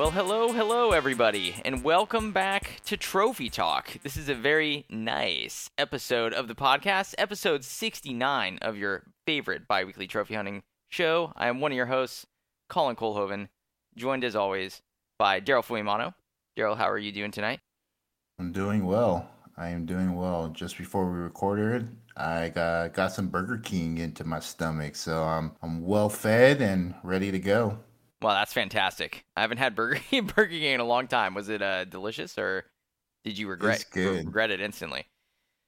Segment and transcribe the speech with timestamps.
[0.00, 3.98] Well, hello, hello, everybody, and welcome back to Trophy Talk.
[4.02, 9.84] This is a very nice episode of the podcast, episode 69 of your favorite bi
[9.84, 11.34] weekly trophy hunting show.
[11.36, 12.24] I am one of your hosts,
[12.70, 13.48] Colin Colhoven,
[13.94, 14.80] joined as always
[15.18, 16.14] by Daryl Fuimano.
[16.56, 17.60] Daryl, how are you doing tonight?
[18.38, 19.28] I'm doing well.
[19.58, 20.48] I am doing well.
[20.48, 25.52] Just before we recorded, I got, got some Burger King into my stomach, so I'm
[25.62, 27.76] I'm well fed and ready to go.
[28.22, 29.24] Well, that's fantastic.
[29.36, 31.34] I haven't had Burger King, Burger King in a long time.
[31.34, 32.64] Was it uh, delicious or
[33.24, 35.06] did you regret regret it instantly?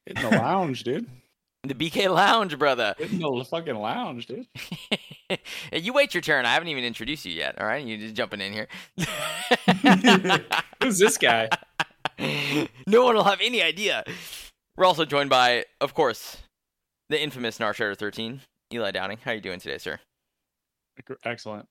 [0.07, 1.07] In the lounge, dude.
[1.65, 2.97] The BK Lounge, brother.
[2.99, 4.49] In the fucking lounge, dude.
[5.73, 6.45] you wait your turn.
[6.45, 7.57] I haven't even introduced you yet.
[7.61, 8.67] All right, you're just jumping in here.
[10.83, 11.49] Who's this guy?
[12.19, 14.03] no one will have any idea.
[14.77, 16.39] We're also joined by, of course,
[17.09, 18.41] the infamous Narshader 13,
[18.75, 19.19] Eli Downing.
[19.25, 20.01] How are you doing today, sir?
[21.25, 21.69] Excellent.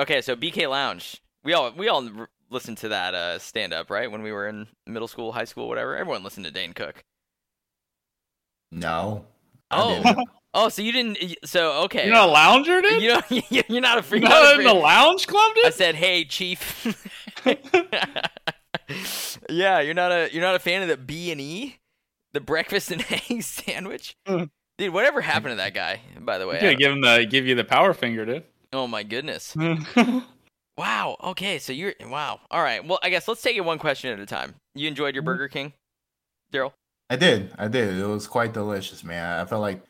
[0.00, 1.22] Okay, so BK Lounge.
[1.44, 2.08] We all we all
[2.48, 4.10] listened to that uh, stand up, right?
[4.10, 5.94] When we were in middle school, high school, whatever.
[5.94, 7.04] Everyone listened to Dane Cook.
[8.72, 9.26] No.
[9.70, 10.24] Oh.
[10.52, 11.18] Oh, so you didn't?
[11.44, 13.02] So okay, you're not a lounger, dude.
[13.02, 13.20] You know,
[13.68, 14.18] you're not a free.
[14.18, 15.66] Not, not in the lounge club, dude.
[15.66, 16.84] I said, "Hey, chief."
[19.48, 21.78] yeah, you're not a you're not a fan of the B and E,
[22.32, 24.92] the breakfast and eggs sandwich, uh, dude.
[24.92, 26.00] Whatever happened to that guy?
[26.18, 28.42] By the way, yeah, give him the give you the power finger, dude.
[28.72, 29.56] Oh my goodness.
[30.76, 31.16] wow.
[31.22, 32.40] Okay, so you're wow.
[32.50, 32.84] All right.
[32.84, 34.54] Well, I guess let's take it one question at a time.
[34.74, 35.26] You enjoyed your mm-hmm.
[35.26, 35.72] Burger King,
[36.52, 36.72] Daryl?
[37.08, 37.52] I did.
[37.58, 37.96] I did.
[37.98, 39.40] It was quite delicious, man.
[39.40, 39.82] I felt like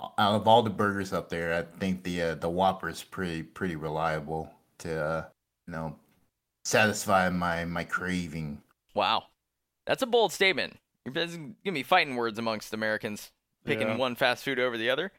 [0.00, 3.42] out of all the burgers up there, I think the uh, the Whopper is pretty
[3.42, 5.24] pretty reliable to uh,
[5.66, 5.96] you know
[6.64, 8.62] satisfy my my craving.
[8.94, 9.24] Wow,
[9.86, 10.78] that's a bold statement.
[11.04, 13.30] You're gonna be fighting words amongst Americans,
[13.64, 13.96] picking yeah.
[13.96, 15.12] one fast food over the other.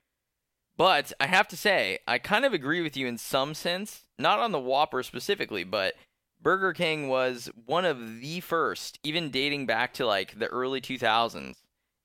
[0.77, 4.39] But I have to say, I kind of agree with you in some sense, not
[4.39, 5.95] on the Whopper specifically, but
[6.41, 11.55] Burger King was one of the first, even dating back to like the early 2000s.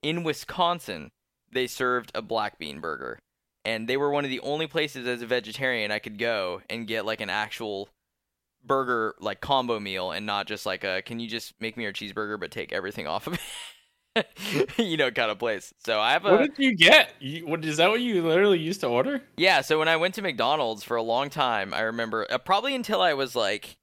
[0.03, 1.11] In Wisconsin,
[1.53, 3.19] they served a black bean burger.
[3.65, 6.87] And they were one of the only places as a vegetarian I could go and
[6.87, 7.91] get like an actual
[8.65, 11.93] burger like combo meal and not just like a can you just make me a
[11.93, 13.41] cheeseburger but take everything off of it
[14.79, 15.73] you know, kind of place.
[15.85, 16.33] So I have a.
[16.33, 17.13] What did you get?
[17.21, 17.91] You, what is that?
[17.91, 19.23] What you literally used to order?
[19.37, 19.61] Yeah.
[19.61, 23.01] So when I went to McDonald's for a long time, I remember uh, probably until
[23.01, 23.77] I was like,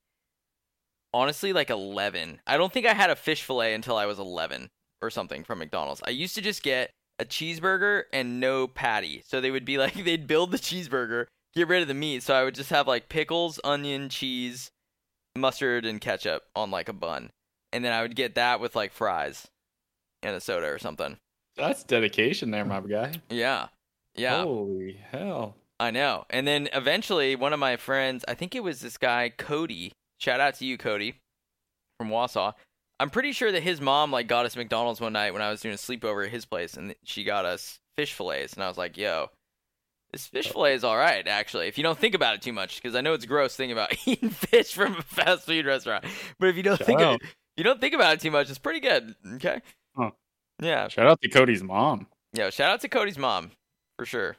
[1.13, 2.39] honestly, like eleven.
[2.47, 4.69] I don't think I had a fish fillet until I was eleven
[5.01, 6.01] or something from McDonald's.
[6.05, 9.23] I used to just get a cheeseburger and no patty.
[9.25, 12.23] So they would be like, they'd build the cheeseburger, get rid of the meat.
[12.23, 14.69] So I would just have like pickles, onion, cheese,
[15.35, 17.29] mustard, and ketchup on like a bun,
[17.71, 19.47] and then I would get that with like fries
[20.23, 21.17] and a soda or something.
[21.55, 23.13] That's dedication there, my guy.
[23.29, 23.67] Yeah.
[24.15, 24.43] Yeah.
[24.43, 25.55] Holy hell.
[25.79, 26.25] I know.
[26.29, 29.93] And then eventually one of my friends, I think it was this guy Cody.
[30.19, 31.15] Shout out to you Cody
[31.99, 32.53] from Wausau.
[32.99, 35.61] I'm pretty sure that his mom like got us McDonald's one night when I was
[35.61, 38.77] doing a sleepover at his place and she got us fish fillets and I was
[38.77, 39.29] like, "Yo,
[40.11, 41.67] this fish fillet is all right, actually.
[41.67, 43.93] If you don't think about it too much, because I know it's gross thinking about
[44.07, 46.05] eating fish from a fast food restaurant.
[46.39, 47.19] But if you don't Shout think of,
[47.55, 49.15] you don't think about it too much, it's pretty good.
[49.35, 49.61] Okay.
[49.97, 50.11] Huh.
[50.61, 50.87] Yeah.
[50.87, 52.07] Shout out to Cody's mom.
[52.33, 53.51] Yeah, shout out to Cody's mom
[53.97, 54.37] for sure.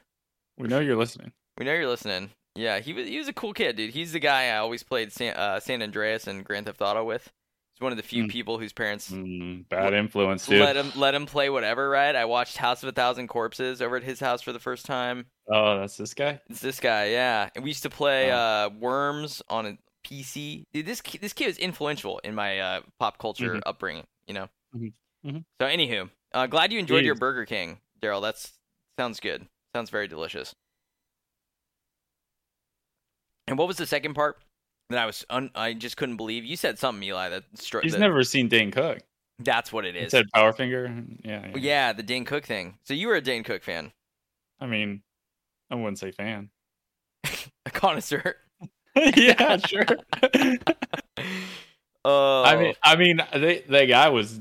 [0.57, 1.31] We know you're listening.
[1.57, 2.31] We know you're listening.
[2.55, 3.91] Yeah, he was he was a cool kid, dude.
[3.91, 7.31] He's the guy I always played San, uh, San Andreas and Grand Theft Auto with.
[7.73, 8.29] He's one of the few mm.
[8.29, 10.59] people whose parents mm, bad influence, dude.
[10.59, 12.15] Let him let him play whatever, right?
[12.15, 15.25] I watched House of a Thousand Corpses over at his house for the first time.
[15.49, 16.41] Oh, that's this guy.
[16.49, 17.49] It's this guy, yeah.
[17.55, 18.35] And we used to play oh.
[18.35, 20.63] uh, Worms on a PC.
[20.73, 23.59] Dude, this this kid was influential in my uh, pop culture mm-hmm.
[23.65, 24.05] upbringing.
[24.27, 24.49] You know.
[24.75, 24.87] Mm-hmm.
[25.25, 25.39] Mm-hmm.
[25.61, 27.07] So, anywho, uh, glad you enjoyed Jeez.
[27.07, 28.21] your Burger King, Daryl.
[28.21, 28.53] That's
[28.97, 29.47] sounds good.
[29.75, 30.53] Sounds very delicious.
[33.47, 34.37] And what was the second part
[34.89, 35.25] that I was?
[35.29, 36.45] Un- I just couldn't believe.
[36.45, 37.29] You said something, Eli.
[37.29, 38.99] That str- he's that, never seen Dane Cook.
[39.39, 40.11] That's what it is.
[40.11, 40.93] He said Finger.
[41.23, 41.57] Yeah, yeah.
[41.57, 42.77] Yeah, the Dane Cook thing.
[42.83, 43.91] So you were a Dane Cook fan.
[44.59, 45.01] I mean,
[45.71, 46.49] I wouldn't say fan.
[47.65, 48.35] a connoisseur.
[48.95, 49.85] yeah, sure.
[52.03, 54.39] uh, I mean, I mean, they, that guy was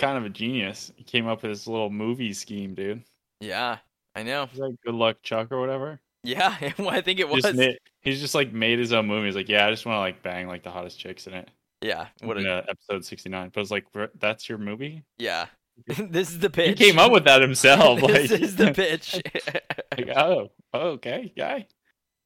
[0.00, 0.92] kind of a genius.
[0.96, 3.04] He came up with this little movie scheme, dude.
[3.40, 3.78] Yeah,
[4.16, 4.46] I know.
[4.50, 6.00] He's like Good Luck Chuck or whatever.
[6.24, 7.44] Yeah, I think it was.
[7.44, 9.26] Just made, he's just like made his own movie.
[9.26, 11.50] He's like, yeah, I just want to like bang like the hottest chicks in it.
[11.82, 12.56] Yeah, what in, a...
[12.56, 13.50] uh, episode sixty nine.
[13.54, 13.86] But it's like,
[14.18, 15.04] that's your movie.
[15.18, 15.46] Yeah,
[15.86, 16.78] this is the pitch.
[16.78, 18.00] He came up with that himself.
[18.06, 19.20] this like, is the pitch.
[19.96, 21.66] like, oh, okay, guy.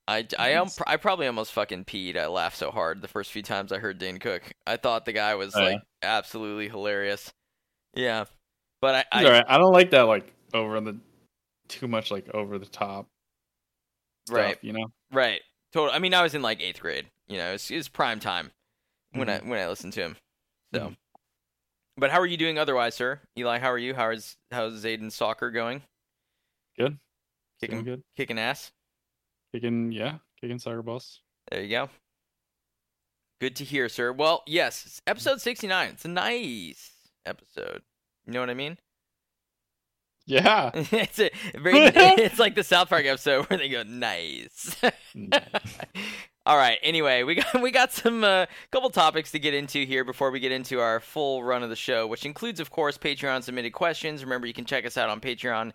[0.07, 2.19] I, I, um, I probably almost fucking peed.
[2.19, 4.53] I laughed so hard the first few times I heard Dane Cook.
[4.67, 6.17] I thought the guy was oh, like yeah.
[6.19, 7.33] absolutely hilarious.
[7.97, 8.25] Yeah,
[8.81, 9.45] but I I, right.
[9.49, 10.99] I don't like that like over the
[11.69, 13.07] too much like over the top.
[14.27, 14.59] Stuff, right.
[14.63, 14.87] You know.
[15.13, 15.41] Right.
[15.73, 15.95] Total.
[15.95, 17.07] I mean, I was in like eighth grade.
[17.29, 18.51] You know, it's it's prime time
[19.13, 19.47] when Mm-hmm.
[19.47, 20.17] I when I listen to him.
[20.75, 20.97] So, Mhm.
[21.97, 23.21] but how are you doing otherwise, sir?
[23.39, 23.95] Eli, how are you?
[23.95, 25.83] How is how's Zayden's soccer going?
[26.79, 26.99] Good.
[27.61, 28.03] Kicking Doing good.
[28.17, 28.73] kicking ass.
[29.55, 31.21] Kicking, yeah, kicking soccer balls.
[31.51, 31.89] There you go.
[33.41, 34.13] Good to hear, sir.
[34.13, 35.91] Well, yes, episode 69.
[35.91, 36.91] It's a nice
[37.27, 37.83] episode.
[38.27, 38.79] You know what I mean?
[40.27, 40.71] Yeah.
[40.75, 44.77] it's a very it's like the South Park episode where they go nice.
[46.47, 46.79] All right.
[46.83, 50.41] Anyway, we got we got some uh, couple topics to get into here before we
[50.41, 54.25] get into our full run of the show, which includes, of course, Patreon submitted questions.
[54.25, 55.73] Remember, you can check us out on Patreon,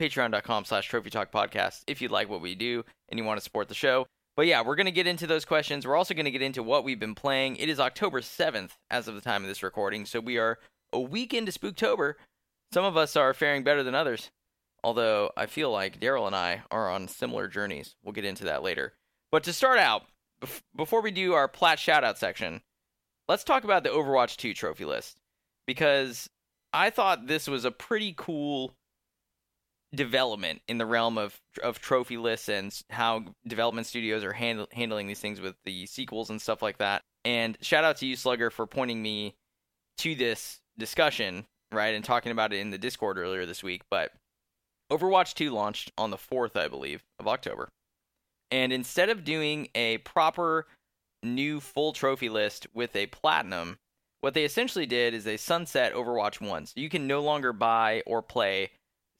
[0.00, 3.44] patreon.com slash Trophy Talk Podcast if you like what we do and you want to
[3.44, 4.06] support the show.
[4.36, 5.84] But yeah, we're gonna get into those questions.
[5.84, 7.56] We're also gonna get into what we've been playing.
[7.56, 10.58] It is October seventh as of the time of this recording, so we are
[10.92, 12.14] a week into Spooktober.
[12.72, 14.30] Some of us are faring better than others.
[14.84, 17.96] Although I feel like Daryl and I are on similar journeys.
[18.02, 18.94] We'll get into that later.
[19.32, 20.04] But to start out,
[20.40, 22.62] bef- before we do our plat shoutout section,
[23.28, 25.18] let's talk about the Overwatch 2 trophy list.
[25.66, 26.30] Because
[26.72, 28.74] I thought this was a pretty cool
[29.94, 35.06] development in the realm of of trophy lists and how development studios are handle, handling
[35.06, 37.02] these things with the sequels and stuff like that.
[37.24, 39.34] And shout out to you, Slugger, for pointing me
[39.98, 43.82] to this discussion, right, and talking about it in the Discord earlier this week.
[43.90, 44.12] But
[44.90, 47.68] Overwatch 2 launched on the 4th, I believe, of October.
[48.50, 50.66] And instead of doing a proper
[51.22, 53.78] new full trophy list with a platinum,
[54.20, 56.66] what they essentially did is they sunset Overwatch 1.
[56.66, 58.70] So you can no longer buy or play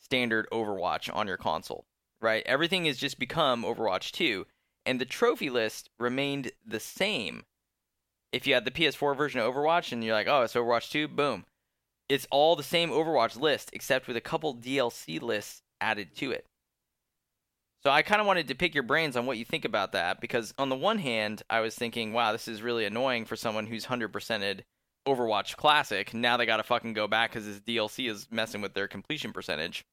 [0.01, 1.85] standard Overwatch on your console,
[2.21, 2.43] right?
[2.47, 4.47] Everything has just become Overwatch 2,
[4.87, 7.45] and the trophy list remained the same.
[8.33, 11.09] If you had the PS4 version of Overwatch and you're like, oh, it's Overwatch 2,
[11.09, 11.45] boom.
[12.09, 16.45] It's all the same Overwatch list, except with a couple DLC lists added to it.
[17.85, 20.21] So I kind of wanted to pick your brains on what you think about that,
[20.21, 23.67] because on the one hand, I was thinking, wow, this is really annoying for someone
[23.67, 24.65] who's 100%ed
[25.07, 26.13] Overwatch Classic.
[26.13, 29.33] Now they got to fucking go back because this DLC is messing with their completion
[29.33, 29.85] percentage.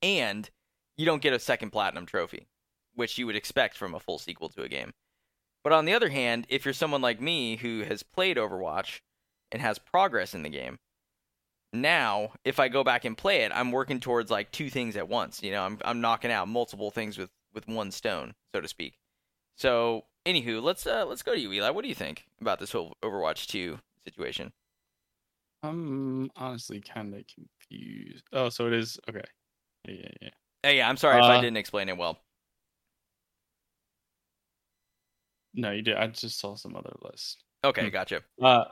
[0.00, 0.48] And
[0.96, 2.46] you don't get a second platinum trophy,
[2.94, 4.92] which you would expect from a full sequel to a game.
[5.64, 9.00] But on the other hand, if you're someone like me who has played Overwatch
[9.52, 10.78] and has progress in the game,
[11.72, 15.08] now if I go back and play it, I'm working towards like two things at
[15.08, 15.42] once.
[15.42, 18.98] You know, I'm I'm knocking out multiple things with with one stone, so to speak.
[19.56, 21.70] So, anywho, let's uh let's go to you, Eli.
[21.70, 24.52] What do you think about this whole Overwatch 2 situation?
[25.62, 28.24] I'm honestly kind of confused.
[28.32, 29.22] Oh, so it is okay.
[29.86, 30.28] Yeah, yeah, yeah.
[30.62, 32.18] Hey, yeah, I'm sorry if I Uh, didn't explain it well.
[35.54, 35.96] No, you did.
[35.96, 37.44] I just saw some other list.
[37.64, 37.88] Okay, Hmm.
[37.90, 38.22] gotcha.
[38.40, 38.64] Uh,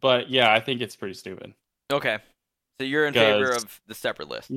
[0.00, 1.54] but yeah, I think it's pretty stupid.
[1.92, 2.18] Okay.
[2.80, 4.50] So you're in favor Because- of the separate list.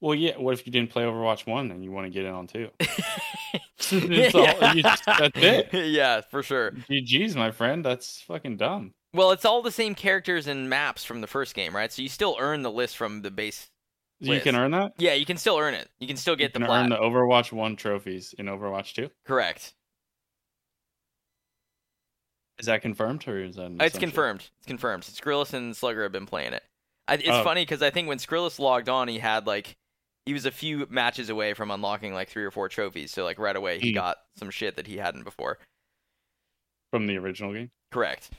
[0.00, 0.36] Well, yeah.
[0.36, 2.70] What if you didn't play Overwatch One and you want to get in on two?
[3.90, 4.30] yeah.
[4.34, 5.68] all- you just- that's it.
[5.72, 6.72] yeah, for sure.
[6.72, 7.84] GG's, my friend.
[7.84, 8.94] That's fucking dumb.
[9.14, 11.90] Well, it's all the same characters and maps from the first game, right?
[11.92, 13.68] So you still earn the list from the base.
[14.20, 14.92] You can earn that.
[14.98, 15.88] Yeah, you can still earn it.
[16.00, 16.82] You can still You get the can plat.
[16.84, 19.10] earn the Overwatch One trophies in Overwatch Two.
[19.24, 19.74] Correct.
[22.58, 23.70] Is that confirmed or is that?
[23.80, 24.48] It's confirmed.
[24.58, 25.04] It's confirmed.
[25.04, 26.64] Skrillis and Slugger have been playing it.
[27.06, 27.44] I, it's Oh.
[27.44, 29.76] funny because I think when Skrillis logged on, he had like
[30.26, 33.12] he was a few matches away from unlocking like three or four trophies.
[33.12, 33.94] So like right away he Hmm.
[33.94, 35.58] got some shit that he hadn't before.
[36.90, 37.70] from the original game.
[37.92, 38.30] Correct.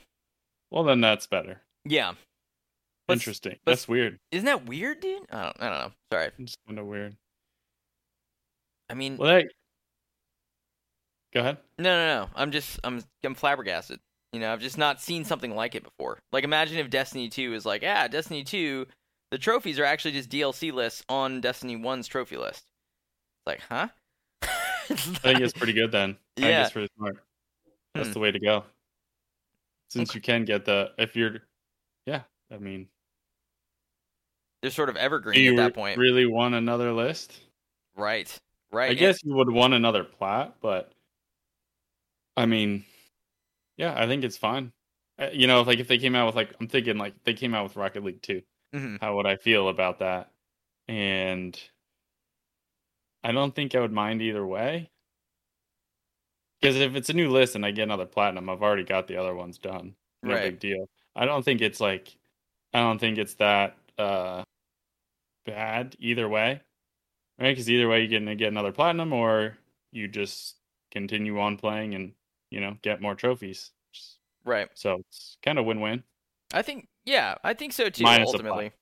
[0.72, 1.62] Well, then that's better.
[1.84, 2.14] Yeah.
[3.06, 3.58] But- Interesting.
[3.64, 4.18] but- that's weird.
[4.32, 5.22] Isn't that weird, dude?
[5.30, 5.56] I don't.
[5.62, 5.92] I don't know.
[6.12, 6.30] Sorry.
[6.38, 7.16] It's kind of weird.
[8.88, 9.42] I mean, Well.
[11.32, 11.58] Go ahead.
[11.78, 12.30] no, no, no.
[12.34, 14.00] I'm just I'm I'm flabbergasted.
[14.32, 16.18] You know, I've just not seen something like it before.
[16.32, 18.86] Like imagine if Destiny 2 is like, yeah, Destiny 2,
[19.30, 22.64] the trophies are actually just DLC lists on Destiny 1's trophy list.
[22.66, 23.88] It's like, huh?
[24.42, 26.10] I think it's pretty good then.
[26.36, 26.62] I think Yeah.
[26.62, 27.16] it's pretty smart.
[27.94, 28.12] That's Hmm.
[28.14, 28.64] the way to go.
[29.90, 31.40] Since you can get the if you're
[32.06, 32.22] yeah,
[32.52, 32.88] I mean
[34.62, 35.98] They're sort of evergreen at that point.
[35.98, 37.40] really want another list?
[37.96, 38.38] right.
[38.72, 38.92] Right.
[38.92, 40.92] I guess you would want another plat, but
[42.36, 42.84] I mean
[43.80, 44.72] yeah, I think it's fine.
[45.18, 47.54] Uh, You know, like if they came out with like I'm thinking like they came
[47.54, 48.42] out with Rocket League 2.
[48.72, 50.30] hmm how would I feel about that?
[50.86, 51.58] And
[53.24, 54.90] I don't think I would mind either way.
[56.60, 59.16] Because if it's a new list and I get another platinum, I've already got the
[59.16, 59.96] other ones done.
[60.22, 60.42] No Right.
[60.50, 60.88] big deal.
[61.16, 62.14] I don't think it's like
[62.74, 64.44] I don't think it's that uh
[65.46, 66.60] bad either way.
[67.38, 67.52] Right?
[67.52, 69.56] Because either way you're gonna get another platinum or
[69.92, 70.56] you just
[70.90, 72.12] continue on playing and,
[72.50, 73.70] you know, get more trophies.
[74.44, 74.68] Right.
[74.74, 76.02] So it's kind of win win.
[76.52, 78.04] I think yeah, I think so too.
[78.04, 78.72] Minus ultimately,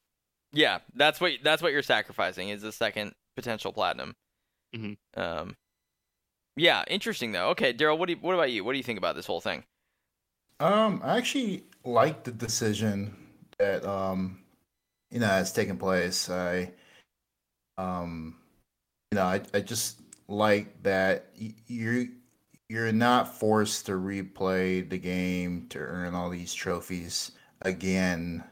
[0.53, 4.17] yeah, that's what that's what you're sacrificing is the second potential platinum.
[4.75, 4.97] Mhm.
[5.17, 5.57] Um,
[6.57, 7.51] Yeah, interesting though.
[7.51, 8.65] Okay, Daryl, what do you, what about you?
[8.65, 9.65] What do you think about this whole thing?
[10.61, 13.17] Um, I actually like the decision
[13.59, 14.41] that um,
[15.11, 16.29] you know, has taken place.
[16.29, 16.73] I,
[17.77, 18.37] um,
[19.13, 21.31] you know, I, I just like that
[21.67, 22.07] you're
[22.69, 27.33] you're not forced to replay the game to earn all these trophies
[27.63, 28.45] again.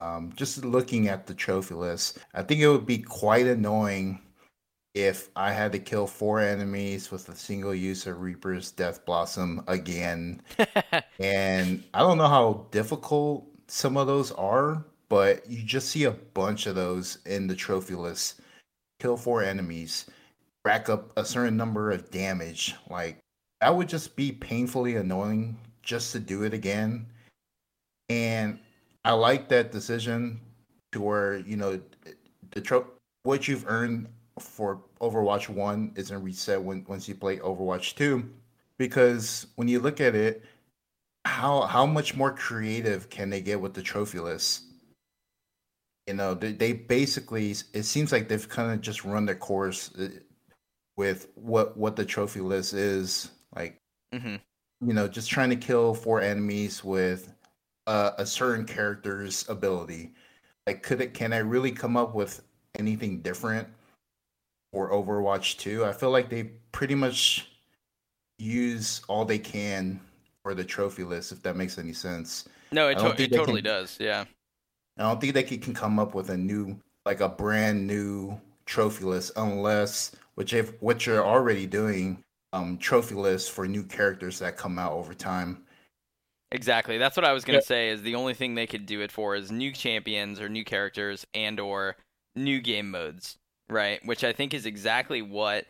[0.00, 4.20] Um, just looking at the trophy list, I think it would be quite annoying
[4.94, 9.62] if I had to kill four enemies with a single use of Reaper's Death Blossom
[9.66, 10.42] again.
[11.18, 16.10] and I don't know how difficult some of those are, but you just see a
[16.10, 18.40] bunch of those in the trophy list.
[19.00, 20.06] Kill four enemies,
[20.64, 22.74] rack up a certain number of damage.
[22.90, 23.18] Like
[23.66, 27.04] that would just be painfully annoying just to do it again.
[28.08, 28.60] And
[29.04, 30.40] I like that decision
[30.92, 31.80] to where, you know,
[32.52, 32.86] the tro-
[33.24, 34.06] what you've earned
[34.38, 38.30] for Overwatch 1 isn't reset when once you play Overwatch 2
[38.78, 40.44] because when you look at it
[41.24, 44.62] how how much more creative can they get with the trophy list?
[46.06, 49.90] You know they, they basically it seems like they've kind of just run their course
[49.98, 50.10] uh,
[50.96, 53.80] with what what the trophy list is like
[54.14, 54.36] mm-hmm.
[54.86, 57.32] you know just trying to kill four enemies with
[57.86, 60.12] uh, a certain character's ability.
[60.66, 62.42] Like could it can i really come up with
[62.76, 63.68] anything different
[64.72, 67.48] for overwatch 2 i feel like they pretty much
[68.38, 70.00] use all they can
[70.42, 72.48] for the trophy list if that makes any sense.
[72.72, 74.24] No it, to- it totally can, does yeah.
[74.98, 79.04] I don't think they can come up with a new, like a brand new trophy
[79.04, 82.22] list unless, which if what you're already doing,
[82.56, 85.62] um, trophy lists for new characters that come out over time.
[86.52, 86.98] Exactly.
[86.98, 87.64] That's what I was gonna yeah.
[87.64, 87.88] say.
[87.90, 91.26] Is the only thing they could do it for is new champions or new characters
[91.34, 91.96] and or
[92.34, 93.36] new game modes,
[93.68, 94.00] right?
[94.04, 95.66] Which I think is exactly what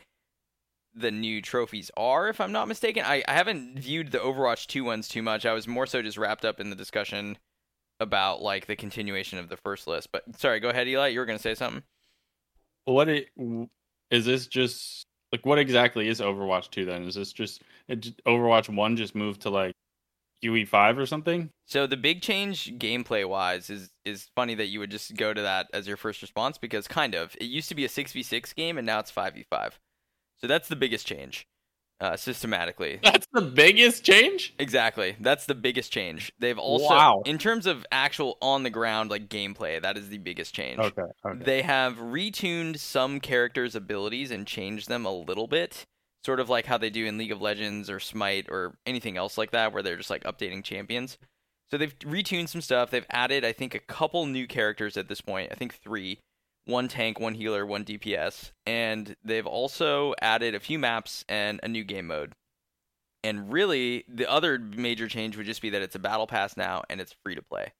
[0.95, 3.05] the new trophies are, if I'm not mistaken.
[3.05, 5.45] I, I haven't viewed the Overwatch 2 ones too much.
[5.45, 7.37] I was more so just wrapped up in the discussion
[8.01, 10.11] about like the continuation of the first list.
[10.11, 11.09] But sorry, go ahead, Eli.
[11.09, 11.83] You were going to say something.
[12.87, 13.29] What it,
[14.11, 17.05] is this just like what exactly is Overwatch 2 then?
[17.05, 19.75] Is this just Overwatch 1 just moved to like
[20.45, 21.51] UE5 or something?
[21.67, 25.43] So the big change gameplay wise is is funny that you would just go to
[25.43, 28.79] that as your first response because kind of it used to be a 6v6 game
[28.79, 29.73] and now it's 5v5.
[30.39, 31.47] So that's the biggest change
[32.01, 33.01] uh, systematically.
[33.03, 34.55] That's the biggest change.
[34.59, 36.33] Exactly, that's the biggest change.
[36.39, 37.23] They've also, wow.
[37.25, 40.79] in terms of actual on the ground like gameplay, that is the biggest change.
[40.79, 41.45] Okay, okay.
[41.45, 45.87] They have retuned some characters' abilities and changed them a little bit,
[46.25, 49.39] sort of like how they do in League of Legends or Smite or anything else
[49.39, 51.19] like that, where they're just like updating champions.
[51.71, 52.91] So they've retuned some stuff.
[52.91, 55.51] They've added, I think, a couple new characters at this point.
[55.51, 56.21] I think three
[56.67, 61.69] one tank, one healer, one DPS, and they've also added a few maps and a
[61.69, 62.35] new game mode.
[63.25, 66.83] And really, the other major change would just be that it's a battle pass now
[66.91, 67.73] and it's free to play.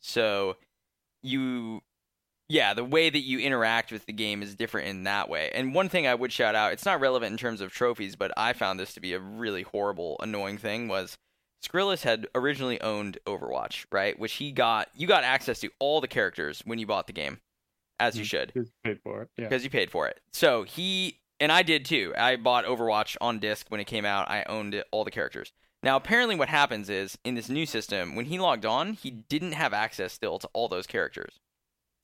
[0.00, 0.56] So
[1.22, 1.82] you
[2.48, 5.52] yeah, the way that you interact with the game is different in that way.
[5.54, 8.32] And one thing I would shout out, it's not relevant in terms of trophies, but
[8.36, 11.16] I found this to be a really horrible, annoying thing was
[11.64, 14.18] Skrillus had originally owned Overwatch, right?
[14.18, 17.38] Which he got you got access to all the characters when you bought the game
[18.00, 18.52] as you mm, should.
[18.52, 19.28] Because you paid for it.
[19.36, 19.48] Yeah.
[19.48, 20.20] Because you paid for it.
[20.32, 22.12] So he and I did too.
[22.16, 24.28] I bought Overwatch on disc when it came out.
[24.28, 25.52] I owned it, all the characters.
[25.82, 29.52] Now, apparently, what happens is in this new system, when he logged on, he didn't
[29.52, 31.40] have access still to all those characters.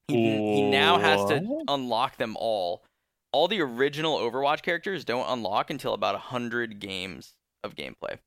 [0.08, 2.84] He, he now has to unlock them all.
[3.32, 8.18] All the original Overwatch characters don't unlock until about 100 games of gameplay.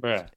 [0.00, 0.28] Bruh.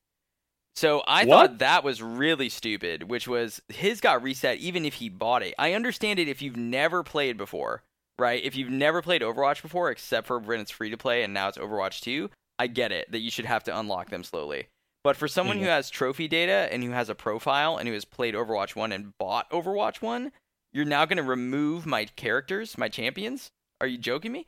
[0.75, 1.36] So I what?
[1.36, 5.54] thought that was really stupid, which was his got reset even if he bought it.
[5.60, 7.84] I understand it if you've never played before,
[8.18, 8.42] right?
[8.44, 11.50] If you've never played Overwatch before, except for when it's free to play and now
[11.50, 14.68] it's Overwatch 2, I get it that you should have to unlock them slowly.
[15.04, 15.66] But for someone mm-hmm.
[15.66, 18.92] who has trophy data and who has a profile and who has played Overwatch 1
[18.92, 20.32] and bought Overwatch 1,
[20.72, 23.50] you're now going to remove my characters, my champions?
[23.82, 24.46] Are you joking me?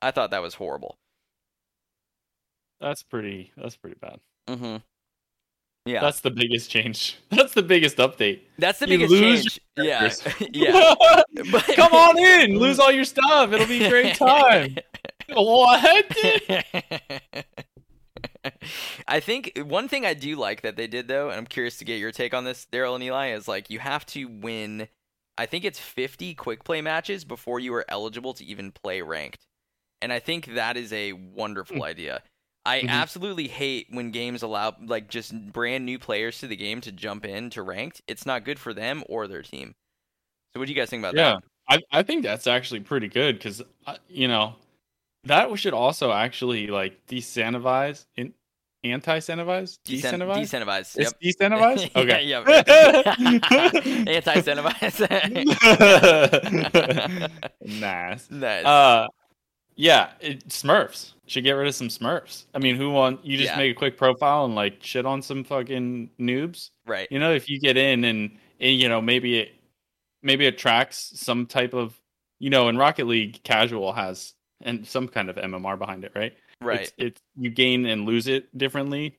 [0.00, 0.96] I thought that was horrible.
[2.80, 4.20] That's pretty that's pretty bad.
[4.48, 4.82] Mhm.
[5.86, 7.18] Yeah, that's the biggest change.
[7.30, 8.40] That's the biggest update.
[8.58, 9.60] That's the you biggest change.
[9.76, 10.10] Yeah,
[10.52, 10.94] yeah.
[11.52, 11.64] but...
[11.76, 13.52] Come on in, lose all your stuff.
[13.52, 14.76] It'll be a great time.
[15.28, 16.16] what?
[19.06, 21.84] I think one thing I do like that they did though, and I'm curious to
[21.84, 24.88] get your take on this, Daryl and Eli, is like you have to win.
[25.36, 29.46] I think it's 50 quick play matches before you are eligible to even play ranked,
[30.00, 31.84] and I think that is a wonderful mm.
[31.84, 32.22] idea
[32.66, 32.88] I mm-hmm.
[32.88, 37.24] absolutely hate when games allow like just brand new players to the game to jump
[37.24, 38.00] in to ranked.
[38.06, 39.74] It's not good for them or their team.
[40.52, 41.44] So what do you guys think about yeah, that?
[41.70, 44.54] Yeah, I I think that's actually pretty good because uh, you know
[45.24, 48.32] that should also actually like decentivize in
[48.84, 50.96] anti-incentivize Decent- decentivize Decentivize.
[50.98, 51.36] it's Yep.
[51.38, 52.40] decentivize okay yeah.
[54.12, 55.00] Anti-incentivize.
[57.80, 58.64] nice nice.
[58.66, 59.06] uh
[59.74, 63.50] yeah it, smurfs should get rid of some smurfs i mean who want you just
[63.50, 63.56] Yeah.
[63.56, 67.08] make a quick profile and like shit on some fucking noobs right.
[67.10, 69.54] you know if you get in and, and you know maybe it
[70.22, 71.98] maybe it tracks some type of
[72.38, 76.34] you know in rocket league casual has and some kind of mmr behind it right
[76.60, 76.80] Right.
[76.82, 79.18] it's, it's you gain and lose it differently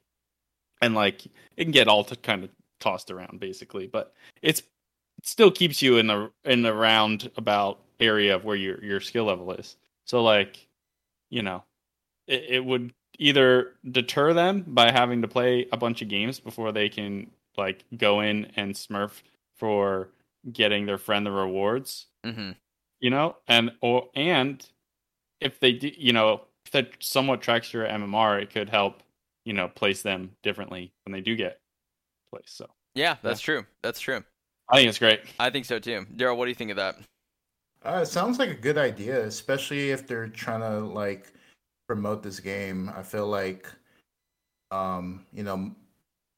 [0.81, 1.25] and like
[1.57, 4.59] it can get all to kind of tossed around basically but it's
[5.17, 9.25] it still keeps you in the in the roundabout area of where your your skill
[9.25, 10.67] level is so like
[11.29, 11.63] you know
[12.27, 16.71] it, it would either deter them by having to play a bunch of games before
[16.71, 19.21] they can like go in and smurf
[19.55, 20.09] for
[20.51, 22.51] getting their friend the rewards hmm
[22.99, 24.69] you know and or and
[25.41, 29.01] if they do you know if that somewhat tracks your mmr it could help
[29.45, 31.59] you know place them differently when they do get
[32.31, 33.65] placed so Yeah, that's true.
[33.83, 34.23] That's true.
[34.69, 36.05] i think it's great I think so too.
[36.15, 36.95] Daryl, what do you think of that?
[37.83, 41.31] Uh, it sounds like a good idea, especially if they're trying to like
[41.87, 42.91] promote this game.
[42.95, 43.67] I feel like,
[44.71, 45.71] um, you know,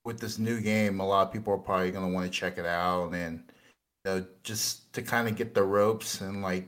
[0.06, 2.66] with this new game, a lot of people are probably gonna want to check it
[2.66, 3.44] out, and
[4.06, 6.68] you know, just to kind of get the ropes and like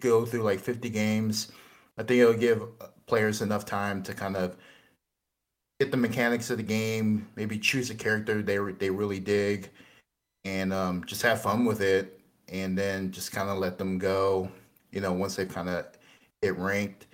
[0.00, 1.52] go through like 50 games.
[1.98, 2.62] I think it'll give
[3.06, 4.56] players enough time to kind of
[5.80, 9.70] get the mechanics of the game, maybe choose a character they they really dig,
[10.44, 14.50] and um, just have fun with it, and then just kind of let them go.
[14.92, 15.86] You know, once they kind of
[16.42, 17.06] get ranked,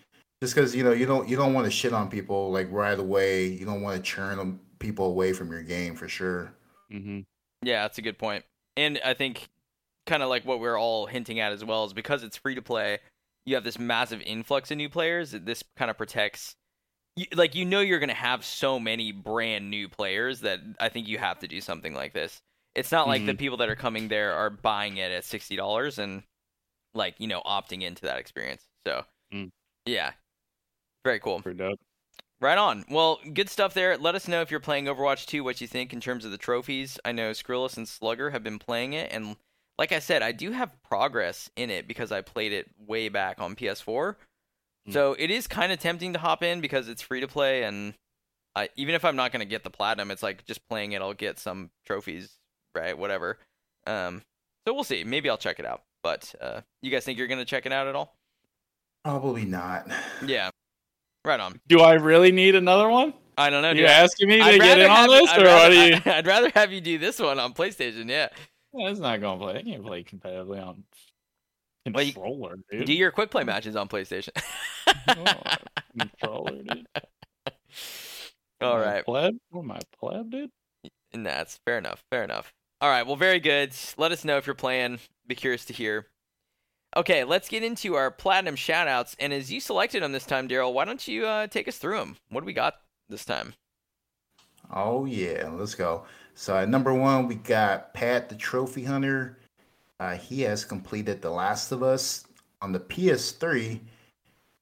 [0.42, 2.98] just because you know you don't you don't want to shit on people like right
[2.98, 3.46] away.
[3.46, 6.52] You don't want to churn them, people away from your game for sure.
[6.90, 7.20] hmm
[7.62, 8.44] Yeah, that's a good point.
[8.76, 9.48] And I think
[10.06, 12.62] kind of like what we're all hinting at as well is because it's free to
[12.62, 12.98] play,
[13.46, 15.30] you have this massive influx of new players.
[15.30, 16.56] This kind of protects
[17.14, 20.88] you, like you know you're going to have so many brand new players that I
[20.88, 22.40] think you have to do something like this.
[22.74, 26.24] It's not like the people that are coming there are buying it at $60 and
[26.94, 28.62] like, you know, opting into that experience.
[28.84, 29.50] So, Mm.
[29.86, 30.12] yeah.
[31.04, 31.40] Very cool.
[31.40, 31.78] pretty dope
[32.40, 32.84] Right on.
[32.90, 33.96] Well, good stuff there.
[33.96, 36.38] Let us know if you're playing Overwatch 2 what you think in terms of the
[36.38, 36.98] trophies.
[37.04, 39.36] I know Skrillus and Slugger have been playing it, and
[39.78, 43.40] like I said, I do have progress in it because I played it way back
[43.40, 44.16] on PS4.
[44.88, 44.92] Mm.
[44.92, 47.94] So it is kind of tempting to hop in because it's free to play, and
[48.56, 51.00] I, even if I'm not going to get the platinum, it's like just playing it,
[51.00, 52.28] I'll get some trophies,
[52.74, 52.98] right?
[52.98, 53.38] Whatever.
[53.86, 54.22] Um,
[54.66, 55.04] so we'll see.
[55.04, 55.82] Maybe I'll check it out.
[56.02, 58.16] But uh, you guys think you're going to check it out at all?
[59.04, 59.88] Probably not.
[60.26, 60.50] Yeah.
[61.24, 61.60] Right on.
[61.68, 63.70] do i really need another one I don't know.
[63.70, 63.86] you dude.
[63.86, 66.16] asking me to I'd get rather in on this I'd or rather, what you I,
[66.16, 68.08] would rather have you do this one on PlayStation.
[68.10, 68.28] Yeah,
[68.74, 70.84] Yeah, it's not gonna play i can't play competitively on
[71.92, 74.30] Well, you- controller dude do your quick play matches on PlayStation.
[75.08, 75.24] Oh,
[75.98, 76.86] controller dude
[78.60, 80.50] All Am right, pleb what am i pleb dude
[81.12, 82.02] and that's fair enough.
[82.10, 82.52] Fair enough.
[82.80, 83.72] All right, well, very good.
[83.98, 84.98] Let us know if you're playing.
[85.26, 86.06] Be curious to hear.
[86.94, 89.14] Okay, let's get into our platinum shoutouts.
[89.18, 91.98] And as you selected them this time, Daryl, why don't you uh, take us through
[91.98, 92.16] them?
[92.28, 92.74] What do we got
[93.08, 93.54] this time?
[94.74, 96.04] Oh yeah, let's go.
[96.34, 99.38] So at number one, we got Pat the Trophy Hunter.
[100.00, 102.24] Uh, he has completed The Last of Us
[102.60, 103.78] on the PS3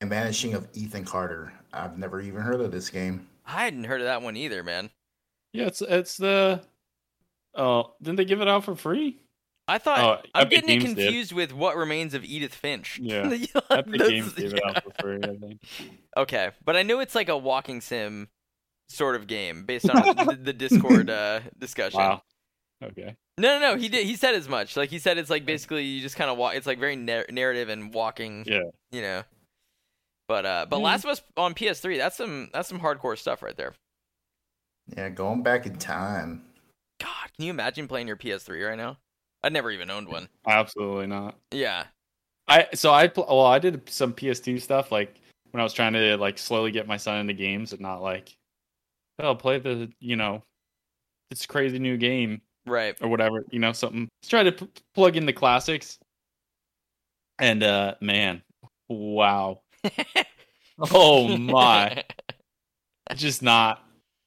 [0.01, 1.53] and Vanishing of Ethan Carter.
[1.73, 3.27] I've never even heard of this game.
[3.47, 4.91] I hadn't heard of that one either, man.
[5.53, 6.61] yeah it's it's the
[7.55, 9.19] oh didn't they give it out for free
[9.71, 11.05] I thought Oh, I'm Epic getting it Games did.
[11.07, 12.99] confused with what remains of Edith Finch.
[13.03, 13.29] Yeah.
[13.33, 15.61] You epic those- games gave it out for free i think
[16.17, 18.29] Okay, but I know it's like a walking sim
[18.89, 22.01] sort of game based on the, the Discord uh, discussion.
[22.01, 22.23] wow
[22.83, 23.77] okay No, no, no.
[23.81, 24.07] He did.
[24.07, 24.77] He said as much.
[24.77, 26.55] Like he said, it's like basically you just kind of walk.
[26.57, 28.45] It's like very nar- narrative and walking.
[28.47, 28.65] Yeah.
[28.91, 29.23] You know.
[30.29, 30.85] But uh, but Yeah.
[30.85, 33.75] Last of Us on PS3, that's some that's some hardcore stuff right there.
[34.97, 36.43] Yeah, going back in time.
[37.01, 38.99] God, can you imagine playing your PS3 right now?
[39.43, 40.29] I'd never even owned one.
[40.47, 41.37] absolutely not.
[41.53, 41.85] Yeah.
[42.49, 45.15] I so I pl- well I did some PS2 stuff like
[45.53, 48.37] when I was trying to like slowly get my son into games and not like
[49.19, 50.43] oh play the you know
[51.31, 52.97] this crazy new game Right.
[53.01, 54.09] or whatever you know something.
[54.23, 55.99] Let's try to p- plug in the classics.
[57.39, 58.43] And uh man
[58.89, 59.61] wow.
[60.93, 62.05] Oh my.
[63.15, 63.85] Just not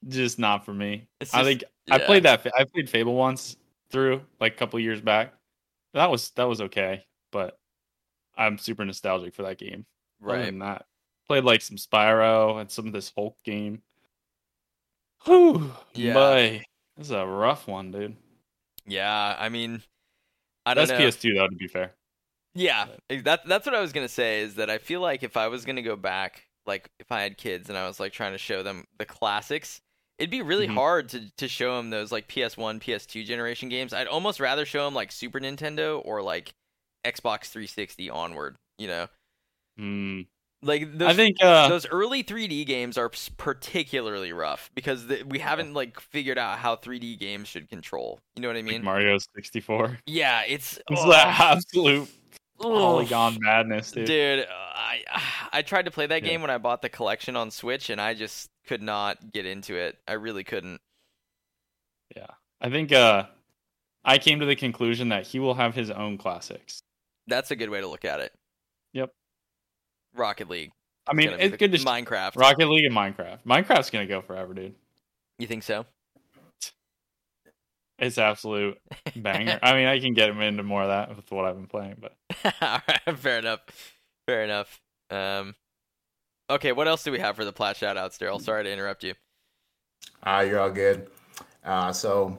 [0.08, 1.08] just not for me.
[1.19, 3.58] It's I just- think I played that I played Fable once
[3.93, 5.34] through like a couple years back
[5.93, 7.58] that was that was okay but
[8.36, 9.86] I'm super nostalgic for that game
[10.21, 10.45] other Right.
[10.45, 10.86] than that,
[11.27, 13.82] played like some Spyro and some of this Hulk game.
[15.25, 16.13] Whew, Yeah.
[16.13, 16.63] boy,
[16.97, 18.15] this is a rough one, dude.
[18.86, 19.36] Yeah.
[19.39, 19.82] I mean,
[20.65, 20.97] I don't know.
[20.97, 21.29] That's know.
[21.29, 21.93] PS2 though, to be fair.
[22.56, 24.41] Yeah, eh, that that's what I was gonna say.
[24.41, 27.38] Is that I feel like if I was gonna go back, like if I had
[27.38, 29.82] kids and I was like trying to show them the classics,
[30.19, 30.73] it'd be really Mhm.
[30.76, 33.93] hard to to show him those like PS1, PS2 generation games.
[33.93, 36.54] I'd almost rather show him like Super Nintendo or like
[37.06, 38.56] Xbox 360 onward.
[38.78, 39.08] You know,
[39.78, 40.21] Hmm.
[40.62, 45.39] like those, I think uh, those early 3D games are particularly rough because the, we
[45.39, 48.19] haven't like figured out how 3D games should control.
[48.36, 48.84] You know what I like mean?
[48.84, 49.99] Mario 64.
[50.06, 52.10] Yeah, it's It's oh, the absolute
[52.60, 54.06] polygon madness, dude.
[54.06, 55.04] Dude, I
[55.52, 56.30] I tried to play that Yeah.
[56.30, 59.76] game when I bought the collection on Switch, and I just could not get into
[59.76, 59.97] it.
[60.08, 60.82] I really couldn't.
[62.15, 62.28] Yeah.
[62.62, 63.26] I think uh,
[64.06, 66.82] I came to the conclusion that he will have his own classics.
[67.28, 68.34] That's a good way to look at it.
[68.93, 69.10] Yep.
[70.15, 70.71] Rocket League.
[71.08, 72.38] I mean, it's good to Minecraft.
[72.38, 73.39] Rocket League and Minecraft.
[73.45, 74.76] Minecraft's gonna go forever, dude.
[75.39, 75.86] You think so?
[77.99, 78.80] It's absolute
[79.15, 79.60] banger.
[79.62, 82.02] I mean, I can get him into more of that with what I've been playing,
[82.02, 82.15] but
[82.62, 83.62] All right, fair enough.
[84.26, 84.82] Fair enough.
[85.12, 85.56] Um,
[86.54, 88.42] okay, what else do we have for the plat shoutouts, Daryl?
[88.42, 89.13] Sorry to interrupt you.
[90.24, 91.08] Ah, you're all good.
[91.63, 92.38] Uh, so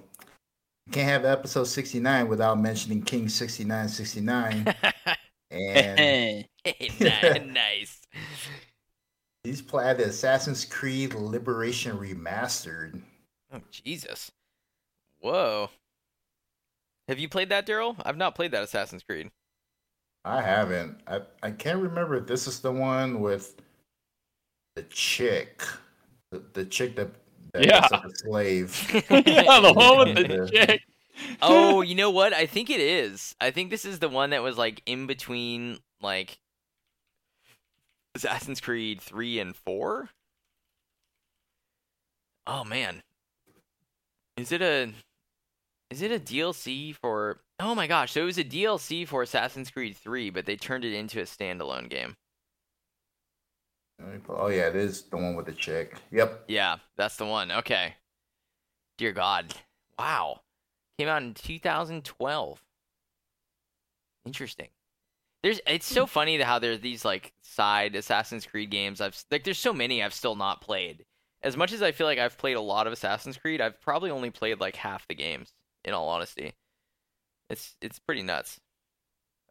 [0.92, 4.74] can't have episode 69 without mentioning King 6969.
[5.50, 6.46] and
[7.52, 8.00] nice.
[9.42, 13.00] he's played the Assassin's Creed Liberation Remastered.
[13.52, 14.30] Oh Jesus.
[15.20, 15.70] Whoa.
[17.08, 17.96] Have you played that, Daryl?
[18.04, 19.30] I've not played that Assassin's Creed.
[20.24, 21.00] I haven't.
[21.06, 23.60] I, I can't remember if this is the one with
[24.76, 25.62] the chick.
[26.30, 27.10] The, the chick that,
[27.52, 27.86] that Yeah.
[27.92, 28.90] a slave.
[29.10, 30.82] yeah, the one with the chick.
[31.40, 32.32] Oh, you know what?
[32.32, 33.36] I think it is.
[33.40, 36.38] I think this is the one that was like in between like
[38.16, 40.08] Assassin's Creed 3 and 4.
[42.46, 43.02] Oh man.
[44.36, 44.92] Is it a
[45.90, 49.70] Is it a DLC for Oh my gosh, so it was a DLC for Assassin's
[49.70, 52.16] Creed 3, but they turned it into a standalone game.
[54.28, 55.96] Oh yeah, it is the one with the chick.
[56.10, 56.44] Yep.
[56.48, 57.50] Yeah, that's the one.
[57.52, 57.94] Okay.
[58.98, 59.54] Dear God.
[59.98, 60.40] Wow.
[60.98, 62.62] Came out in 2012.
[64.26, 64.68] Interesting.
[65.42, 69.00] There's it's so funny how there's these like side Assassin's Creed games.
[69.00, 71.04] I've like there's so many I've still not played.
[71.42, 74.10] As much as I feel like I've played a lot of Assassin's Creed, I've probably
[74.10, 75.52] only played like half the games
[75.84, 76.54] in all honesty.
[77.50, 78.58] It's it's pretty nuts.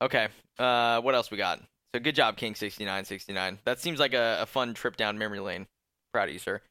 [0.02, 0.30] Okay.
[0.58, 1.62] Uh what else we got?
[1.94, 3.60] So good job King 6969.
[3.66, 5.68] That seems like a, a fun trip down memory lane.
[6.12, 6.62] Proud of you, sir.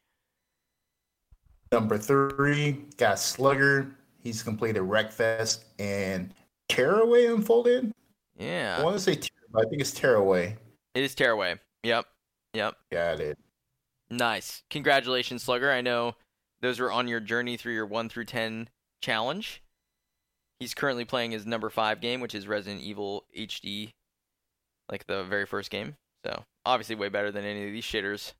[1.71, 3.95] Number three got Slugger.
[4.19, 6.33] He's completed Wreckfest and
[6.67, 7.91] Tearaway Unfolded.
[8.37, 9.13] Yeah, I want to say,
[9.55, 10.57] I think it's Tearaway.
[10.93, 11.59] It is Tearaway.
[11.83, 12.05] Yep.
[12.53, 12.75] Yep.
[12.91, 13.37] Got it.
[14.09, 14.63] Nice.
[14.69, 15.71] Congratulations, Slugger.
[15.71, 16.15] I know
[16.61, 18.69] those were on your journey through your 1 through 10
[19.01, 19.63] challenge.
[20.59, 23.93] He's currently playing his number 5 game, which is Resident Evil HD,
[24.93, 25.95] like the very first game.
[26.25, 28.33] So, obviously, way better than any of these shitters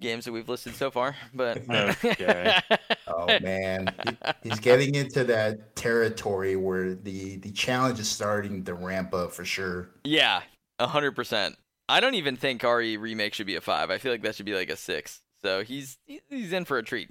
[0.00, 1.16] games that we've listed so far.
[1.34, 1.62] But.
[2.04, 2.58] Okay.
[3.10, 8.74] Oh man, He- he's getting into that territory where the the challenge is starting to
[8.74, 9.88] ramp up for sure.
[10.04, 10.42] yeah,
[10.78, 11.56] 100%.
[11.88, 13.90] I don't even think RE Remake should be a 5.
[13.90, 15.22] I feel like that should be like a 6.
[15.42, 17.08] So, he's he's in for a treat.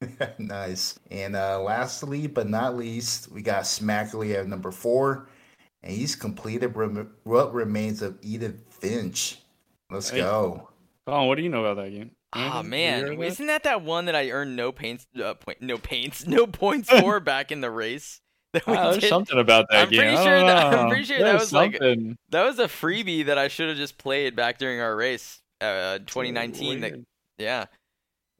[0.38, 0.98] nice.
[1.10, 5.28] And uh, lastly, but not least, we got Smackley at number four,
[5.86, 9.38] and he's completed rem- what remains of Edith Finch.
[9.90, 10.18] Let's Hey.
[10.18, 10.68] go.
[11.06, 12.10] Oh, what do you know about that game?
[12.34, 12.70] Oh Anything?
[12.70, 13.24] Man, heard of that?
[13.26, 16.90] isn't that that one that I earned no paints, uh, point, no paints, no points
[17.00, 18.20] for back in the race?
[18.52, 19.08] That we Ah, there's did?
[19.08, 20.00] something about that I'm game.
[20.00, 21.78] pretty sure that, I'm pretty sure that There's was like-
[22.30, 25.98] That was a freebie that I should have just played back during our race, uh,
[26.00, 26.80] 2019.
[26.80, 26.94] That,
[27.38, 27.66] yeah,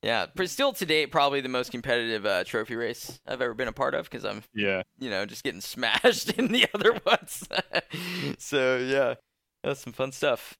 [0.03, 0.27] yeah.
[0.35, 3.73] But still to date, probably the most competitive uh, trophy race I've ever been a
[3.73, 4.83] part of because I'm, Yeah.
[4.99, 7.49] you know, just getting smashed in the other ones.
[8.39, 9.15] so yeah,
[9.63, 10.55] that's some fun stuff.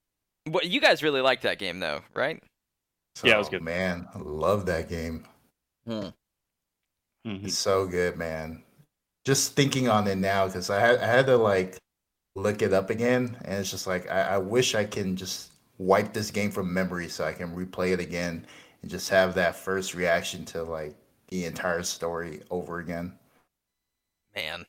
[0.45, 2.41] What you guys really liked that game though, right?
[3.23, 3.63] Yeah, it was good.
[3.63, 5.25] Man, I love that game.
[5.87, 6.13] Mhm.
[7.25, 8.63] It's so good, man.
[9.25, 11.77] Just thinking on it now, because I had I had to like
[12.35, 16.13] look it up again, and it's just like I, I wish I can just wipe
[16.13, 18.45] this game from memory so I can replay it again
[18.87, 20.95] and just have that first reaction to like
[21.27, 23.11] the entire story over again.
[24.33, 24.65] Man,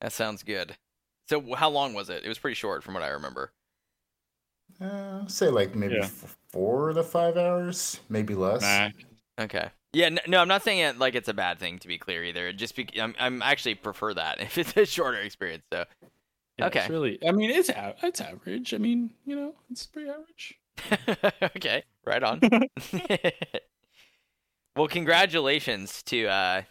[0.00, 0.78] that sounds good.
[1.28, 2.24] So how long was it?
[2.24, 3.52] It was pretty short from what I remember.
[4.80, 6.04] Uh, say like maybe Yeah.
[6.04, 8.62] f- four to five hours, maybe less.
[8.62, 8.88] Nah.
[9.44, 9.68] Okay.
[9.92, 12.50] Yeah, no, I'm not saying it like it's a bad thing to be clear either.
[12.54, 15.64] Just be, I'm, I'm actually prefer that if it's a shorter experience.
[15.70, 15.84] So
[16.58, 16.80] Yeah, Okay.
[16.80, 17.18] It's really.
[17.26, 17.68] I mean, it's
[18.02, 18.72] it's average.
[18.72, 20.58] I mean, you know, it's pretty average.
[21.56, 22.40] okay, right on.
[24.76, 26.62] well, congratulations to uh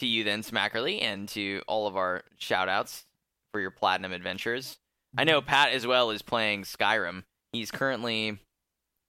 [0.00, 3.04] to you then, Smackerly, and to all of our shout outs
[3.52, 4.78] for your platinum adventures.
[5.16, 7.24] I know Pat as well is playing Skyrim.
[7.52, 8.36] He's currently I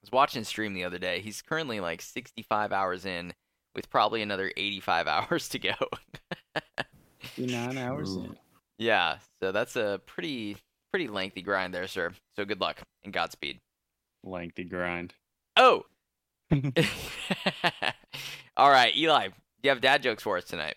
[0.01, 1.19] was watching stream the other day.
[1.19, 3.33] He's currently like 65 hours in
[3.75, 5.73] with probably another 85 hours to go.
[7.37, 8.23] Nine hours Ooh.
[8.23, 8.37] in.
[8.77, 10.57] yeah, so that's a pretty
[10.91, 12.11] pretty lengthy grind there, sir.
[12.35, 13.59] So good luck and Godspeed.
[14.23, 15.13] Lengthy grind.
[15.55, 15.85] Oh.
[18.57, 19.29] All right, Eli,
[19.63, 20.75] you have dad jokes for us tonight?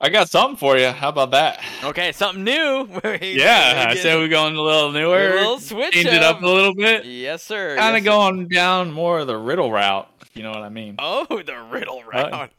[0.00, 0.88] I got something for you.
[0.88, 1.62] How about that?
[1.84, 2.88] Okay, something new.
[3.22, 5.28] Yeah, I said we're going a little newer.
[5.28, 7.04] a little switch Change it up a little bit.
[7.04, 7.76] Yes, sir.
[7.76, 8.10] Kind yes, of sir.
[8.10, 10.08] going down more of the riddle route.
[10.20, 10.96] If you know what I mean.
[10.98, 12.34] Oh, the riddle round.
[12.34, 12.50] All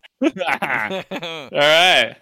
[1.51, 2.15] right.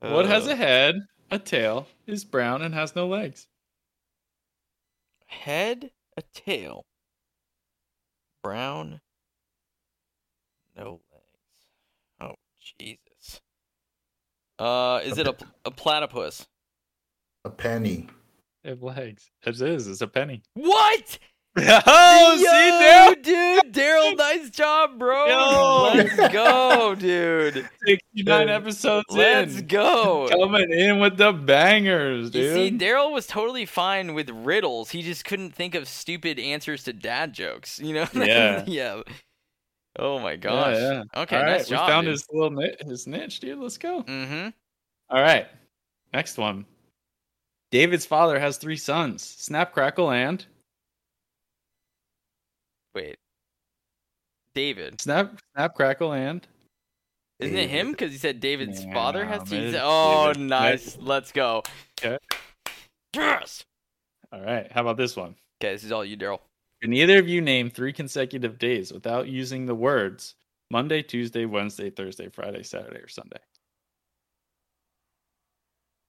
[0.00, 0.96] What has a head,
[1.30, 3.46] a tail, is brown, and has no legs?
[5.32, 6.84] head, a tail,
[8.42, 9.00] brown,
[10.76, 12.20] no legs.
[12.20, 12.34] Oh,
[12.78, 13.40] Jesus.
[14.58, 16.46] Uh, is it a, a platypus?
[17.44, 18.08] A penny.
[18.64, 19.30] It have legs.
[19.44, 19.88] It is.
[19.88, 20.42] It's a penny.
[20.54, 21.18] What?
[21.58, 25.26] oh, Yo, see, dude, Daryl, nice job, bro.
[25.26, 25.92] Yo.
[25.94, 27.68] Let's go, dude.
[27.86, 29.16] 69 episodes in.
[29.18, 29.66] Let's in.
[29.66, 30.28] go.
[30.30, 32.70] Coming in with the bangers, You see.
[32.70, 34.90] Daryl was totally fine with riddles.
[34.90, 37.78] He just couldn't think of stupid answers to dad jokes.
[37.78, 38.06] You know?
[38.14, 38.64] Yeah.
[38.66, 39.02] yeah.
[39.98, 40.76] Oh my gosh.
[40.76, 41.02] yeah.
[41.14, 41.86] Okay, All right, nice job.
[41.86, 42.12] we found dude.
[42.12, 43.58] his little ni- his niche, dude.
[43.58, 44.02] Let's go.
[44.04, 44.48] Mm-hmm.
[45.10, 45.48] All right.
[46.14, 46.64] Next one.
[47.70, 50.44] David's father has three sons: Snap, Crackle, and
[52.94, 53.16] Wait.
[54.54, 55.00] David.
[55.00, 56.46] Snap, Snap, Crackle, and
[57.38, 57.92] Isn't it him?
[57.92, 59.78] Because he said David's Yeah, father has man, two.
[59.80, 60.48] Oh, David.
[60.48, 60.98] nice.
[61.00, 61.62] Let's go.
[62.00, 62.18] Okay.
[63.14, 63.64] Yes.
[64.32, 64.70] all right.
[64.72, 65.34] How about this one?
[65.62, 66.40] Okay, this is all you, Daryl.
[66.82, 70.34] Can either of you name three consecutive days without using the words
[70.70, 73.38] Monday, Tuesday, Wednesday, Thursday, Friday, Saturday, or Sunday?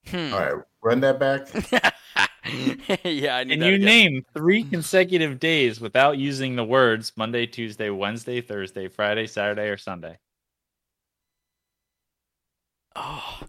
[0.08, 0.34] Hmm.
[0.34, 1.48] All right, run that back.
[3.04, 3.86] yeah, I need Can that you again.
[3.86, 9.76] name three consecutive days without using the words Monday, Tuesday, Wednesday, Thursday, Friday, Saturday, or
[9.78, 10.18] Sunday?
[12.96, 13.40] Oh,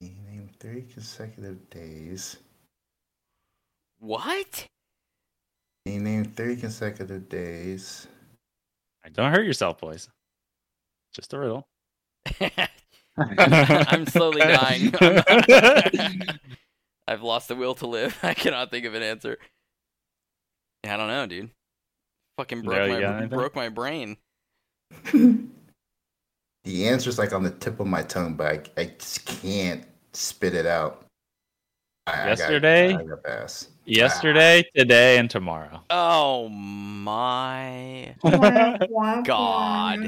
[0.00, 2.36] You name three consecutive days.
[3.98, 4.66] what?
[5.84, 8.06] You name three consecutive days.
[9.12, 10.08] Don't hurt yourself, boys.
[11.12, 11.66] Just a riddle.
[13.18, 14.92] I'm slowly dying.
[17.06, 18.18] I've lost the will to live.
[18.22, 19.38] I cannot think of an answer.
[20.84, 21.50] I don't know, dude.
[22.36, 24.16] Fucking broke Daryl, you my broke my brain.
[26.64, 30.54] The answer's like on the tip of my tongue, but I, I just can't spit
[30.54, 31.04] it out.
[32.06, 32.94] I- I gotta- Yesterday?
[32.94, 33.68] I gotta pass.
[33.86, 34.70] Yesterday, ah.
[34.78, 35.82] today, and tomorrow.
[35.90, 40.00] Oh my god!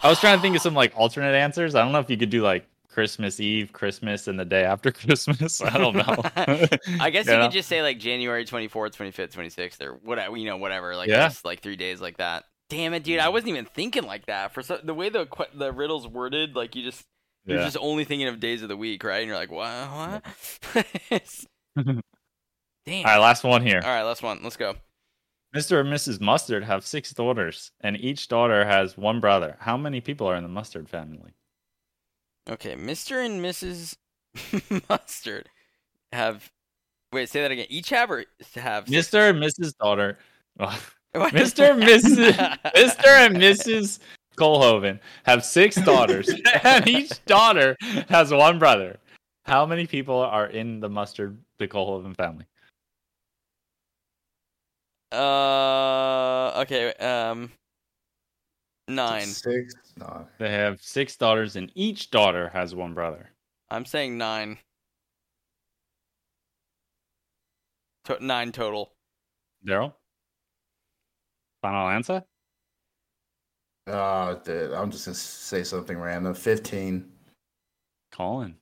[0.00, 1.74] I was trying to think of some like alternate answers.
[1.74, 4.90] I don't know if you could do like Christmas Eve, Christmas, and the day after
[4.92, 5.60] Christmas.
[5.60, 6.22] I don't know.
[7.00, 7.44] I guess You you know?
[7.46, 10.96] could just say like January 24th, 25th, 26th, or whatever, you know, whatever.
[10.96, 11.28] Like, Yeah.
[11.28, 12.44] just like three days like that.
[12.68, 13.20] Damn it, dude!
[13.20, 14.52] I wasn't even thinking like that.
[14.52, 17.04] For so, the way the the riddle's worded, like you just
[17.44, 17.64] you're Yeah.
[17.64, 19.18] just only thinking of days of the week, right?
[19.18, 20.24] And you're like, what?
[20.74, 20.84] What?
[22.86, 23.06] Damn.
[23.06, 23.80] All right, last one here.
[23.84, 24.40] All right, last one.
[24.42, 24.74] Let's go.
[25.54, 25.80] Mr.
[25.80, 26.20] and Mrs.
[26.20, 29.56] Mustard have six daughters, and each daughter has one brother.
[29.60, 31.32] How many people are in the Mustard family?
[32.48, 33.24] Okay, Mr.
[33.24, 33.96] and Mrs.
[34.88, 35.48] Mustard
[36.12, 36.50] have.
[37.12, 37.66] Wait, say that again.
[37.68, 39.30] Each have or have Mr.
[39.30, 39.76] and Mrs.
[39.78, 40.18] Daughter.
[41.16, 41.70] Mr.
[41.70, 42.58] and Mrs.
[42.74, 43.06] Mr.
[43.06, 44.00] and Mrs.
[44.36, 46.28] Colhoven have six daughters,
[46.62, 47.76] and each daughter
[48.08, 48.98] has one brother.
[49.46, 52.44] How many people are in the Mustard, the Colhoven family?
[55.10, 56.92] Uh, okay.
[56.94, 57.50] Um,
[58.88, 59.26] nine.
[59.26, 59.74] Six.
[59.98, 60.26] No.
[60.38, 63.30] They have six daughters, and each daughter has one brother.
[63.70, 64.58] I'm saying nine.
[68.04, 68.92] To- nine total.
[69.66, 69.94] Daryl?
[71.62, 72.22] Final answer?
[73.88, 73.90] Uh,
[74.36, 76.34] oh, dude, I'm just gonna say something random.
[76.34, 77.10] Fifteen.
[78.12, 78.56] Colin.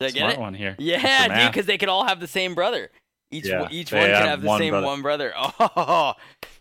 [0.00, 0.40] Did I get Smart it?
[0.40, 0.76] one here.
[0.78, 2.90] Yeah, dude, because they could all have the same brother.
[3.30, 4.86] Each Yeah, one, each one can have have the one same brother.
[4.86, 5.32] one brother.
[5.60, 6.14] Oh,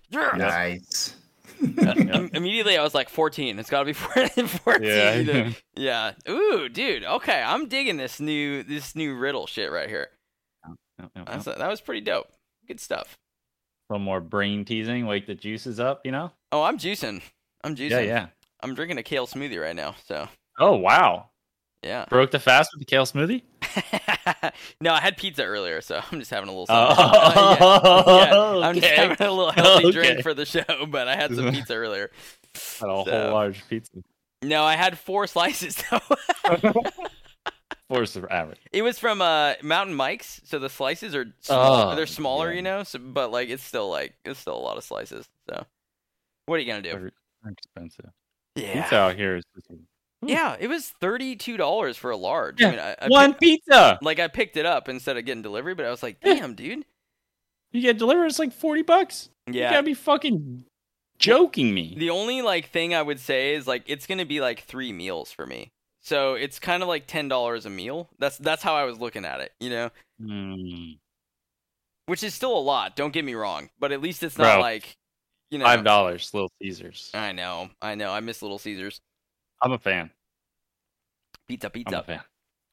[0.09, 0.37] yes.
[0.37, 1.15] Nice.
[1.77, 3.59] Im- Immediately, I was like, 14.
[3.59, 4.83] It's got to be 14.
[4.83, 5.13] Yeah.
[5.15, 5.55] either.
[5.75, 6.11] yeah.
[6.29, 7.03] Ooh, dude.
[7.03, 10.09] Okay, I'm digging this new this new riddle shit right here.
[11.15, 12.27] That was pretty dope.
[12.67, 13.17] Good stuff.
[13.89, 16.31] A little more brain teasing, wake the juices up, you know?
[16.51, 17.21] Oh, I'm juicing.
[17.63, 17.89] I'm juicing.
[17.91, 18.27] Yeah, yeah.
[18.61, 19.95] I'm drinking a kale smoothie right now.
[20.05, 21.29] So Oh, wow.
[21.83, 22.05] Yeah.
[22.09, 23.43] Broke the fast with the kale smoothie?
[24.81, 26.65] no, I had pizza earlier, so I'm just having a little.
[26.69, 27.67] Oh, something.
[27.67, 29.91] yeah, yeah, I'm just having a little healthy Okay.
[29.91, 32.11] drink for the show, but I had some pizza earlier.
[32.53, 33.91] Had a So- whole large pizza.
[34.43, 36.01] No, I had four slices though.
[37.89, 38.59] Force of average.
[38.71, 42.55] It was from uh, Mountain Mike's, so the slices are Oh, they're smaller, yeah.
[42.55, 42.83] you know.
[42.83, 45.27] So, but like it's still like it's still a lot of slices.
[45.49, 45.65] So,
[46.45, 47.11] what are you gonna do?
[47.43, 48.09] They're expensive.
[48.55, 49.67] Yeah, Pizza out here is just
[50.27, 50.55] yeah.
[50.59, 52.61] It was thirty two dollars for a large.
[52.61, 53.99] Yeah, I mean, I, I one pizza.
[54.01, 56.35] like I picked it up instead of getting delivery, but I was like, Yeah.
[56.35, 56.85] damn, dude.
[57.71, 59.29] You get delivered, it's like forty bucks.
[59.47, 59.71] You Yeah.
[59.71, 60.65] gotta be fucking
[61.19, 61.95] joking me.
[61.97, 65.31] The only like thing I would say is like it's gonna be like three meals
[65.31, 65.71] for me.
[66.01, 68.09] So it's kind of like ten dollars a meal.
[68.19, 69.89] That's that's how I was looking at it, you know.
[70.21, 70.97] Mm,
[72.07, 72.95] Which is still a lot.
[72.95, 74.97] Don't get me wrong, but at least it's not Bro, like,
[75.49, 75.65] you know.
[75.65, 77.09] Five dollars, Little Caesars.
[77.13, 78.11] I know, I know.
[78.11, 78.99] I miss Little Caesars.
[79.63, 80.11] I'm a fan.
[81.47, 81.99] Pizza, I'm pizza.
[81.99, 82.21] a fan.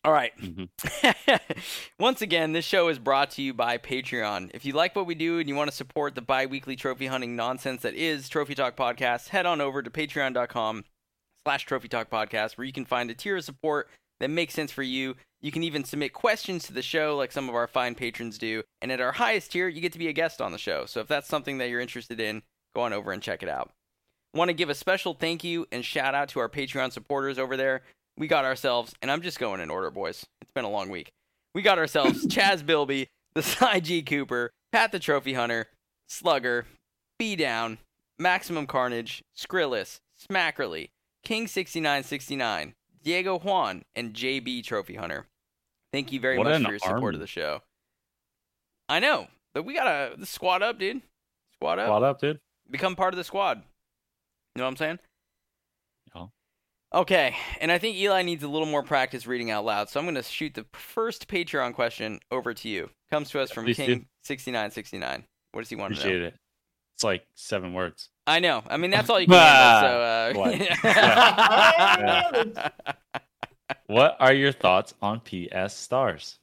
[0.04, 0.32] All right.
[0.38, 0.68] Mhm.
[1.98, 4.50] Once again, this show is brought to you by Patreon.
[4.54, 7.36] If you like what we do and you want to support the bi-weekly trophy hunting
[7.36, 10.84] nonsense that is Trophy Talk Podcast, head on over to patreon.com
[11.44, 13.88] slash Trophy Talk Podcast, where you can find a tier of support
[14.20, 15.16] that makes sense for you.
[15.42, 18.62] You can even submit questions to the show like some of our fine patrons do.
[18.80, 20.86] And at our highest tier, you get to be a guest on the show.
[20.86, 22.42] So if that's something that you're interested in,
[22.74, 23.70] go on over and check it out.
[24.34, 27.56] Want to give a special thank you and shout out to our Patreon supporters over
[27.56, 27.82] there.
[28.16, 30.24] We got ourselves, and I'm just going in order, boys.
[30.40, 31.10] It's been a long week.
[31.54, 35.66] We got ourselves Chaz Bilby, the Cy G Cooper, Pat the Trophy Hunter,
[36.08, 36.66] Slugger,
[37.18, 37.78] B Down,
[38.18, 39.98] Maximum Carnage, Skrillis,
[40.30, 40.90] Smackerly,
[41.26, 45.26] King6969, Diego Juan, and JB Trophy Hunter.
[45.92, 47.14] Thank you very What much for your support army.
[47.16, 47.62] of the show.
[48.88, 51.02] I know, but we gotta squad up, dude.
[51.54, 51.86] Squad up.
[51.86, 52.38] Squad up, dude.
[52.70, 53.62] Become part of the squad.
[54.60, 54.98] You know what I'm saying?
[56.14, 56.26] Yeah.
[57.00, 60.04] Okay, and I think Eli needs a little more practice reading out loud, so I'm
[60.04, 62.90] going to shoot the first Patreon question over to you.
[63.10, 64.04] Comes to us from Please do.
[64.28, 65.22] King6969.
[65.52, 66.02] What does he want to know?
[66.02, 66.34] Appreciate it.
[66.94, 68.10] It's like seven words.
[68.26, 68.62] I know.
[68.68, 70.40] I mean, that's all you can handle, so.
[70.40, 70.52] what?
[73.70, 76.38] Uh, What are your thoughts on PS stars?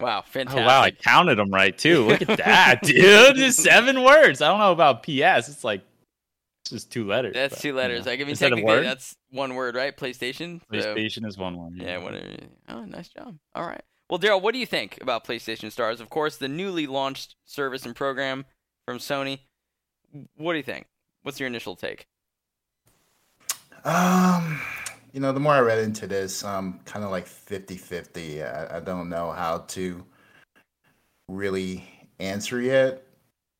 [0.00, 0.66] wow, Oh fantastic.
[0.66, 2.06] wow, I counted them right too.
[2.06, 3.36] Look at that, dude.
[3.36, 4.40] Just seven words.
[4.40, 5.50] I don't know about PS.
[5.50, 5.82] It's like
[6.62, 7.34] it's just two letters.
[7.34, 8.04] That's but, two letters.
[8.04, 8.10] know.
[8.10, 9.96] Like, I mean, Instead of technically, word, that's one word, right?
[9.96, 10.60] PlayStation.
[10.72, 11.72] So- PlayStation is one word.
[11.76, 12.26] Yeah, whatever.
[12.68, 13.36] Oh, nice job.
[13.54, 13.82] All right.
[14.08, 16.00] Well, Daryl, what do you think about PlayStation Stars?
[16.00, 18.44] Of course, the newly launched service and program
[18.84, 19.38] from Sony.
[20.36, 20.86] What do you think?
[21.22, 22.08] What's your initial take?
[23.84, 24.60] Um,
[25.12, 28.42] you know, the more I read into this, um, kind of like 50 50.
[28.42, 30.04] I, I don't know how to
[31.28, 31.84] really
[32.18, 33.04] answer yet.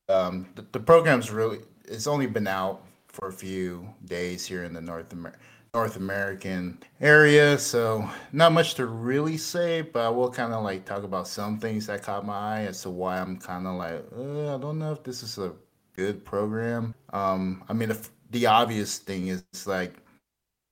[0.09, 2.83] Um, the, the program's really, it's only been out
[3.21, 5.37] for a few days here in the North, Amer-
[5.75, 10.85] North American area, so not much to really say, but I will kind of like
[10.85, 14.03] talk about some things that caught my eye as to why I'm kind of like,
[14.17, 15.53] uh, I don't know if this is a
[15.95, 16.95] good program.
[17.13, 19.97] Um, I mean, the, the obvious thing is like,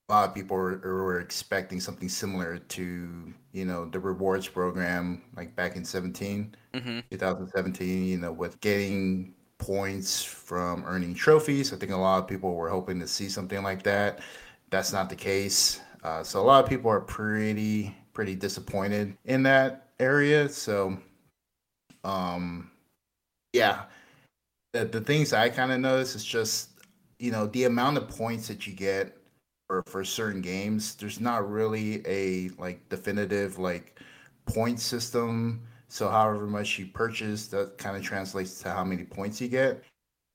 [0.10, 5.22] a lot of people were, were expecting something similar to you know the rewards program
[5.36, 7.00] like back in 17 Mm-hmm.
[7.12, 11.72] 2017 you know with getting points from earning trophies.
[11.72, 14.20] I think a lot of people were hoping to see something like that.
[14.72, 15.82] That's not the case.
[16.04, 20.50] Uh, so a lot of people are pretty pretty disappointed in that area.
[20.50, 20.98] So
[22.04, 22.72] um
[23.54, 23.84] yeah.
[24.72, 26.70] The, the things i kind of notice is just
[27.18, 29.18] you know the amount of points that you get
[29.68, 34.00] for, for certain games there's not really a like definitive like
[34.46, 39.42] point system so however much you purchase that kind of translates to how many points
[39.42, 39.84] you get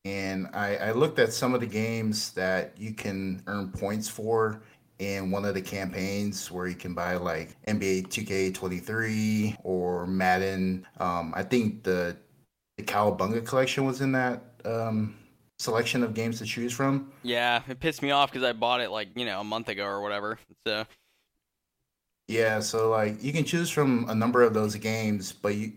[0.05, 4.61] and I, I looked at some of the games that you can earn points for
[4.99, 10.87] in one of the campaigns where you can buy like NBA 2K23 or Madden.
[10.99, 12.17] Um, I think the
[12.77, 15.17] the Cowabunga collection was in that um,
[15.59, 17.13] selection of games to choose from.
[17.23, 19.85] Yeah, it pissed me off because I bought it like you know a month ago
[19.85, 20.39] or whatever.
[20.67, 20.85] So
[22.29, 25.73] Yeah, so like you can choose from a number of those games, but you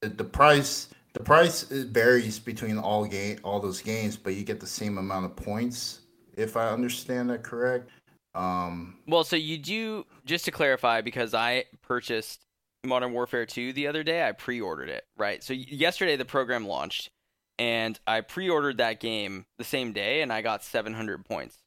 [0.00, 4.66] the, price the price varies between all game all those games, but you get the
[4.66, 6.00] same amount of points
[6.36, 7.90] if I understand that correct.
[8.34, 12.46] Um well, so you do just to clarify because I purchased
[12.84, 14.26] Modern Warfare 2 the other day.
[14.26, 15.42] I pre-ordered it, right?
[15.42, 17.10] So yesterday the program launched,
[17.58, 21.58] and I pre-ordered that game the same day, and I got 700 points.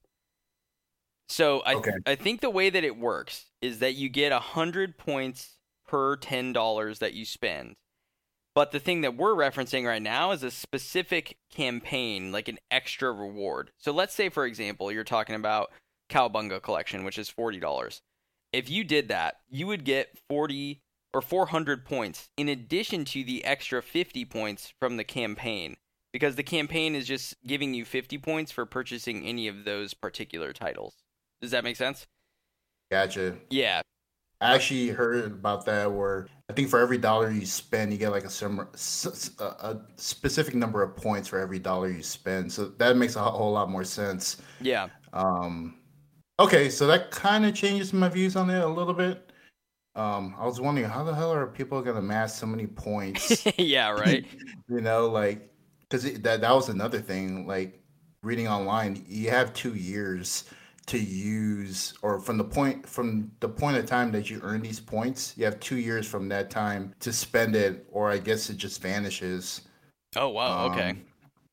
[1.31, 1.93] So I Okay.
[2.05, 5.55] I think the way that it works is that you get 100 points
[5.87, 7.77] per $10 that you spend.
[8.53, 13.13] But the thing that we're referencing right now is a specific campaign, like an extra
[13.13, 13.71] reward.
[13.77, 15.71] So let's say, for example, you're talking about
[16.09, 18.01] Cowabunga Collection, which is $40.
[18.51, 20.81] If you did that, you would get 40
[21.13, 25.77] or 400 points in addition to the extra 50 points from the campaign.
[26.11, 30.51] Because the campaign is just giving you 50 points for purchasing any of those particular
[30.51, 30.95] titles.
[31.41, 32.07] Does that make sense?
[32.91, 33.37] gotcha.
[33.49, 33.81] Yeah.
[34.41, 38.09] I actually heard about that where I think for every dollar you spend, you get
[38.09, 38.67] like a, similar,
[39.39, 42.51] a specific number of points for every dollar you spend.
[42.51, 44.41] So that makes a whole lot more sense.
[44.59, 44.89] Yeah.
[45.13, 45.77] Um,
[46.39, 49.31] okay, so that kind of changes my views on it a little bit.
[49.95, 53.45] Um, I was wondering how the hell are people gonna amass so many points?
[53.57, 54.25] yeah, right.
[54.69, 57.45] you know, like because that that was another thing.
[57.45, 57.83] Like
[58.23, 60.45] reading online, you have two years
[60.91, 64.79] to use or from the point from the point of time that you earn these
[64.81, 68.57] points you have two years from that time to spend it or i guess it
[68.57, 69.61] just vanishes.
[70.17, 70.97] Oh wow um, okay.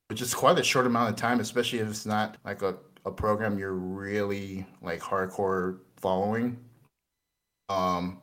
[0.08, 2.74] which is quite a short amount of time especially if it's not like a,
[3.06, 6.58] a program you're really like hardcore following.
[7.68, 8.20] Um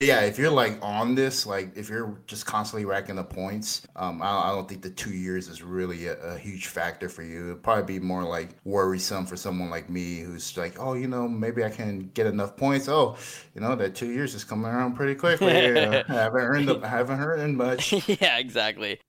[0.00, 4.20] yeah, if you're like on this, like if you're just constantly racking the points, um,
[4.20, 7.46] I, I don't think the two years is really a, a, huge factor for you.
[7.46, 11.26] It'd probably be more like worrisome for someone like me who's like, oh, you know,
[11.26, 12.88] maybe I can get enough points.
[12.88, 13.16] Oh,
[13.54, 15.48] you know, that two years is coming around pretty quickly.
[15.78, 17.94] I haven't earned, I haven't earned much.
[18.20, 19.00] yeah, exactly.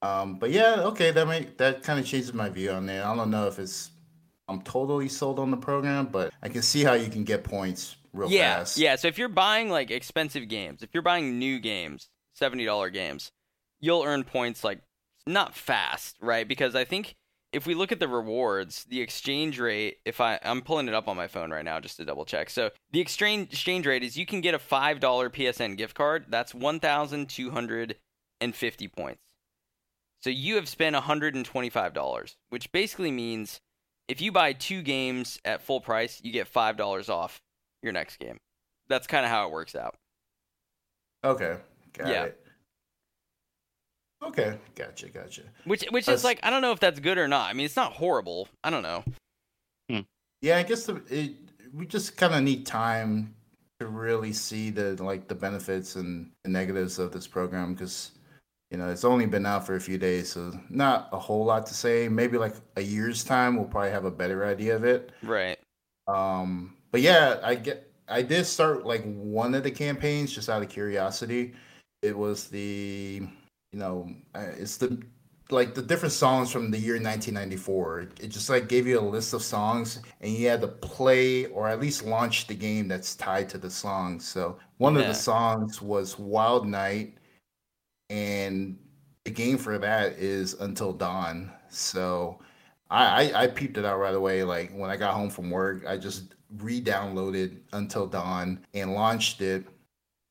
[0.00, 3.04] Um, but yeah, okay, that may that kind of changes my view on it.
[3.04, 3.90] I don't know if it's
[4.48, 7.96] I'm totally sold on the program, but I can see how you can get points
[8.14, 8.78] real yeah, fast.
[8.78, 12.08] Yeah, so if you're buying like expensive games, if you're buying new games,
[12.40, 13.32] $70 games,
[13.80, 14.80] you'll earn points like
[15.26, 16.46] not fast, right?
[16.46, 17.16] Because I think
[17.52, 21.06] if we look at the rewards, the exchange rate, if I I'm pulling it up
[21.06, 22.50] on my phone right now just to double check.
[22.50, 26.26] So the exchange exchange rate is you can get a five dollar PSN gift card.
[26.28, 27.96] That's one thousand two hundred
[28.40, 29.20] and fifty points.
[30.22, 33.60] So you have spent hundred and twenty five dollars, which basically means
[34.08, 37.40] if you buy two games at full price, you get five dollars off
[37.84, 38.38] your next game.
[38.88, 39.94] That's kind of how it works out.
[41.22, 41.56] Okay,
[41.96, 42.24] got yeah.
[42.24, 42.40] it.
[44.22, 45.42] Okay, gotcha, gotcha.
[45.64, 47.50] Which which is like I don't know if that's good or not.
[47.50, 48.48] I mean, it's not horrible.
[48.62, 49.04] I don't know.
[49.90, 50.00] Hmm.
[50.40, 51.32] Yeah, I guess the, it,
[51.74, 53.34] we just kind of need time
[53.80, 58.12] to really see the like the benefits and the negatives of this program because
[58.70, 61.66] you know it's only been out for a few days, so not a whole lot
[61.66, 62.08] to say.
[62.08, 65.12] Maybe like a year's time, we'll probably have a better idea of it.
[65.22, 65.58] Right.
[66.06, 70.62] Um, but yeah, I get I did start like one of the campaigns just out
[70.62, 71.52] of curiosity.
[72.02, 73.26] It was the
[73.72, 75.02] you know it's the
[75.50, 78.10] like the different songs from the year 1994.
[78.20, 81.66] It just like gave you a list of songs and you had to play or
[81.66, 84.20] at least launch the game that's tied to the song.
[84.20, 85.00] So one yeah.
[85.00, 87.16] of the songs was Wild Night
[88.08, 88.78] and
[89.24, 91.50] the game for that is Until Dawn.
[91.70, 92.38] So
[92.88, 94.44] I, I, I peeped it out right away.
[94.44, 99.66] Like when I got home from work, I just re-downloaded Until Dawn and launched it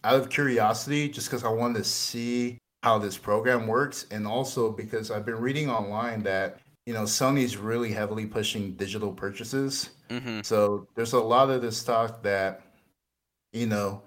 [0.03, 4.71] out of curiosity, just because I wanted to see how this program works, and also
[4.71, 9.91] because I've been reading online that you know Sony's really heavily pushing digital purchases.
[10.09, 10.41] Mm-hmm.
[10.43, 12.61] So there's a lot of this talk that
[13.53, 14.03] you know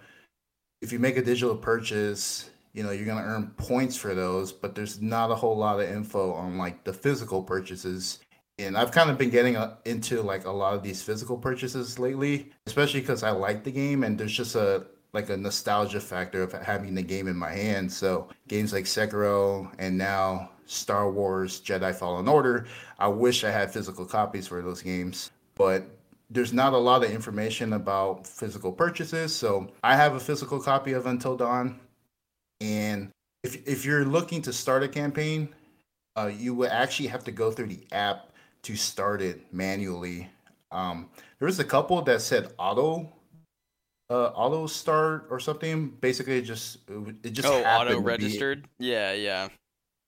[0.83, 4.53] if you make a digital purchase you know you're going to earn points for those
[4.53, 8.21] but there's not a whole lot of info on like the physical purchases
[8.59, 11.99] and I've kind of been getting uh, into like a lot of these physical purchases
[11.99, 16.43] lately, especially because I like the game and there's just a like a nostalgia factor
[16.43, 17.91] of having the game in my hand.
[17.91, 22.67] So games like Sekiro and now Star Wars Jedi Fallen Order,
[22.99, 25.87] I wish I had physical copies for those games, but
[26.29, 29.35] there's not a lot of information about physical purchases.
[29.35, 31.79] So I have a physical copy of Until Dawn,
[32.61, 33.11] and
[33.45, 35.51] if if you're looking to start a campaign,
[36.17, 38.33] uh, you would actually have to go through the app
[38.67, 40.29] to start it manually.
[40.73, 41.09] Um,
[41.39, 43.09] there was a couple that said auto
[44.11, 45.91] uh, auto start or something.
[46.01, 46.79] Basically, it just
[47.23, 48.67] it just oh auto registered.
[48.81, 49.49] Yeah, yeah,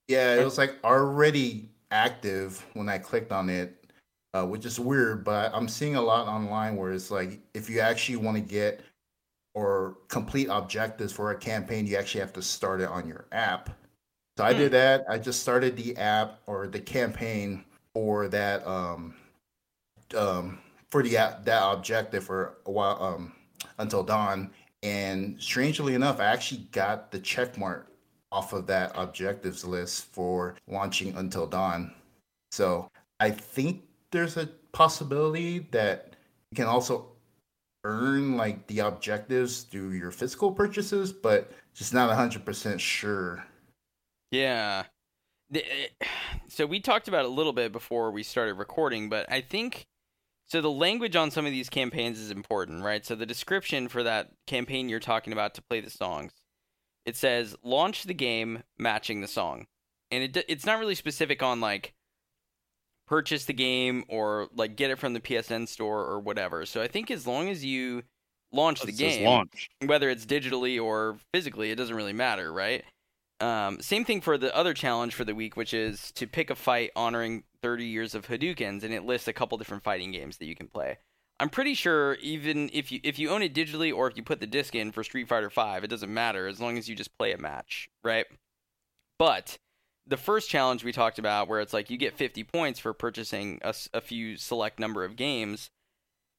[0.09, 0.35] yeah.
[0.35, 3.87] It was like already active when I clicked on it,
[4.33, 5.23] uh, which is weird.
[5.23, 8.81] But I'm seeing a lot online where it's like if you actually want to get
[9.55, 13.69] or complete objectives for a campaign, you actually have to start it on your app.
[14.37, 14.59] So I hmm.
[14.59, 15.05] did that.
[15.09, 19.15] I just started the app or the campaign for that um
[20.15, 20.59] um
[20.89, 23.33] for the that objective for a while um
[23.77, 24.51] until dawn.
[24.81, 27.91] And strangely enough i actually got the check mark
[28.31, 31.93] off of that objectives list for launching until dawn.
[32.51, 36.15] So i think there's a possibility that
[36.51, 37.07] you can also
[37.83, 43.45] earn like the objectives through your physical purchases but just not 100% sure.
[44.31, 44.83] Yeah
[45.53, 45.59] Uh,
[46.47, 49.87] so we talked about a little bit before we started recording, but I think
[50.45, 53.05] so the language on some of these campaigns is important, right?
[53.05, 56.33] So the description for that campaign you're talking about to play the songs,
[57.05, 59.67] it says launch the game matching the song.
[60.11, 61.93] And it it's not really specific on like
[63.07, 66.65] purchase the game or like get it from the PSN store or whatever.
[66.65, 68.03] So I think as long as you
[68.51, 69.69] launch oh, the It says game, launch.
[69.85, 72.83] whether it's digitally or physically, it doesn't really matter, right?
[73.41, 76.55] Um, same thing for the other challenge for the week, which is to pick a
[76.55, 80.45] fight honoring 30 years of Hadoukens, and it lists a couple different fighting games that
[80.45, 80.97] you can play.
[81.39, 84.41] I'm pretty sure even if you if you own it digitally or if you put
[84.41, 87.17] the disc in for Street Fighter V, it doesn't matter as long as you just
[87.17, 88.25] play a match, right?
[89.17, 89.57] But
[90.05, 93.61] the first challenge we talked about, where it's like you get 50 points for purchasing
[93.63, 95.69] a few select number of games,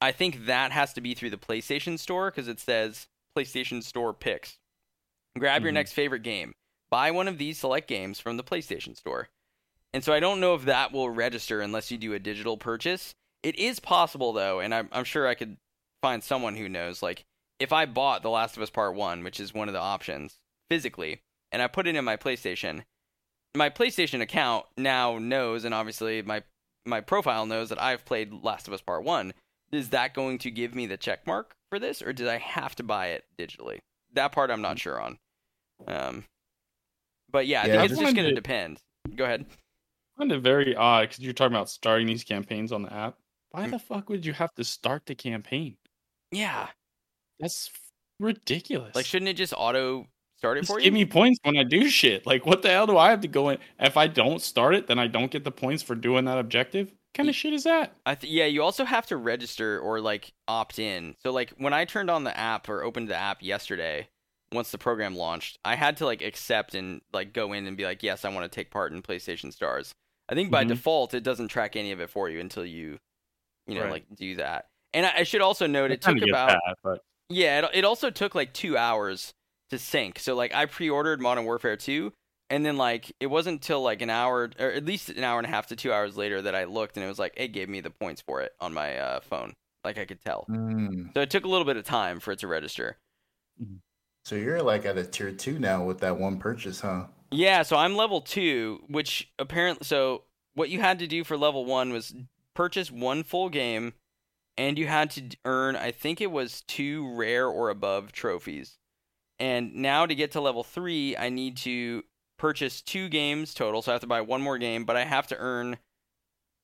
[0.03, 4.13] I think that has to be through the PlayStation Store because it says PlayStation Store
[4.13, 4.59] picks.
[5.39, 5.75] Grab your Mhm.
[5.75, 6.55] next favorite game.
[6.91, 9.29] Buy one of these select games from the PlayStation Store.
[9.93, 13.15] And so I don't know if that will register unless you do a digital purchase.
[13.43, 15.57] It is possible though, and I'm, I'm sure I could
[16.03, 17.03] find someone who knows.
[17.03, 17.25] Like,
[17.59, 20.39] if I bought The Last of Us Part 1, which is one of the options,
[20.69, 21.21] physically,
[21.53, 22.85] and I put it in my PlayStation,
[23.55, 26.43] my PlayStation account now knows, and obviously my
[26.87, 29.35] my profile knows that I've played Last of Us Part One.
[29.71, 32.75] Is that going to give me the check mark for this, or did I have
[32.77, 33.79] to buy it digitally?
[34.15, 35.19] That part I'm not sure on.
[35.87, 36.25] Um,
[37.31, 38.81] but yeah, I Yeah, think I it's just going to depend.
[39.17, 39.47] Go ahead.
[39.49, 43.17] I find it very odd because you're talking about starting these campaigns on the app.
[43.53, 43.73] Why Mm.
[43.73, 45.77] the fuck would you have to start the campaign?
[46.31, 46.69] Yeah,
[47.41, 47.71] That's
[48.21, 48.95] ridiculous.
[48.95, 50.07] like shouldn't it just auto
[50.37, 50.85] start it Just for you?
[50.85, 52.27] give me points when I do shit.
[52.27, 53.59] Like, what the hell do I have to go in?
[53.79, 56.89] If I don't start it, then I don't get the points for doing that objective.
[56.89, 57.97] What kind of shit is that?
[58.07, 61.17] I th- yeah, you also have to register or like opt in.
[61.21, 64.09] So like when I turned on the app or opened the app yesterday,
[64.53, 67.85] once the program launched, I had to like accept and like go in and be
[67.85, 69.93] like, yes, I want to take part in PlayStation Stars.
[70.29, 70.69] I think by Mhm.
[70.69, 72.99] default it doesn't track any of it for you until you,
[73.67, 73.91] you know, Right.
[73.93, 74.67] like do that.
[74.93, 77.85] And I, I should also note I it took about that, but yeah, it, it
[77.85, 79.33] also took like two hours
[79.71, 80.19] to sync.
[80.19, 82.13] So like I pre-ordered Modern Warfare 2,
[82.49, 85.47] and then like it wasn't until like an hour or at least an hour and
[85.47, 87.69] a half to two hours later that I looked and it was like it gave
[87.69, 89.55] me the points for it on my uh, phone.
[89.85, 90.45] Like I could tell.
[90.51, 91.15] Mm.
[91.15, 92.99] So it took a little bit of time for it to register.
[94.25, 97.07] So you're like at a tier two now with that one purchase, huh?
[97.31, 101.65] Yeah, so I'm level two, which apparently so what you had to do for level
[101.65, 102.15] one was
[102.55, 103.95] purchase one full game,
[104.57, 108.79] and you had to earn I think it was two rare or above trophies.
[109.39, 112.03] And now to get to level three, I need to
[112.39, 115.27] purchase two games total, so I have to buy one more game, but I have
[115.29, 115.79] to earn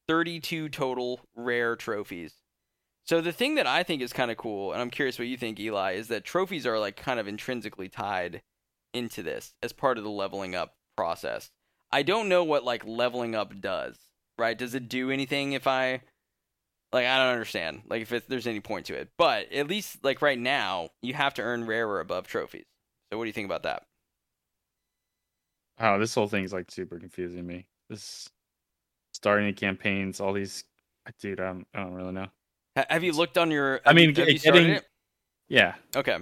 [0.08, 2.34] 32 total rare trophies.
[3.06, 5.36] So the thing that I think is kind of cool, and I'm curious what you
[5.36, 8.42] think, Eli, is that trophies are like kind of intrinsically tied
[8.92, 11.50] into this as part of the leveling up process.
[11.92, 13.96] I don't know what like leveling up does,
[14.38, 14.58] right?
[14.58, 16.02] Does it do anything if I
[16.92, 17.82] like I don't understand.
[17.88, 19.10] Like if it, there's any point to it.
[19.16, 22.66] But at least like right now, you have to earn rare or above trophies.
[23.10, 23.84] So what do you think about that?
[25.78, 27.66] oh, this whole thing is like super confusing me.
[27.88, 28.28] This
[29.12, 30.64] starting campaigns, all these,
[31.20, 32.28] dude, I don't really know.
[32.76, 34.84] Ha- have you looked on your I mean, you getting- it?
[35.48, 36.16] Yeah, Okay.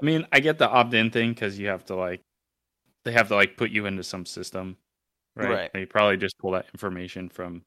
[0.00, 2.22] I mean, I get the opt-in thing because you have to like,
[3.04, 4.76] they have to like put you into some system,
[5.34, 5.50] right?
[5.50, 5.72] Right.
[5.72, 7.64] They probably just pull that information from.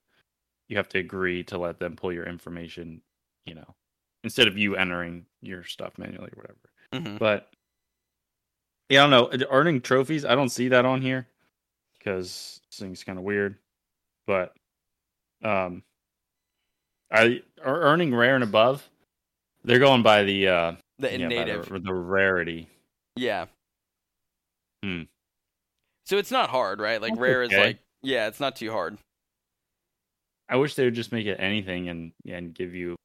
[0.69, 3.01] You have to agree to let them pull your information,
[3.45, 3.75] you know,
[4.23, 7.09] instead of you entering your stuff manually or whatever.
[7.11, 7.51] hmm But
[8.87, 9.47] yeah, I don't know.
[9.49, 11.27] Earning trophies, I don't see that on here
[11.99, 13.57] because this thing's kind of weird.
[14.25, 14.53] But
[15.43, 15.83] um,
[17.11, 18.87] Are earning rare and above.
[19.63, 21.69] They're going by the uh, The yeah, native.
[21.69, 22.69] the, the rarity.
[23.15, 23.45] Yeah.
[24.83, 25.03] Hmm.
[26.05, 27.01] So it's not hard, right?
[27.01, 28.97] Like That's rare is like yeah, it's not too hard.
[30.49, 32.95] I wish they would just make it anything and and give you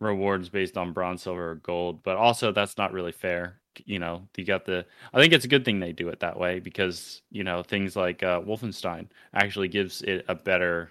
[0.00, 2.02] rewards based on bronze, silver, or gold.
[2.02, 3.60] But also, that's not really fair.
[3.84, 4.86] You know, you got the.
[5.12, 7.94] I think it's a good thing they do it that way because you know things
[7.96, 10.90] like uh, Wolfenstein actually gives it a better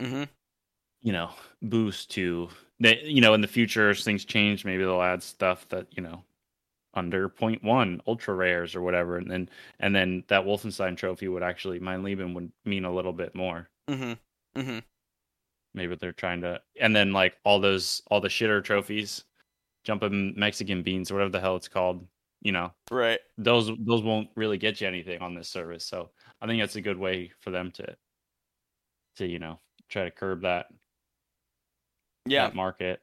[0.00, 0.24] hmm
[1.02, 1.30] you know
[1.62, 2.48] boost to
[2.80, 6.02] that, you know in the future as things change maybe they'll add stuff that you
[6.02, 6.22] know
[6.94, 9.48] under point one ultra rares or whatever and then
[9.80, 13.68] and then that wolfenstein trophy would actually mein leben would mean a little bit more.
[13.88, 14.14] Hmm
[14.56, 14.78] hmm
[15.74, 19.24] maybe they're trying to and then like all those all the shitter trophies
[19.84, 22.06] jumping mexican beans or whatever the hell it's called
[22.42, 23.20] you know Right.
[23.38, 26.10] those those won't really get you anything on this service so
[26.42, 27.96] i think that's a good way for them to
[29.16, 30.66] to you know try to curb that
[32.26, 32.50] Yeah.
[32.50, 33.00] that market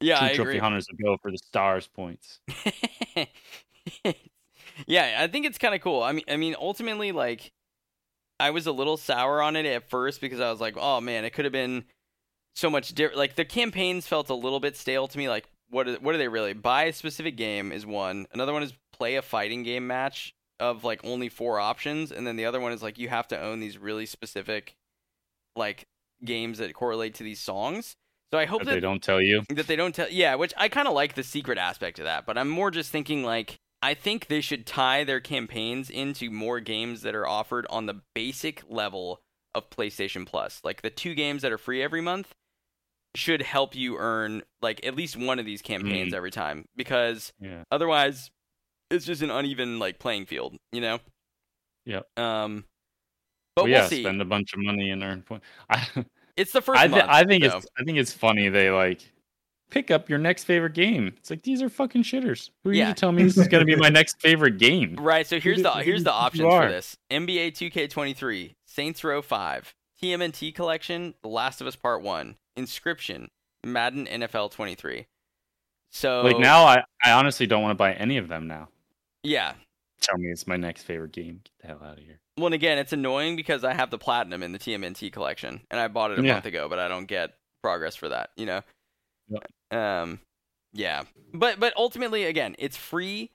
[0.00, 0.58] Yeah, two I trophy agree.
[0.58, 2.40] hunters to go for the stars points.
[4.86, 6.02] yeah, I think it's kind of cool.
[6.02, 7.52] I mean, I mean, ultimately, like,
[8.40, 11.24] I was a little sour on it at first because I was like, oh man,
[11.24, 11.84] it could have been
[12.56, 13.18] so much different.
[13.18, 15.28] Like the campaigns felt a little bit stale to me.
[15.28, 16.54] Like, what are, what are they really?
[16.54, 18.26] Buy a specific game is one.
[18.32, 22.36] Another one is play a fighting game match of like only four options, and then
[22.36, 24.76] the other one is like you have to own these really specific
[25.56, 25.86] like
[26.24, 27.94] games that correlate to these songs.
[28.32, 29.42] So I hope But that they don't tell you.
[29.48, 32.26] that they don't tell yeah which i kind of like the secret aspect of that
[32.26, 36.60] but i'm more just thinking like i think they should tie their campaigns into more
[36.60, 39.22] games that are offered on the basic level
[39.54, 42.34] of playstation plus like the two games that are free every month
[43.14, 46.16] should help you earn like at least one of these campaigns Mm.
[46.16, 47.62] every time because Yeah.
[47.72, 48.30] otherwise
[48.90, 50.98] it's just an uneven like playing field you know
[51.86, 52.06] Yep.
[52.18, 52.64] um
[53.58, 55.46] but Well, we'll yeah, see spend a bunch of money and earn points.
[56.36, 57.56] It's the first I, thi- month I think so.
[57.56, 59.00] it's I think it's funny they like
[59.70, 61.12] pick up your next favorite game.
[61.16, 62.50] It's like these are fucking shitters.
[62.62, 62.88] Who are Yeah.
[62.88, 64.94] you to tell me this is gonna be my next favorite game?
[65.00, 66.96] Right, so here's the here's the options for this.
[67.10, 73.26] NBA 2K23, Saints Row 5, TMNT Collection, The Last of Us Part 1, Inscryption,
[73.66, 75.06] Madden NFL 23.
[75.90, 78.68] So Like now, I, I honestly don't want to buy any of them now.
[79.24, 79.54] Yeah.
[80.00, 81.40] Tell me it's my next favorite game.
[81.44, 82.20] Get the hell out of here.
[82.36, 85.80] Well, and again, it's annoying because I have the platinum in the TMNT collection and
[85.80, 86.34] I bought it a Yeah.
[86.34, 88.62] month ago, but I don't get progress for that, you know.
[89.28, 89.76] Yep.
[89.78, 90.20] Um
[90.72, 91.02] yeah.
[91.34, 93.32] But but ultimately again, it's free.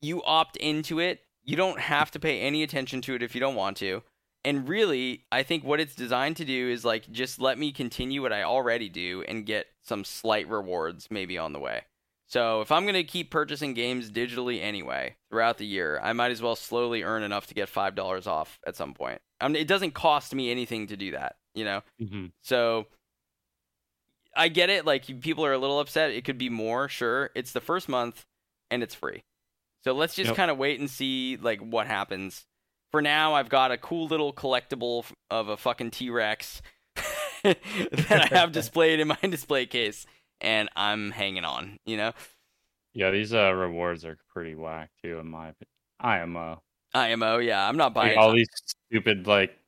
[0.00, 1.22] You opt into it.
[1.42, 4.02] You don't have to pay any attention to it if you don't want to.
[4.46, 8.22] And really, I think what it's designed to do is like just let me continue
[8.22, 11.82] what I already do and get some slight rewards maybe on the way.
[12.34, 16.32] So if I'm going to keep purchasing games digitally anyway throughout the year, I might
[16.32, 19.20] as well slowly earn enough to get five dollars off at some point.
[19.40, 21.82] I mean, it doesn't cost me anything to do that, you know.
[22.02, 22.26] Mm-hmm.
[22.42, 22.86] So
[24.36, 24.84] I get it.
[24.84, 26.10] Like people are a little upset.
[26.10, 26.88] It could be more.
[26.88, 28.26] Sure, it's the first month
[28.68, 29.22] and it's free.
[29.84, 30.36] So let's just Yep.
[30.36, 32.46] kind of wait and see like what happens.
[32.90, 36.62] For now, I've got a cool little collectible of a fucking T Rex
[37.44, 37.58] that
[38.32, 40.04] I have displayed in my display case,
[40.44, 41.78] and I'm hanging on.
[41.86, 42.12] You know,
[42.94, 45.68] Yeah, these uh, rewards are pretty whack too, in my opinion.
[46.00, 46.62] IMO.
[46.94, 47.38] IMO.
[47.38, 48.18] Yeah, I'm not Like, buying.
[48.18, 48.48] all these
[48.88, 49.58] stupid like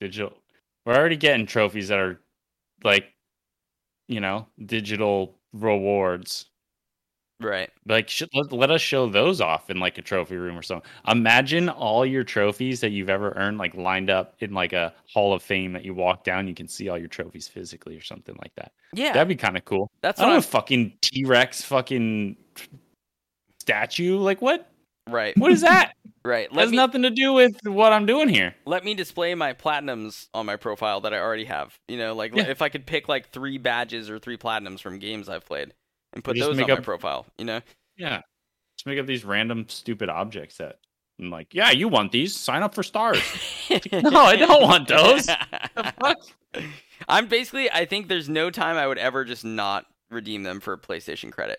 [0.00, 0.36] digital.
[0.84, 2.20] We're already getting trophies that are
[2.84, 3.06] like,
[4.08, 6.50] you know, digital rewards.
[7.40, 7.70] Right.
[7.86, 10.88] Like, sh- let, let us show those off in like a trophy room or something.
[11.08, 15.32] Imagine all your trophies that you've ever earned, like lined up in like a Hall
[15.34, 16.48] of Fame that you walk down.
[16.48, 18.72] You can see all your trophies physically or something like that.
[18.92, 19.90] Yeah, That'd be kind of cool.
[20.00, 20.34] that's I I'm.
[20.34, 22.36] know, fucking T Rex, fucking
[23.60, 24.18] statue.
[24.18, 24.70] Like, what?
[25.08, 25.36] Right.
[25.38, 25.92] What is that?
[26.24, 26.50] Right.
[26.52, 28.56] Let has me, nothing to do with what I'm doing here.
[28.64, 31.78] let me display my platinums on my profile that I already have.
[31.86, 32.48] You know, like Yeah.
[32.48, 35.72] if I could pick like three badges or three platinums from games I've played
[36.12, 37.26] and put those on my up- profile.
[37.38, 37.60] You know.
[37.96, 38.22] Yeah.
[38.76, 40.78] Just make up these random stupid objects that
[41.18, 42.36] I'm like, yeah, you want these?
[42.36, 43.18] Sign up for stars.
[43.70, 45.26] no, I don't want those.
[46.00, 46.18] Fuck?
[47.08, 47.70] I'm basically.
[47.70, 51.58] I think there's no time I would ever just not redeem them for PlayStation credit.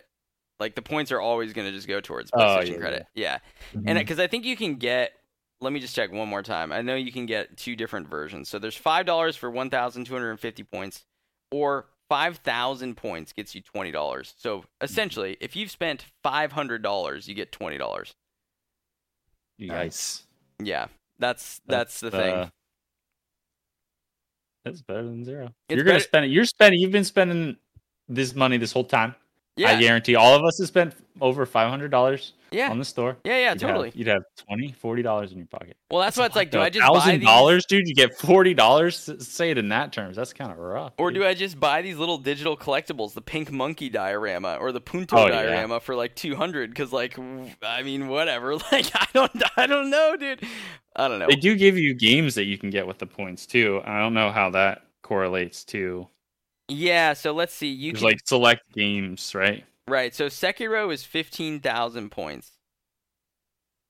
[0.59, 3.05] Like the points are always going to just go towards Oh, PlayStation yeah, credit.
[3.15, 3.37] Yeah,
[3.75, 3.87] Mm-hmm.
[3.89, 5.11] and because I think you can get.
[5.59, 6.71] Let me just check one more time.
[6.71, 8.47] I know you can get two different versions.
[8.47, 11.03] So there's five dollars for one thousand two hundred and fifty points,
[11.51, 14.33] or five thousand points gets you twenty dollars.
[14.37, 18.13] So essentially, if you've spent five hundred dollars, you get twenty dollars.
[19.59, 20.23] Nice.
[20.59, 20.87] Yeah,
[21.19, 22.33] that's that's, the thing.
[22.33, 22.49] uh,
[24.65, 25.49] that's better than zero.
[25.69, 26.31] It's you're gonna spend it.
[26.31, 26.79] You're spending.
[26.79, 27.57] You've been spending
[28.07, 29.15] this money this whole time.
[29.57, 32.85] Yeah, I guarantee all of us have spent over five hundred dollars yeah, on the
[32.85, 33.17] store.
[33.25, 33.89] yeah, yeah, you'd totally.
[33.89, 35.75] Have, you'd have 20 40 dollars in your pocket.
[35.91, 37.87] Well, that's why it's like, do I just buy thousand dollars, dude?
[37.87, 39.09] You get forty dollars.
[39.19, 40.15] Say it in that terms.
[40.15, 40.93] That's kind of rough.
[40.97, 41.21] Or dude.
[41.21, 45.17] do I just buy these little digital collectibles, the pink monkey diorama or the Punto
[45.17, 45.43] Oh, yeah.
[45.43, 47.17] diorama for like 200 cuz like
[47.63, 48.55] I mean whatever.
[48.71, 50.43] Like I don't I don't know, dude.
[50.95, 51.27] I don't know.
[51.27, 53.81] They do give you games that you can get with the points too.
[53.85, 56.07] I don't know how that correlates to.
[56.69, 57.67] Yeah, so let's see.
[57.67, 59.65] You There's can like select games, right?
[59.87, 60.13] Right.
[60.13, 62.51] So Sekiro is 15,000 points.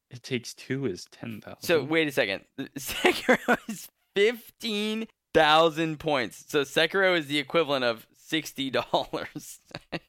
[0.09, 1.63] It takes two is ten thousand.
[1.63, 2.45] So wait a second.
[2.77, 6.45] Sekiro is 15,000 points.
[6.47, 9.59] So Sekiro is the equivalent of $60.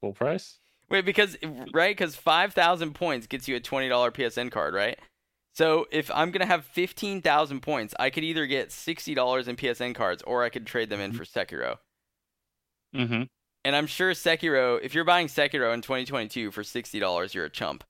[0.00, 0.58] full price.
[0.90, 1.36] Wait, because
[1.74, 4.98] right, because five thousand points gets you a twenty dollar PSN card, right?
[5.58, 9.56] So if I'm gonna have fifteen thousand points, I could either get sixty dollars in
[9.56, 11.78] PSN cards, or I could trade them in for Sekiro.
[12.94, 13.22] Mm-hmm.
[13.64, 17.50] And I'm sure Sekiro, if you're buying Sekiro in 2022 for sixty dollars, you're a
[17.50, 17.82] chump.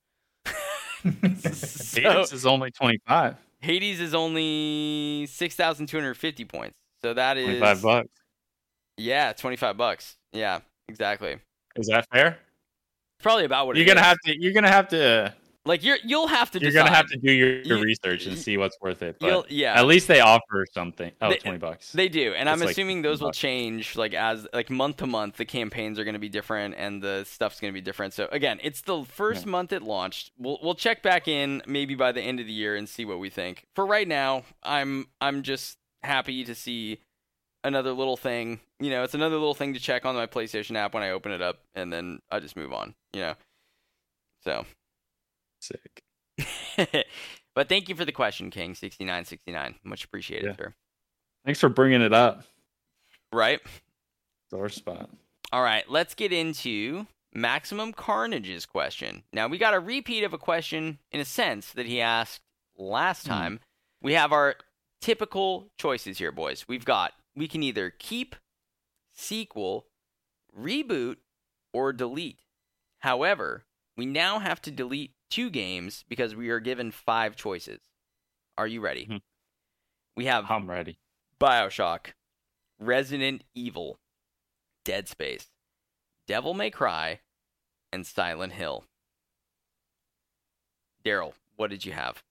[1.05, 3.37] so, Hades is only twenty five.
[3.61, 6.79] Hades is only six thousand two hundred fifty points.
[7.03, 8.09] So that is Twenty five bucks.
[8.97, 10.17] Yeah, twenty five bucks.
[10.33, 11.37] Yeah, exactly.
[11.77, 12.39] Is that fair?
[13.23, 14.07] Probably about what You're it gonna is.
[14.07, 14.41] have to.
[14.41, 15.35] You're gonna have to.
[15.65, 16.85] Like you're you'll have to You're decide.
[16.85, 19.17] gonna have to do your, your You- research and see what's worth it.
[19.19, 21.13] But yeah, at least they offer something.
[21.21, 21.93] Oh, They- 20 bucks.
[21.93, 23.39] They do, and I'm It's like assuming those will bucks.
[23.39, 25.37] change like as like month to month.
[25.37, 28.15] The campaigns are going to be different, and the stuff's going to be different.
[28.15, 29.51] So again, it's the first Yeah.
[29.53, 30.31] month it launched.
[30.39, 33.19] We'll we'll check back in maybe by the end of the year and see what
[33.19, 33.65] we think.
[33.75, 37.01] For right now, I'm I'm just happy to see
[37.65, 38.61] another little thing.
[38.81, 41.33] You know, it's another little thing to check on my PlayStation app when I open
[41.33, 42.95] it up, and then I just move on.
[43.13, 43.35] You know,
[44.45, 44.65] so.
[45.61, 46.03] Sick.
[47.55, 49.75] but thank you for the question, King sixty nine sixty nine.
[49.85, 50.57] Much appreciated, Yeah.
[50.57, 50.75] sir.
[51.45, 52.45] Thanks for bringing it up.
[53.33, 53.61] Right.
[54.51, 55.11] Sore spot.
[55.53, 59.23] All right, let's get into Maximum Carnage's question.
[59.33, 62.41] Now, we got a repeat of a question in a sense that he asked
[62.77, 63.31] last Hmm.
[63.33, 63.61] time.
[64.01, 64.57] We have our
[65.01, 66.67] typical choices here, boys.
[66.69, 68.35] We've got we can either keep,
[69.13, 69.87] sequel,
[70.57, 71.17] reboot,
[71.73, 72.41] or delete.
[73.01, 73.65] However,
[73.97, 77.81] we now have to delete two games because we are given five choices.
[78.57, 79.07] Are you ready?
[79.07, 79.23] Mhm.
[80.17, 80.99] We have I'm ready.
[81.41, 82.15] Bioshock,
[82.79, 84.01] Resident Evil,
[84.85, 85.49] Dead Space,
[86.27, 87.21] Devil May Cry,
[87.93, 88.85] and Silent Hill.
[91.05, 92.23] Daryl, what did you have?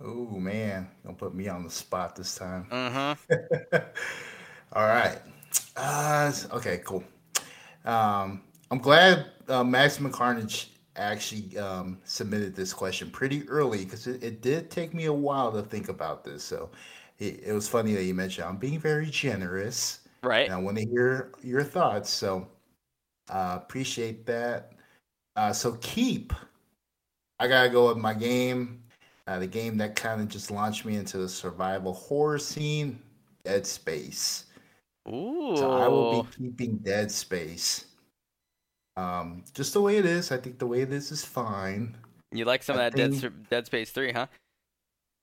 [0.00, 2.66] Oh man, don't put me on the spot this time.
[2.70, 2.90] Uh
[3.70, 3.80] huh.
[4.72, 5.18] All right.
[5.76, 7.04] Uh, okay, cool.
[7.84, 14.22] Um, I'm glad uh, Maximum Carnage actually um, submitted this question pretty early because it,
[14.22, 16.42] it did take me a while to think about this.
[16.44, 16.70] So
[17.18, 20.44] it, it was funny that you mentioned I'm being very generous Right.
[20.44, 22.10] and I want to hear your thoughts.
[22.10, 22.48] So
[23.30, 24.72] uh, appreciate that.
[25.36, 26.32] Uh, so keep.
[27.38, 28.82] I gotta go with my game.
[29.26, 33.00] Uh, the game that kind of just launched me into the survival horror scene,
[33.44, 34.46] Dead Space.
[35.08, 35.56] Ooh.
[35.56, 37.86] So I will be keeping Dead Space.
[38.96, 40.30] Um, just the way it is.
[40.32, 41.96] I think the way it is is fine.
[42.30, 44.26] You like some of that Dead, think- S- Dead Space 3, huh?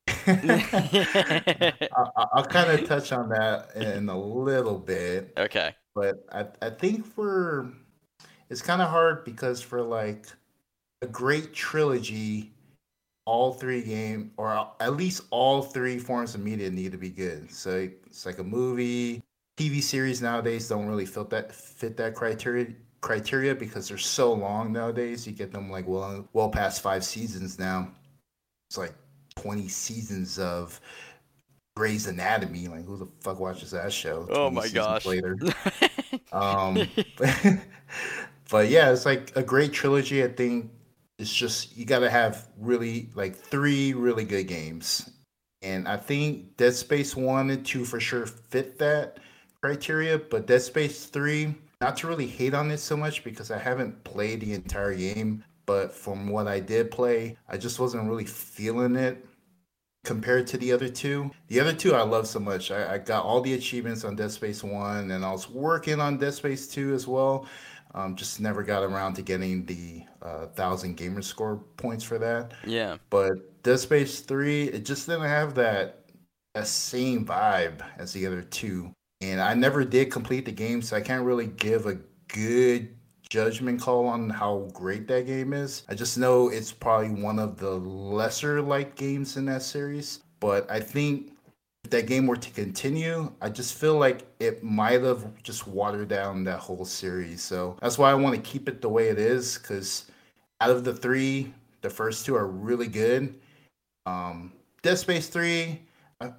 [0.28, 5.34] I, I- I'll kind of touch on that in a little bit.
[5.38, 5.76] okay.
[5.96, 7.72] but I, I think for
[8.50, 10.28] it's kind of hard because for like
[11.02, 12.52] a great trilogy
[13.26, 17.52] all three game or at least all three forms of media need to be good
[17.52, 19.22] so it's like a movie
[19.60, 22.68] tv series nowadays don't really fit that fit that criteria
[23.02, 27.58] criteria because they're so long nowadays you get them like well well past five seasons
[27.58, 27.90] now
[28.70, 28.94] it's like
[29.38, 30.80] 20 seasons of
[31.80, 32.68] Grey's Anatomy.
[32.68, 34.28] Like, who the fuck watches that show?
[34.30, 35.06] Oh my gosh.
[35.06, 35.38] Later.
[36.32, 36.88] Um,
[38.52, 40.24] but yeah, it's like a great trilogy.
[40.24, 40.72] I think
[41.18, 45.10] it's just you got to have really like three really good games,
[45.64, 49.18] and I think Dead Space one and two for sure fit that
[49.62, 50.20] criteria.
[50.20, 54.04] But Dead Space three, not to really hate on it so much because I haven't
[54.04, 58.96] played the entire game, but from what I did play, I just wasn't really feeling
[58.96, 59.26] it
[60.04, 61.32] compared to the other two.
[61.48, 62.72] The other two I love so much.
[62.72, 66.18] I, I got all the achievements on Dead Space 1 and I was working on
[66.18, 67.46] Dead Space 2 as well.
[67.96, 72.54] Um, just never got around to getting the uh, thousand gamer score points for that.
[72.66, 72.98] yeah.
[73.10, 76.06] But Dead Space 3, it just didn't have that,
[76.54, 78.94] that same vibe as the other two.
[79.22, 81.98] And I never did complete the game, so I can't really give a
[82.30, 82.96] good
[83.30, 85.84] judgment call on how great that game is.
[85.88, 90.22] I just know it's probably one of the lesser liked games in that series.
[90.40, 91.34] But I think
[91.84, 96.08] if that game were to continue, I just feel like it might have just watered
[96.08, 97.42] down that whole series.
[97.42, 100.06] So that's why I want to keep it the way it is, because
[100.62, 103.36] out of the three, the first two are really good.
[104.06, 105.82] Um, Dead Space 3,
[106.22, 106.32] I,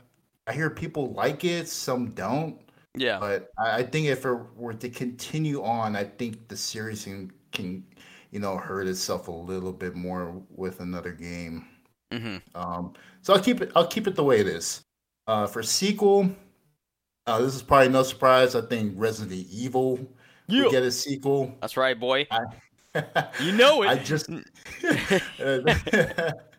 [0.47, 2.59] I hear people like it, some don't.
[2.97, 3.19] Yeah.
[3.21, 7.33] But I, I think if it were to continue on, I think the series can,
[7.53, 7.85] can,
[8.31, 11.67] you know, hurt itself a little bit more with another game.
[12.13, 13.71] hmm Um, so I'll keep it.
[13.77, 14.83] I'll keep it the way it is.
[15.27, 16.29] Uh, for sequel,
[17.27, 18.55] uh, this is probably no surprise.
[18.57, 19.99] I think Resident Evil
[20.49, 20.65] Yeah.
[20.65, 21.55] will get a sequel.
[21.61, 22.27] That's right, boy.
[22.31, 22.41] I,
[23.39, 23.89] You know it.
[23.89, 24.29] I just.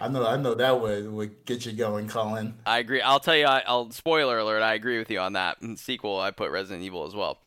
[0.00, 0.26] I know.
[0.26, 2.54] I know that would would get you going, Colin.
[2.66, 3.00] I agree.
[3.00, 3.46] I'll tell you.
[3.46, 4.62] I, I'll spoiler alert.
[4.62, 5.58] I agree with you on that.
[5.62, 7.38] In sequel, I put Resident Evil as well.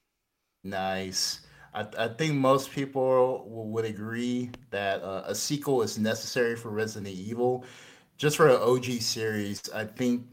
[0.64, 1.42] Nice.
[1.74, 7.14] I, I think most people would agree that uh, a sequel is necessary for Resident
[7.14, 7.66] Evil.
[8.18, 10.28] Just for an OG series, I think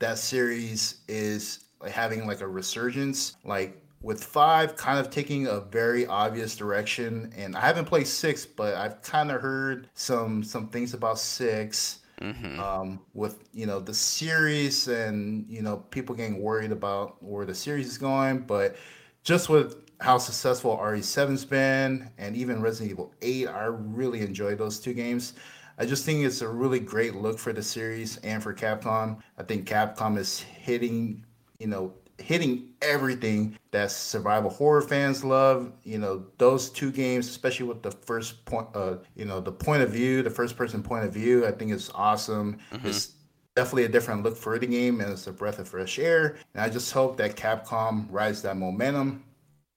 [0.00, 3.36] that series is like having like a resurgence.
[3.44, 7.32] Like with five, kind of taking a very obvious direction.
[7.36, 12.00] And I haven't played six, but I've kind of heard some some things about six
[12.20, 17.46] hmm um, with you know the series and you know people getting worried about where
[17.46, 18.40] the series is going.
[18.40, 18.76] But
[19.22, 24.78] just with how successful re7's been and even resident evil 8 i really enjoy those
[24.78, 25.34] two games.
[25.80, 29.18] I just think it's a really great look for the series and for capcom.
[29.38, 31.24] I think capcom is hitting
[31.58, 35.72] you know hitting everything that survival horror fans love.
[35.84, 39.82] You know, those two games, especially with the first point, uh, you know, the point
[39.82, 42.58] of view, the first person point of view, I think is awesome.
[42.72, 42.84] Mhm.
[42.84, 43.12] It's
[43.56, 46.36] definitely a different look for the game, and it's a breath of fresh air.
[46.54, 49.24] And I just hope that Capcom rides that momentum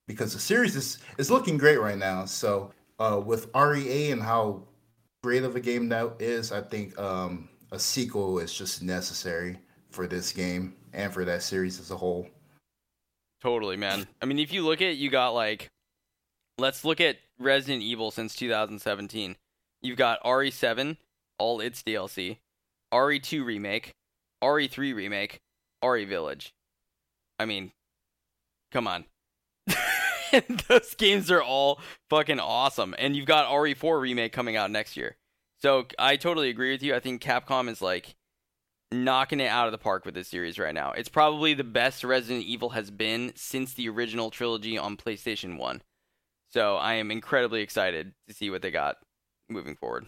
[0.08, 2.26] because the series is is looking great right now.
[2.26, 4.64] So uh, with RE8 and how
[5.24, 9.58] great of a game that is, I think um, a sequel is just necessary
[9.89, 12.28] for this game and for that series as a whole.
[13.42, 14.08] Totally, man.
[14.22, 15.70] I mean, if you look at, you got like,
[16.58, 19.36] let's look at Resident Evil since 2017.
[19.82, 20.98] You've got RE7,
[21.39, 22.38] all its DLC,
[22.94, 23.94] RE2 remake,
[24.44, 25.39] RE3 remake,
[25.84, 26.54] RE Village.
[27.39, 27.72] I mean,
[28.72, 29.06] come on.
[30.70, 31.80] Those games are all
[32.10, 32.94] fucking awesome.
[33.00, 35.18] And you've got RE4 remake coming out next year.
[35.62, 36.96] So I totally agree with you.
[36.96, 38.16] I think Capcom is like
[38.92, 40.92] knocking it out of the park with this series right now.
[40.92, 45.82] It's probably the best Resident Evil has been since the original trilogy on PlayStation 1.
[46.52, 48.98] So I am incredibly excited to see what they got
[49.50, 50.08] moving forward.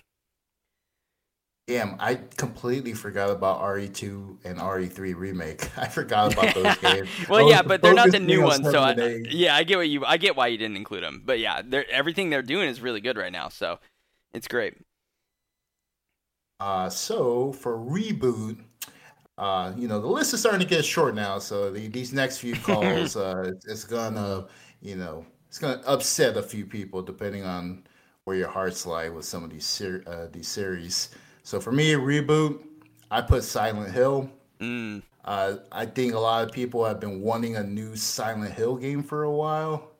[1.65, 5.69] Damn, I completely forgot about RE2 and RE3 remake.
[5.77, 7.09] I forgot about those games.
[7.29, 8.93] well, yeah, but they're not the new ones, so I,
[9.29, 11.21] yeah, I get what you I get why you didn't include them.
[11.23, 13.79] But yeah, they're, everything they're doing is really good right now, so
[14.33, 14.73] it's great.
[16.59, 18.57] Uh, so for reboot,
[19.37, 21.39] uh, you know the list is starting to get short now.
[21.39, 24.47] So the, these next few calls, uh, it's, gonna,
[24.81, 27.85] you know, it's gonna upset a few people depending on
[28.25, 31.09] where your hearts lie with some of these ser- uh, these series.
[31.43, 32.63] So for me, reboot,
[33.11, 34.29] I put Silent Hill.
[34.59, 38.77] Mm, Uh, I think a lot of people have been wanting a new Silent Hill
[38.77, 39.92] game for a while.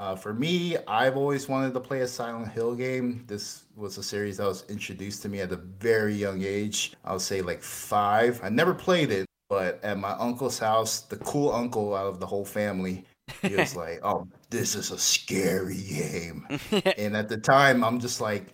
[0.00, 3.24] Uh, for me, I've always wanted to play a Silent Hill game.
[3.26, 6.94] This was a series that was introduced to me at a very young age.
[7.04, 8.40] I'll say like five.
[8.42, 12.26] I never played it, but at my uncle's house, the cool uncle out of the
[12.26, 13.04] whole family,
[13.42, 16.46] he was like, "Oh, this is a scary game."
[16.98, 18.52] and at the time, I'm just like,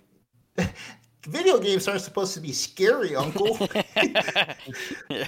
[1.24, 3.58] "Video games aren't supposed to be scary, uncle."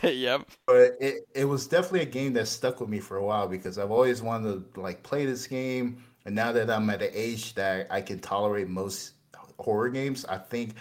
[0.02, 0.48] yep.
[0.66, 3.78] but it, it was definitely a game that stuck with me for a while because
[3.78, 7.54] I've always wanted to like play this game, and now that I'm at an age
[7.54, 9.14] that I can tolerate most
[9.58, 10.74] horror games, I think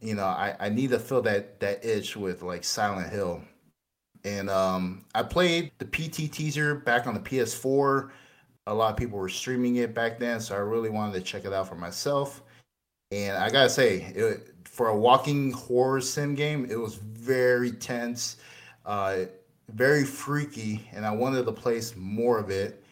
[0.00, 3.42] you know I, I need to fill that that itch with like Silent Hill.
[4.24, 8.10] And um, I played the PT teaser back on the PS4.
[8.66, 11.44] A lot of people were streaming it back then, so I really wanted to check
[11.44, 12.42] it out for myself.
[13.10, 18.36] And I gotta say, it, for a walking horror sim game, it was very tense,
[18.86, 19.24] uh,
[19.68, 22.82] very freaky, and I wanted to play s- more of it.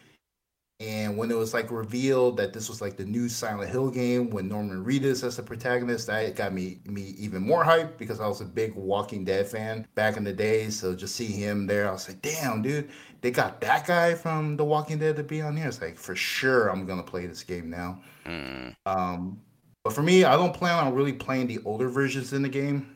[0.81, 4.29] And when it was like revealed that this was like the new Silent Hill game,
[4.29, 8.27] when Norman Reedus as the protagonist, that got me me even more hyped because I
[8.27, 10.69] was a big Walking Dead fan back in the day.
[10.69, 12.89] So just see him there, I was like, damn, dude,
[13.21, 15.67] they got that guy from The Walking Dead to be on here.
[15.67, 18.01] It's like for sure I'm gonna play this game now.
[18.25, 19.41] Mm, Um,
[19.89, 22.95] but for me, I don't plan on really playing the older versions in the game.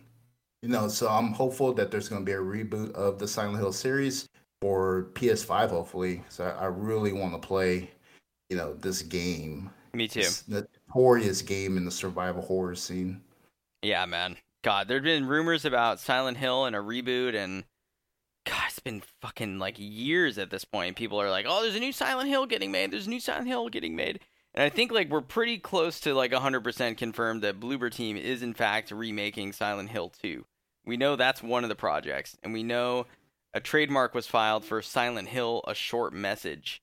[0.62, 3.58] You know, so I'm hopeful that there's going to be a reboot of the Silent
[3.58, 4.30] Hill series
[4.62, 6.22] for PS5, hopefully.
[6.30, 7.90] So I, really want to play,
[8.52, 9.72] you know, this game.
[9.96, 10.20] me too.
[10.20, 13.22] This notorious game in the survival horror scene.
[13.82, 14.38] Yeah, man.
[14.64, 17.64] God, there've been rumors about Silent Hill and a reboot, and
[18.46, 20.96] God, it's been fucking like years at this point.
[20.96, 22.92] People are like, "Oh, there's a new Silent Hill getting made.
[22.92, 24.20] There's a new Silent Hill getting made."
[24.56, 28.44] And I think like we're pretty close to like 100% confirmed that Bloober Team is
[28.44, 30.46] in fact remaking Silent Hill 2.
[30.86, 33.08] We know that's one of the projects, and we know
[33.54, 36.82] a trademark was filed for Silent Hill: A Short Message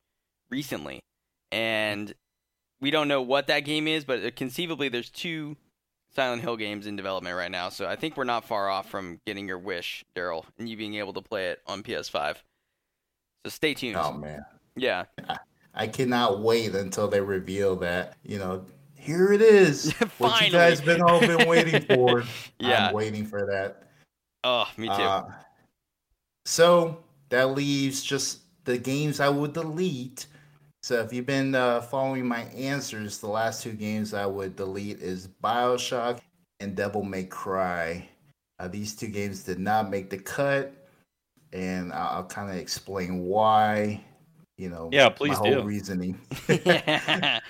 [0.50, 1.00] recently,
[1.52, 2.14] and
[2.80, 5.56] we don't know what that game is, but uh, conceivably there's two
[6.14, 9.20] Silent Hill games in development right now, so I think we're not far off from
[9.26, 12.36] getting your wish, Daryl, and you being able to play it on PS5.
[13.44, 13.96] So stay tuned.
[13.96, 14.44] Oh, man.
[14.76, 15.04] Yeah,
[15.74, 18.64] I cannot wait until they reveal that, you know,
[18.94, 19.92] here it is.
[20.18, 22.24] what you guys been all been waiting for.
[22.58, 22.88] Yeah.
[22.88, 23.84] I'm waiting for that.
[24.44, 24.92] oh, me too.
[24.92, 25.32] Uh,
[26.44, 30.26] so that leaves just the games I would delete.
[30.82, 35.00] So if you've been uh, following my answers, the last two games I would delete
[35.00, 36.20] is Bioshock
[36.60, 38.06] and Devil May Cry.
[38.58, 40.72] Uh, these two games did not make the cut,
[41.52, 44.02] and I'll, I'll kind of explain why.
[44.60, 45.62] You know, Yeah, please my whole do.
[45.62, 46.20] reasoning.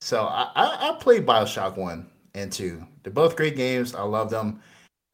[0.00, 2.86] So I, I, I played Bioshock one and two.
[3.02, 3.94] They're both great games.
[3.94, 4.60] I love them.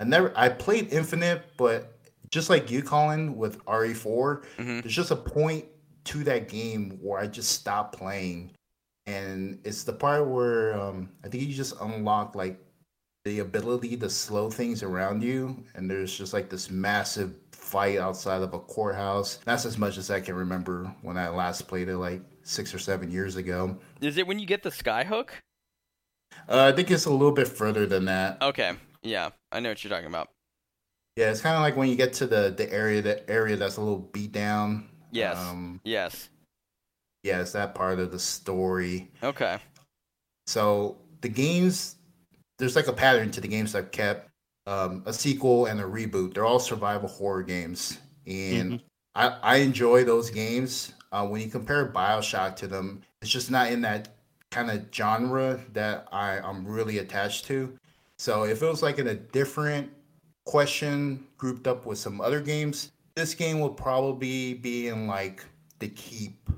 [0.00, 1.96] I never I played Infinite, but
[2.32, 4.82] just like you, Colin, with RE4, Mhm.
[4.82, 5.66] there's just a point
[6.06, 8.50] to that game where I just stopped playing.
[9.06, 12.58] And it's the part where um, I think you just unlock like
[13.24, 18.42] the ability to slow things around you, and there's just like this massive fight outside
[18.42, 19.36] of a courthouse.
[19.44, 22.78] That's as much as I can remember when I last played it, like six or
[22.78, 23.78] seven years ago.
[24.00, 25.28] Is it when you get the skyhook?
[26.48, 28.40] Uh, I think it's a little bit further than that.
[28.42, 30.30] Okay, yeah, I know what you're talking about.
[31.16, 33.76] Yeah, it's kind of like when you get to the the area that area that's
[33.76, 34.88] a little beat down.
[35.12, 35.36] Yes.
[35.36, 36.30] Um, Yes.
[37.24, 39.10] yeah, it's that part of the story.
[39.22, 39.58] Okay.
[40.46, 41.96] So the games,
[42.58, 44.29] there's like a pattern to the games I've kept.
[44.66, 46.34] Um, a sequel and a reboot.
[46.34, 48.80] They're all survival horror games, and
[49.14, 50.92] I, I enjoy those games.
[51.12, 54.08] Uh, when you compare Bioshock to them, it's just not in that
[54.50, 57.76] kind of genre that I, I'm really attached to.
[58.18, 59.90] So if it feels like in a different
[60.44, 65.44] question grouped up with some other games, this game will probably be in like
[65.78, 66.48] the keep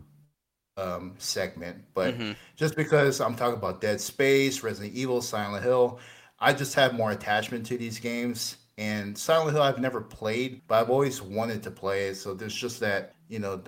[0.77, 1.85] um, segment.
[1.95, 2.37] But Mhm.
[2.57, 5.99] just because I'm talking about Dead Space, Resident Evil, Silent Hill,
[6.43, 8.57] I just have more attachment to these games.
[8.79, 12.17] And Silent Hill I've never played, but I've always wanted to play it.
[12.17, 13.63] So there's just that, you know,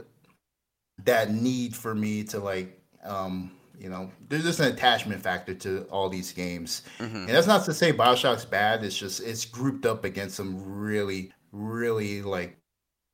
[1.04, 5.82] that need for me to like um, you know, there's just an attachment factor to
[5.90, 6.82] all these games.
[6.98, 7.26] Mhm.
[7.26, 8.82] And that's not to say Bioshock's bad.
[8.84, 12.56] It's just it's grouped up against some really, really like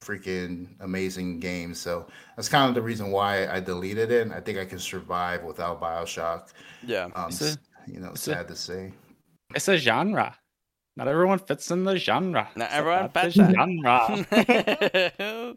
[0.02, 1.80] freaking amazing games.
[1.80, 2.06] So
[2.36, 4.30] that's kind of the reason why I deleted it.
[4.30, 6.48] I think I can survive without Bioshock.
[6.86, 7.08] Yeah.
[7.14, 7.30] Um,
[7.86, 8.92] you know, it's a- sad to say.
[9.54, 10.36] It's a genre.
[10.96, 12.48] Not everyone fits in the genre.
[12.56, 13.46] Not It's everyone about the fits in.
[13.46, 15.56] The genre.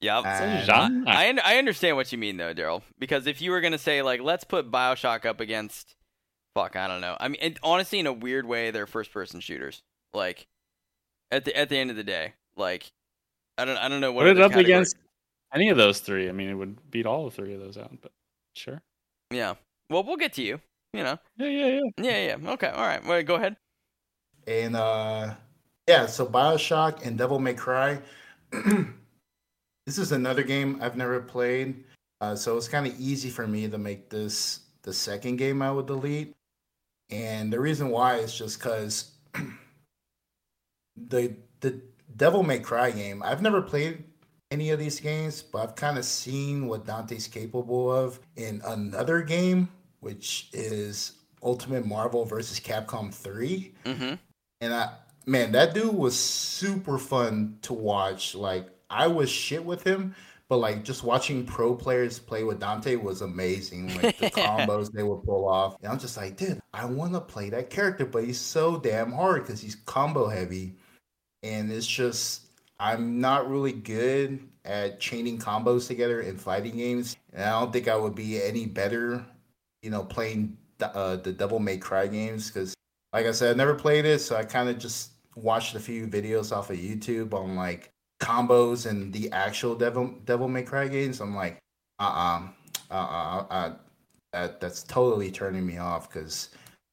[0.00, 0.24] yep.
[0.26, 1.04] It's a genre.
[1.10, 2.82] I I understand what you mean though, Daryl.
[2.98, 5.96] Because if you were gonna say like, let's put Bioshock up against,
[6.54, 7.16] fuck, I don't know.
[7.20, 9.82] I mean, it, honestly, in a weird way, they're first-person shooters.
[10.12, 10.46] Like,
[11.30, 12.90] at the at the end of the day, like,
[13.58, 14.96] I don't I don't know what Put it up category- against
[15.54, 16.28] any of those three.
[16.28, 17.92] I mean, it would beat all three of those out.
[18.02, 18.12] But
[18.54, 18.82] sure.
[19.30, 19.54] Yeah.
[19.88, 20.60] Well, we'll get to you.
[20.92, 21.18] You know.
[21.36, 21.80] Yeah, yeah, yeah.
[21.98, 22.36] Yeah.
[22.36, 22.50] Yeah.
[22.52, 22.68] Okay.
[22.68, 23.04] All right.
[23.04, 23.56] Well, go ahead.
[24.46, 25.34] And uh
[25.88, 28.00] yeah, so Bioshock and Devil May Cry.
[28.52, 31.84] this is another game I've never played.
[32.20, 35.72] Uh, so it's kind of easy for me to make this the second game I
[35.72, 36.34] would delete.
[37.10, 39.12] And the reason why is just because
[40.96, 41.80] the the
[42.16, 44.04] Devil May Cry game, I've never played
[44.50, 49.22] any of these games, but I've kind of seen what Dante's capable of in another
[49.22, 49.68] game,
[50.00, 53.72] which is Ultimate Marvel versus Capcom 3.
[53.84, 54.14] Mm-hmm.
[54.60, 54.92] And I,
[55.26, 58.34] man, that dude was super fun to watch.
[58.34, 60.14] Like, I was shit with him,
[60.48, 63.94] but like just watching pro players play with Dante was amazing.
[64.02, 65.76] Like the combos they would pull off.
[65.80, 69.12] And I'm just like, dude, I want to play that character, but he's so damn
[69.12, 70.74] hard because he's combo heavy.
[71.42, 72.48] And it's just,
[72.80, 77.16] I'm not really good at chaining combos together in fighting games.
[77.32, 79.24] And I don't think I would be any better,
[79.82, 82.74] you know, playing the, uh, the Devil May Cry games because
[83.12, 86.06] like I said, I never played it, so I kind of just watched a few
[86.06, 91.20] videos off of YouTube on like combos and the actual Devil Devil May Cry games.
[91.20, 91.58] I'm like,
[91.98, 92.42] uh
[92.90, 93.74] uh-uh, uh, uh uh,
[94.32, 96.50] that that's totally turning me off because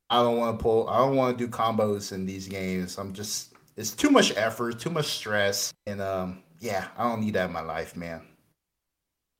[0.09, 2.97] I don't want to pull, I don't want to do combos in these games.
[2.97, 7.33] I'm just, it's too much effort, too much stress, and um, yeah, I don't need
[7.35, 8.21] that in my life, man.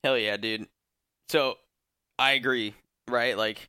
[0.04, 0.68] Hell yeah, dude.
[1.28, 1.56] So
[2.18, 2.74] I agree,
[3.08, 3.36] right?
[3.36, 3.68] Like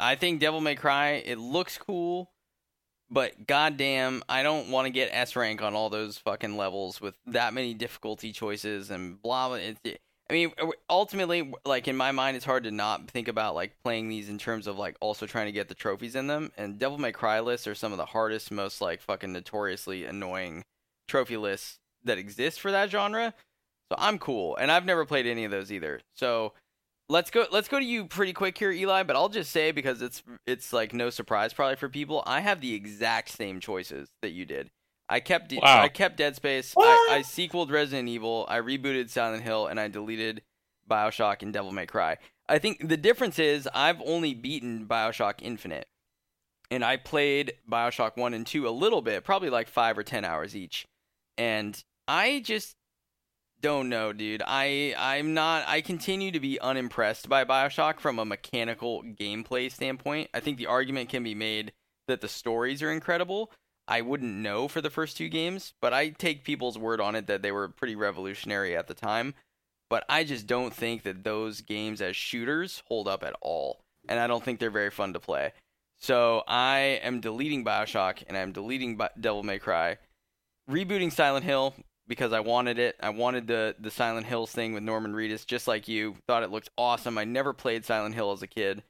[0.00, 2.30] I think Devil May Cry, it looks cool,
[3.10, 7.14] but goddamn, I don't want to get S rank on all those fucking levels with
[7.26, 9.56] that many difficulty choices and blah blah.
[9.56, 13.28] It, it- I mean, uh, ultimately, like in my mind, it's hard to not think
[13.28, 16.28] about like playing these in terms of like also trying to get the trophies in
[16.28, 16.50] them.
[16.56, 20.64] And Devil May Cry lists are some of the hardest, most like fucking notoriously annoying
[21.08, 23.34] trophy lists that exist for that genre.
[23.92, 26.00] So I'm cool, and I've never played any of those either.
[26.16, 26.54] So
[27.08, 27.46] let's go.
[27.50, 29.02] Let's go to you pretty quick here, Eli.
[29.02, 32.22] But I'll just say because it's it's like no surprise probably for people.
[32.26, 34.70] I have the exact same choices that you did.
[35.08, 35.82] I kept De- Wow.
[35.82, 36.74] I kept Dead Space.
[36.78, 38.46] I, I sequeled Resident Evil.
[38.48, 40.42] I rebooted Silent Hill, and I deleted
[40.90, 42.16] Bioshock and Devil May Cry.
[42.48, 45.86] I think the difference is I've only beaten Bioshock Infinite,
[46.70, 50.24] and I played Bioshock One and Two a little bit, probably like five or ten
[50.24, 50.86] hours each,
[51.36, 52.76] and I just
[53.64, 54.42] don't know, dude.
[54.46, 55.64] I I'm not.
[55.66, 60.28] I continue to be unimpressed by Bioshock from a mechanical gameplay standpoint.
[60.34, 61.72] I think the argument can be made
[62.06, 63.50] that the stories are incredible.
[63.88, 67.26] I wouldn't know for the first two games, but I take people's word on it
[67.28, 69.32] that they were pretty revolutionary at the time.
[69.88, 74.20] But I just don't think that those games as shooters hold up at all, and
[74.20, 75.54] I don't think they're very fun to play.
[75.98, 79.96] So I am deleting Bioshock and I'm deleting Devil May Cry,
[80.68, 81.74] rebooting Silent Hill
[82.06, 82.96] because I wanted it.
[83.00, 86.16] I wanted the the Silent Hills thing with Norman Reedus, just like you.
[86.26, 87.18] Thought it looked awesome.
[87.18, 88.82] I never played Silent Hill as a kid.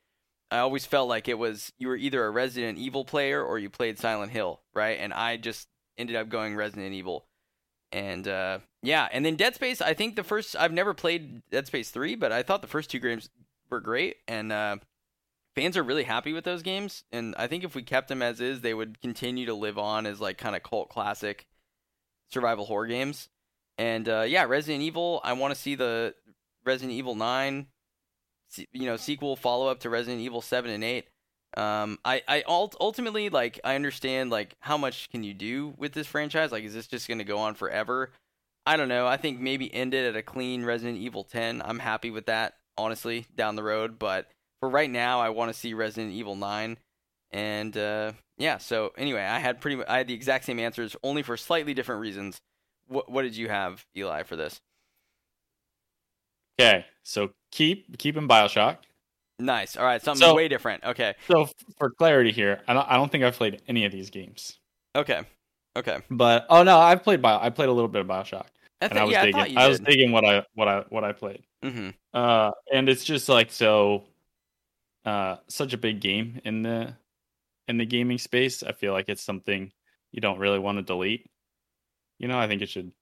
[0.51, 3.71] I always felt like it was you were either a Resident Evil player or you
[3.71, 4.99] played Silent Hill, right?
[5.01, 7.27] And I just ended up going Resident Evil.
[7.93, 9.81] And uh, yeah, and then Dead Space.
[9.81, 12.91] I think the first I've never played Dead Space three, but I thought the first
[12.91, 13.31] two games
[13.71, 14.17] were great.
[14.27, 14.77] And uh,
[15.55, 18.41] fans are really happy with those games, and I think if we kept them as
[18.41, 21.47] is, they would continue to live on as like kind of cult classic
[22.31, 23.29] survival horror games.
[23.79, 25.21] And uh, yeah, Resident Evil.
[25.25, 26.15] I want to see the
[26.65, 27.67] Resident Evil Nine,
[28.73, 31.09] you know, sequel follow up to Resident Evil Seven and Eight.
[31.57, 36.07] Um, I I ultimately like I understand like how much can you do with this
[36.07, 36.53] franchise?
[36.53, 38.11] Like, is this just going to go on forever?
[38.67, 39.07] I don't know.
[39.07, 41.63] I think maybe end it at a clean Resident Evil 10.
[41.65, 43.99] I'm happy with that, honestly, down the road.
[43.99, 46.79] But for right now, I want to see Resident Evil 9.
[47.35, 51.25] And uh, yeah, so anyway, I had pretty I had the exact same answers, only
[51.25, 52.41] for slightly different reasons.
[52.87, 54.61] What what did you have, Eli, for this?
[56.59, 58.77] Okay, so keep keeping Bioshock.
[59.41, 59.77] Nice.
[59.77, 60.85] All right, something so, way different.
[60.85, 61.15] Okay.
[61.27, 64.61] So for clarity here, I don't I don't think I've played any of these games.
[64.95, 65.23] Okay.
[65.77, 65.99] Okay.
[66.09, 67.41] But oh no, I've played Bio.
[67.41, 68.47] I played a little bit of Bioshock.
[68.81, 69.59] I and I was yeah, digging.
[69.59, 71.43] I, I was digging what I what I what I played.
[71.65, 71.89] Mm-hmm.
[72.13, 74.05] Uh, and it's just like so,
[75.05, 76.95] uh, such a big game in the
[77.69, 78.63] in the gaming space.
[78.63, 79.73] I feel like it's something
[80.13, 81.31] you don't really want to delete.
[82.19, 82.93] You know, I think it should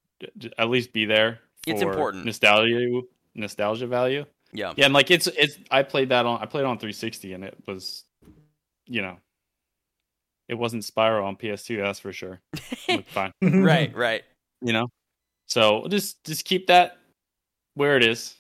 [0.58, 1.40] at least be there.
[1.66, 2.24] it's important.
[2.24, 3.02] Nostalgia,
[3.34, 4.24] nostalgia value.
[4.52, 4.72] Yeah.
[4.76, 7.56] Yeah, and like it's it's I played that on I played on 360 and it
[7.66, 8.04] was,
[8.86, 9.16] you know,
[10.48, 12.40] it wasn't Spyro on PS2, that's for sure.
[13.06, 13.32] fine.
[13.42, 14.22] right, right.
[14.60, 14.88] You know?
[15.46, 16.98] So just just keep that
[17.74, 18.34] where it is.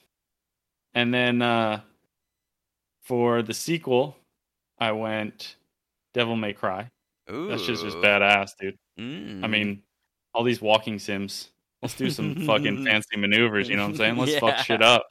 [0.94, 1.80] And then uh
[3.02, 4.16] for the sequel,
[4.78, 5.56] I went
[6.14, 6.90] Devil May Cry.
[7.30, 7.48] Ooh.
[7.48, 8.76] That's just just badass, dude.
[8.98, 9.44] Mm.
[9.44, 9.82] I mean,
[10.34, 11.50] all these walking sims.
[11.82, 14.16] Let's do some fucking fancy maneuvers, you know what I'm saying?
[14.16, 14.38] Let's yeah.
[14.38, 15.04] fuck shit up.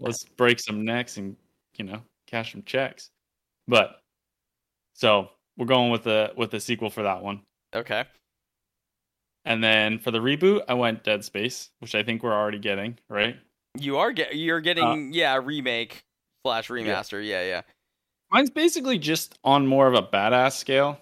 [0.00, 1.36] Let's break some necks and,
[1.76, 3.10] you know, cash some checks.
[3.68, 4.00] But
[4.94, 7.42] so we're going with the with the sequel for that one.
[7.74, 8.04] Okay.
[9.44, 12.98] And then for the reboot, I went Dead Space, which I think we're already getting,
[13.08, 13.36] right?
[13.78, 16.02] You are get you're getting uh, yeah, remake
[16.44, 17.24] slash remaster.
[17.24, 17.42] Yeah.
[17.42, 17.62] yeah, yeah.
[18.30, 20.98] Mine's basically just on more of a badass scale.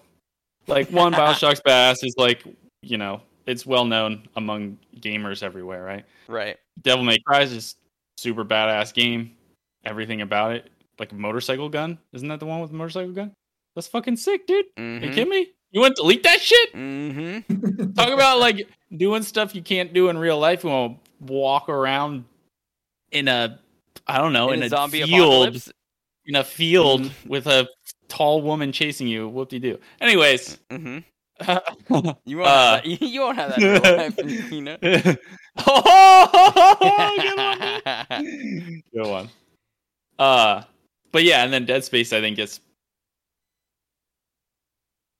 [0.67, 2.43] Like one Bioshock's badass is like,
[2.81, 6.05] you know, it's well known among gamers everywhere, right?
[6.27, 6.57] Right.
[6.81, 7.77] Devil May Cry is just
[8.17, 9.31] super badass game.
[9.85, 10.69] Everything about it.
[10.99, 11.99] Like a motorcycle gun.
[12.13, 13.31] Isn't that the one with the motorcycle gun?
[13.75, 14.65] That's fucking sick, dude.
[14.77, 15.03] Mm-hmm.
[15.03, 15.47] You kidding me?
[15.71, 16.73] You want to delete that shit?
[16.73, 17.91] Mm-hmm.
[17.93, 20.63] Talk about like doing stuff you can't do in real life.
[20.63, 22.23] You want to walk around
[23.11, 23.59] in a,
[24.07, 25.71] I don't know, in, in a, a, zombie field, apocalypse?
[26.25, 27.29] In a field mm-hmm.
[27.29, 27.67] with a
[28.07, 29.27] tall woman chasing you.
[29.27, 29.79] Whoop de doo.
[30.01, 30.99] Anyways, mm-hmm.
[32.25, 32.85] you won't uh, have that.
[33.01, 34.77] You won't have that life, you know.
[35.67, 36.21] oh,
[37.21, 38.81] good one.
[38.93, 39.29] good one.
[40.17, 40.63] Uh,
[41.11, 42.59] but yeah, and then Dead Space, I think is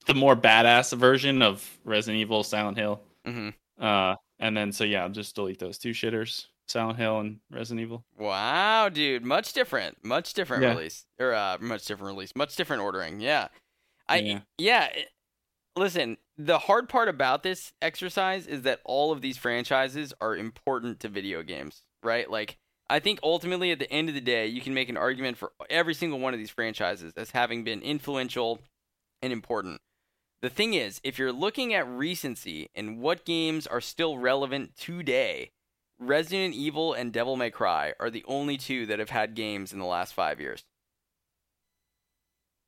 [0.05, 3.01] the more badass version of Resident Evil, Silent Hill.
[3.27, 3.49] Mm-hmm.
[3.83, 7.81] Uh, and then so yeah, I'll just delete those two shitters, Silent Hill and Resident
[7.81, 8.03] Evil.
[8.17, 10.69] Wow, dude, much different, much different yeah.
[10.69, 13.19] release, or uh, much different release, much different ordering.
[13.19, 13.49] Yeah,
[14.07, 14.39] I yeah.
[14.57, 14.89] yeah
[15.75, 20.99] listen, the hard part about this exercise is that all of these franchises are important
[21.01, 22.29] to video games, right?
[22.29, 22.57] Like.
[22.87, 25.53] I think ultimately, at the end of the day, you can make an argument for
[25.71, 28.59] every single one of these franchises as having been influential
[29.23, 29.81] and important.
[30.43, 35.49] The thing is, if you're looking at recency and what games are still relevant today,
[35.99, 39.79] Resident Evil and Devil May Cry are the only two that have had games in
[39.79, 40.63] the last five years.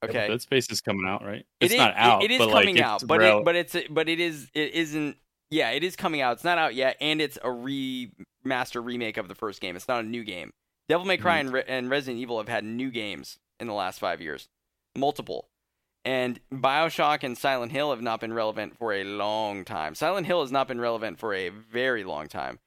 [0.04, 1.46] Okay, Dead Space is coming out, right?
[1.60, 2.24] It's it not out.
[2.24, 5.18] It, it is coming like, out, but it, but it's but it is it isn't.
[5.50, 6.34] Yeah, it is coming out.
[6.34, 9.76] It's not out yet, and it's a remaster remake of the first game.
[9.76, 10.52] It's not a new game.
[10.88, 11.48] Devil May Cry mm-hmm.
[11.48, 14.50] and, Re- and Resident Evil have had new games in the last five years,
[14.96, 15.50] multiple.
[16.06, 19.96] And Bioshock and Silent Hill have not been relevant for a long time.
[19.96, 22.60] Silent Hill has not been relevant for a very long time.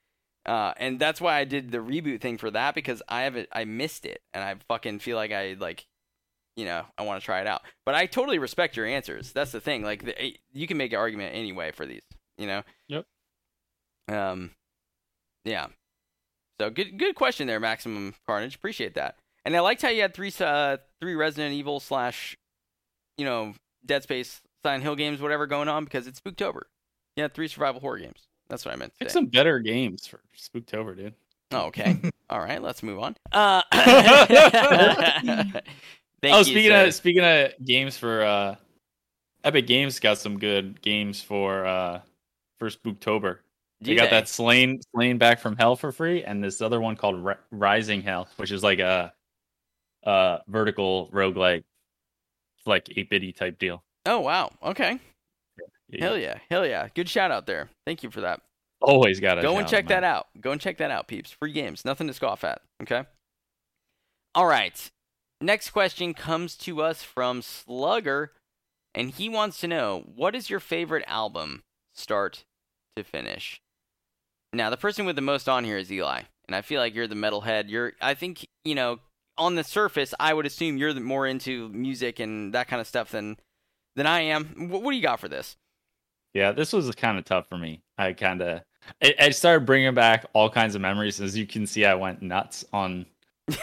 [0.50, 3.48] Uh, and that's why I did the reboot thing for that because I have it,
[3.52, 5.86] I missed it, and I fucking feel like I like,
[6.56, 7.62] you know, I want to try it out.
[7.86, 9.30] But I totally respect your answers.
[9.30, 9.84] That's the thing.
[9.84, 12.02] Like, the, you can make an argument anyway for these.
[12.36, 12.62] You know.
[12.88, 13.06] Yep.
[14.08, 14.50] Um,
[15.44, 15.68] yeah.
[16.60, 18.56] So good, good question there, Maximum Carnage.
[18.56, 19.18] Appreciate that.
[19.44, 22.36] And I liked how you had three, uh, three Resident Evil slash
[23.20, 23.52] you know,
[23.84, 26.62] Dead Space, Silent Hill games, whatever going on because it's Spooktober.
[27.16, 28.29] Yeah, three survival horror games.
[28.50, 28.92] That's what I meant.
[28.98, 31.14] Pick some better games for Spooktober, dude.
[31.52, 31.98] Oh, okay.
[32.30, 33.16] All right, let's move on.
[33.32, 33.62] Uh,
[36.24, 36.86] oh, speaking sir.
[36.86, 38.56] of speaking of games for uh,
[39.44, 42.00] Epic Games got some good games for uh,
[42.58, 43.38] for Spooktober.
[43.80, 47.24] they got that Slain Slain back from Hell for free, and this other one called
[47.24, 49.12] R- Rising Hell, which is like a,
[50.02, 51.62] a vertical roguelike
[52.66, 53.82] like 8 bitty type deal.
[54.06, 54.50] Oh wow.
[54.62, 54.98] Okay.
[55.90, 56.04] Yeah.
[56.04, 56.38] Hell yeah.
[56.50, 56.88] Hell yeah.
[56.94, 57.68] Good shout out there.
[57.86, 58.40] Thank you for that.
[58.82, 60.28] Always got to go and check that out.
[60.40, 61.30] Go and check that out, peeps.
[61.30, 62.62] Free games, nothing to scoff at.
[62.82, 63.04] Okay.
[64.34, 64.90] All right.
[65.40, 68.32] next question comes to us from Slugger,
[68.94, 71.62] and he wants to know what is your favorite album,
[71.94, 72.44] start
[72.96, 73.60] to finish.
[74.52, 77.06] Now, the person with the most on here is Eli, and I feel like you're
[77.06, 77.68] the metalhead.
[77.68, 79.00] You're, I think, you know,
[79.38, 83.10] on the surface, I would assume you're more into music and that kind of stuff
[83.10, 83.36] than
[83.96, 84.68] than I am.
[84.70, 85.56] What, what do you got for this?
[86.34, 87.82] Yeah, this was kind of tough for me.
[87.98, 88.62] I kind of
[89.02, 91.20] I, I started bringing back all kinds of memories.
[91.20, 93.06] As you can see, I went nuts on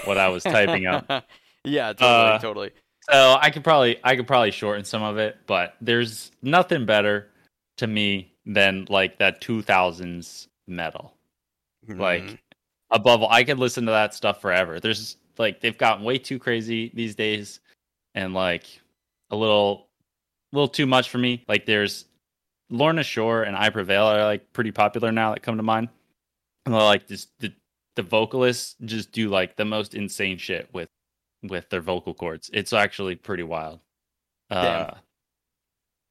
[0.05, 1.05] what I was typing up.
[1.63, 2.71] yeah, totally, Uh, totally.
[3.09, 7.29] So I could probably I could probably shorten some of it, but there's nothing better
[7.77, 11.13] to me than like that 2000s metal.
[11.87, 12.37] Like Mhm.
[12.91, 14.79] above all, I could listen to that stuff forever.
[14.79, 17.61] There's like they've gotten way too crazy these days,
[18.13, 18.65] and like
[19.29, 19.87] a little,
[20.51, 21.45] little too much for me.
[21.47, 22.05] Like there's
[22.69, 25.89] Lorna Shore and I Prevail are like pretty popular now that come to mind.
[26.65, 27.53] And they're like just the
[27.95, 30.89] the vocalists just do like the most insane shit with
[31.43, 32.49] with their vocal cords.
[32.53, 33.79] It's actually pretty wild.
[34.49, 34.91] Uh,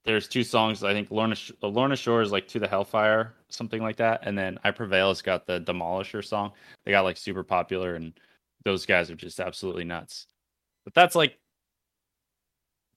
[0.05, 0.85] there's two songs.
[0.85, 4.21] I think Lorna Sh- uh, Lorna Shore is like "To the Hellfire," something like that,
[4.23, 6.53] and then "I Prevail" has got the Demolisher song.
[6.85, 8.13] They got like super popular, and
[8.65, 10.27] those guys are just absolutely nuts.
[10.85, 11.39] But that's like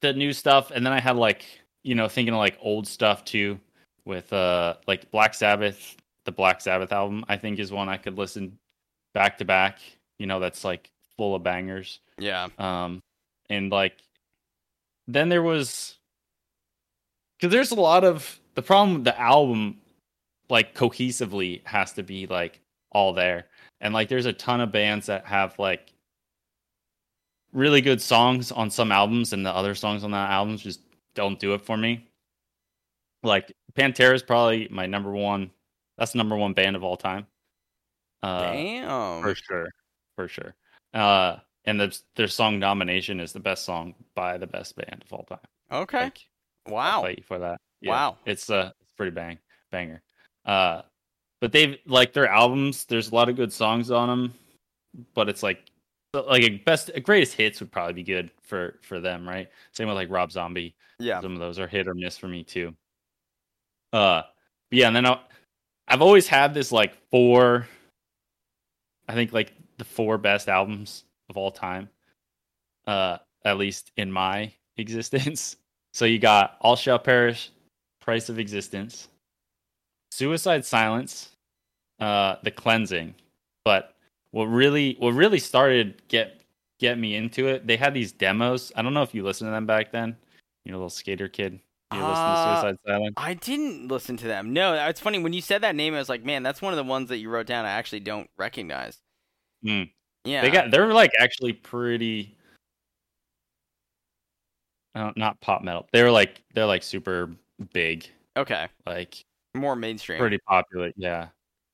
[0.01, 1.43] the new stuff, and then I had like
[1.89, 3.59] you know thinking of like old stuff too,
[4.05, 5.95] with uh like Black Sabbath.
[6.25, 8.59] The Black Sabbath album, I think, is one I could listen
[9.15, 9.79] back to back.
[10.19, 12.01] You know, that's like full of bangers.
[12.19, 12.49] Yeah.
[12.59, 13.01] Um,
[13.49, 13.93] and like,
[15.07, 15.97] then there was,
[17.39, 18.95] because there's a lot of the problem.
[18.95, 19.77] with The album,
[20.49, 22.59] like cohesively, has to be like
[22.91, 23.45] all there,
[23.81, 25.93] and like there's a ton of bands that have like
[27.53, 30.81] really good songs on some albums, and the other songs on that albums just
[31.19, 32.07] don't do it for me.
[33.23, 35.51] Like Pantera is probably my number one.
[35.97, 37.27] That's the number one band of all time.
[38.23, 39.21] Uh, Damn.
[39.21, 39.67] for sure,
[40.15, 40.55] for sure.
[40.93, 41.35] Uh,
[41.65, 45.23] and the, their song "Domination" is the best song by the best band of all
[45.23, 45.39] time.
[45.69, 46.03] Okay.
[46.05, 46.19] Like,
[46.67, 47.01] I'll wow.
[47.01, 47.59] fight you for that.
[47.81, 48.17] Yeah, Wow.
[48.25, 49.37] it's uh, it's pretty bang
[49.71, 50.01] banger.
[50.45, 50.83] Uh,
[51.41, 52.85] but they've like their albums.
[52.85, 54.33] There's a lot of good songs on them,
[55.13, 55.68] but it's like
[56.13, 59.49] like a best greatest hits would probably be good for for them, right?
[59.73, 60.75] Same with like Rob Zombie.
[60.99, 61.21] Yeah.
[61.21, 62.75] Some of those are hit or miss for me too.
[63.93, 64.23] Uh,
[64.69, 65.19] but yeah, and then I,
[65.87, 67.67] I've always had this like four.
[69.07, 71.89] I think like the four best albums of all time.
[72.85, 75.57] Uh, at least in my existence.
[75.93, 77.51] So you got All Shall Perish,
[78.01, 79.07] Price of Existence,
[80.11, 81.31] Suicide Silence,
[81.99, 83.15] uh, The Cleansing.
[83.65, 83.95] But
[84.31, 86.41] what really what really started get
[86.79, 88.71] get me into it, they had these demos.
[88.75, 90.15] I don't know if you listened to them back then.
[90.65, 91.59] You're a little skater kid.
[91.91, 93.13] You listened to Uh, Suicide Silence?
[93.17, 94.53] I didn't listen to them.
[94.53, 95.95] No, it's funny when you said that name.
[95.95, 97.65] I was like, man, that's one of the ones that you wrote down.
[97.65, 98.99] I actually don't recognize.
[99.63, 99.83] Hmm.
[100.23, 100.41] Yeah.
[100.41, 102.37] They got they're like actually pretty
[104.95, 105.87] uh, not pop metal.
[105.91, 107.31] They're like they're like super
[107.73, 108.07] big,
[108.37, 108.67] okay.
[108.85, 109.23] like
[109.55, 110.19] More mainstream.
[110.19, 111.29] pretty popular, yeah.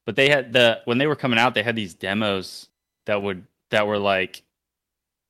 [0.05, 2.69] But they had the when they were coming out, they had these demos
[3.05, 4.43] that would that were like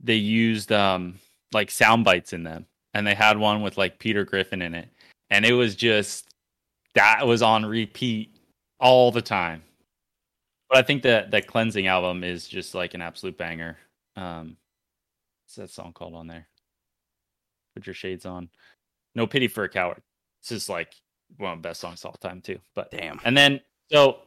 [0.01, 1.19] they used um
[1.53, 4.89] like sound bites in them, and they had one with like Peter Griffin in it,
[5.29, 6.27] and it was just
[6.93, 8.35] that was on repeat
[8.79, 9.61] all the time.
[10.69, 13.77] But I think that that cleansing album is just like an absolute banger.
[14.15, 14.57] Um,
[15.45, 16.47] what's that song called on there?
[17.75, 18.49] Put your shades on.
[19.13, 20.01] No pity for a coward.
[20.41, 20.93] It's just like
[21.37, 22.59] one of the best songs of all time too.
[22.73, 23.19] But Damn.
[23.23, 23.61] and then
[23.91, 24.19] so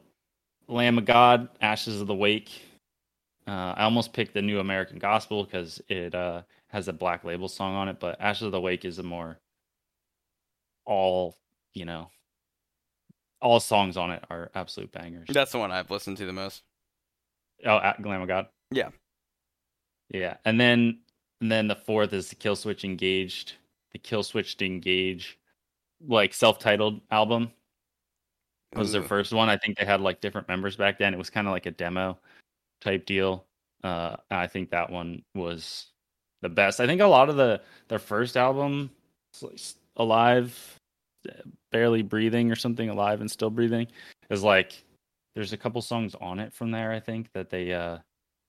[0.69, 2.63] Lamb of God, Ashes of the Wake.
[3.47, 7.49] Uh, I almost picked the New American Gospel because it uh, has a Black Label
[7.49, 9.39] song on it, but Ashes of the Wake is a more
[10.85, 11.37] all
[11.75, 12.11] you know.
[13.41, 15.29] All songs on it are absolute bangers.
[15.33, 16.63] That's the one I've listened to the most.
[17.65, 18.49] Oh, at Glam of God.
[18.73, 18.89] Yeah.
[20.11, 21.01] Yeah, and then
[21.41, 23.55] and then the fourth is the Killswitch Engaged,
[23.93, 25.39] the Killswitch Engage,
[26.05, 27.53] like self-titled album
[28.77, 29.49] was their first one.
[29.49, 31.15] I think they had like different members back then.
[31.15, 32.19] It was kind of like a demo
[32.81, 33.45] type deal.
[33.83, 35.87] Uh, and I think that one was
[36.43, 36.81] the best.
[36.81, 38.91] I think a lot of the their first album,
[39.97, 40.79] Alive,
[41.71, 43.87] barely breathing or something, Alive and Still Breathing,
[44.31, 44.85] is like
[45.35, 46.93] there's a couple songs on it from there.
[46.93, 47.99] I think that they uh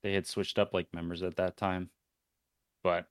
[0.03, 1.89] they had switched up like members at that time.
[2.83, 3.07] But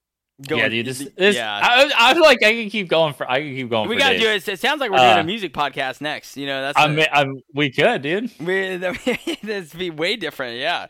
[0.48, 1.60] yeah, dude, this, this yeah.
[1.62, 3.88] I, I feel like I can keep going for I can keep going.
[3.88, 4.44] we for gotta days.
[4.44, 4.54] do it.
[4.54, 6.36] It sounds like we're doing Uh, a music podcast next.
[6.36, 8.30] You know, that's I mean, I'm, we could, dude.
[8.40, 8.76] We,
[9.42, 10.86] this be way different, yeah.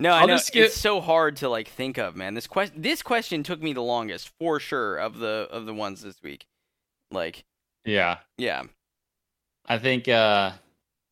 [0.00, 2.34] No, I I'll know just skip- it's so hard to like think of, man.
[2.34, 6.02] This question, this question took me the longest for sure of the of the ones
[6.02, 6.46] this week.
[7.10, 7.44] Like,
[7.84, 8.62] Yeah, yeah,
[9.66, 10.52] I think uh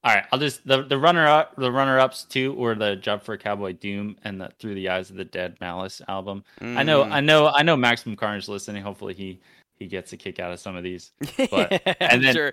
[0.06, 3.22] All right, I'll just the the runner up the runner ups too were the Job
[3.22, 6.44] for Cowboy Doom and the Through the Eyes of the Dead Malice album.
[6.60, 7.12] I know Mm.
[7.12, 8.82] I know I know Maximum Carnage listening.
[8.82, 9.40] Hopefully he
[9.78, 11.12] he gets a kick out of some of these.
[11.50, 12.52] But- and then- sure.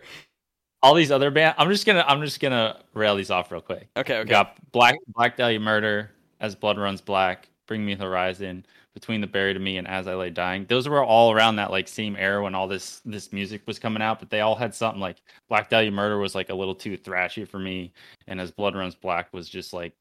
[0.82, 3.88] All these other bands, I'm just gonna I'm just gonna rail these off real quick.
[3.96, 4.30] Okay, We okay.
[4.30, 6.12] got Black Black Dahlia Murder,
[6.42, 10.08] As Blood Runs Black, Bring Me the Horizon, Between the Buried and Me, and As
[10.08, 10.66] I Lay Dying.
[10.68, 14.04] Those were all around that like same era when all this this music was coming
[14.04, 15.18] out, but they all had something like
[15.50, 17.92] Black Dahlia Murder was like a little too thrashy for me,
[18.28, 19.94] and As Blood Runs Black was just like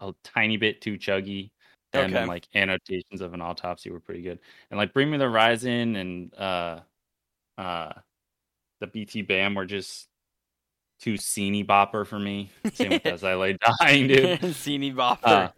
[0.00, 1.50] a tiny bit too chuggy.
[1.94, 2.04] okay.
[2.04, 4.40] And then like annotations of an autopsy were pretty good.
[4.70, 6.80] And like Bring Me the Horizon and uh
[7.58, 7.92] uh
[8.80, 10.08] the BTBAM were just
[11.02, 12.50] too sceney bopper for me.
[12.74, 14.54] Same with As I Lay Dying, dude.
[14.56, 15.18] Seeny bopper.
[15.24, 15.48] Uh,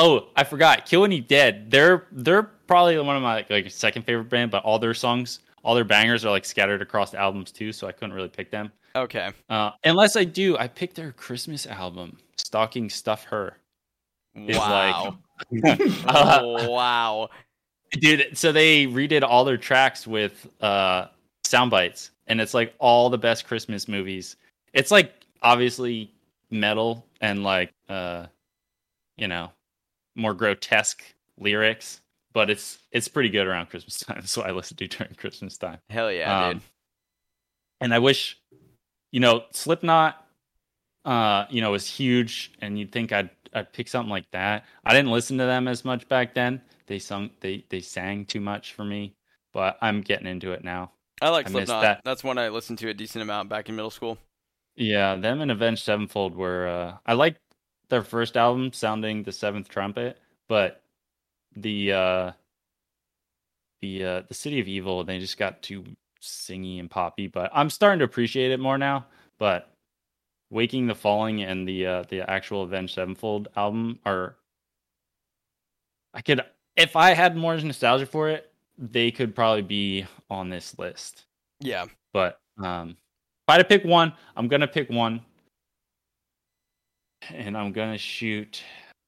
[0.00, 0.86] oh, I forgot.
[0.86, 1.70] Killwhitneydead.
[1.70, 5.74] They're they're probably one of my like second favorite band, but all their songs, all
[5.74, 8.72] their bangers are like scattered across the albums too, so I couldn't really pick them.
[8.96, 9.30] okay.
[9.48, 13.56] Uh, unless I do, I picked their Christmas album, Stalking Stuffer.
[14.34, 15.18] It's Wow.
[15.52, 17.28] like- Uh, oh, wow.
[17.92, 21.06] dude so they redid all their tracks with uh
[21.44, 24.36] sound bites and it's like all the best christmas movies
[24.74, 25.12] it's like
[25.42, 26.12] obviously
[26.50, 28.26] metal and like uh
[29.16, 29.50] you know
[30.16, 31.02] more grotesque
[31.38, 32.00] lyrics
[32.32, 35.78] but it's it's pretty good around christmas time so i listen to during christmas time
[35.88, 36.62] Hell yeah, Um, dude.
[37.80, 38.38] and i wish
[39.12, 40.24] you know slipknot
[41.04, 44.92] uh you know was huge and you'd think i'd i'd pick something like that i
[44.92, 48.74] didn't listen to them as much back then they sung they they sang too much
[48.74, 49.14] for me
[49.54, 50.90] but i'm getting into it now
[51.22, 51.82] I like I Slipknot.
[51.82, 52.00] that.
[52.02, 54.16] That's one I listened to a decent amount back in middle school.
[54.74, 57.36] yeah them and avenged sevenfold were uh i like
[57.90, 60.18] their first album sounding the seventh trumpet
[60.48, 60.82] but
[61.56, 62.32] the uh
[63.82, 65.84] the uh the city of evil they just got too
[66.22, 69.04] singy and poppy but i'm starting to appreciate it more now
[69.38, 69.70] but
[70.50, 74.36] waking the fallen and the uh the actual avenged sevenfold album are
[76.14, 76.40] i could
[76.76, 81.24] if i had more nostalgia for it they could probably be on this list
[81.60, 81.86] Yeah.
[82.12, 82.96] but um, if
[83.48, 85.22] I had to pick one, I'm gonna pick one,
[87.28, 88.62] and I'm gonna shoot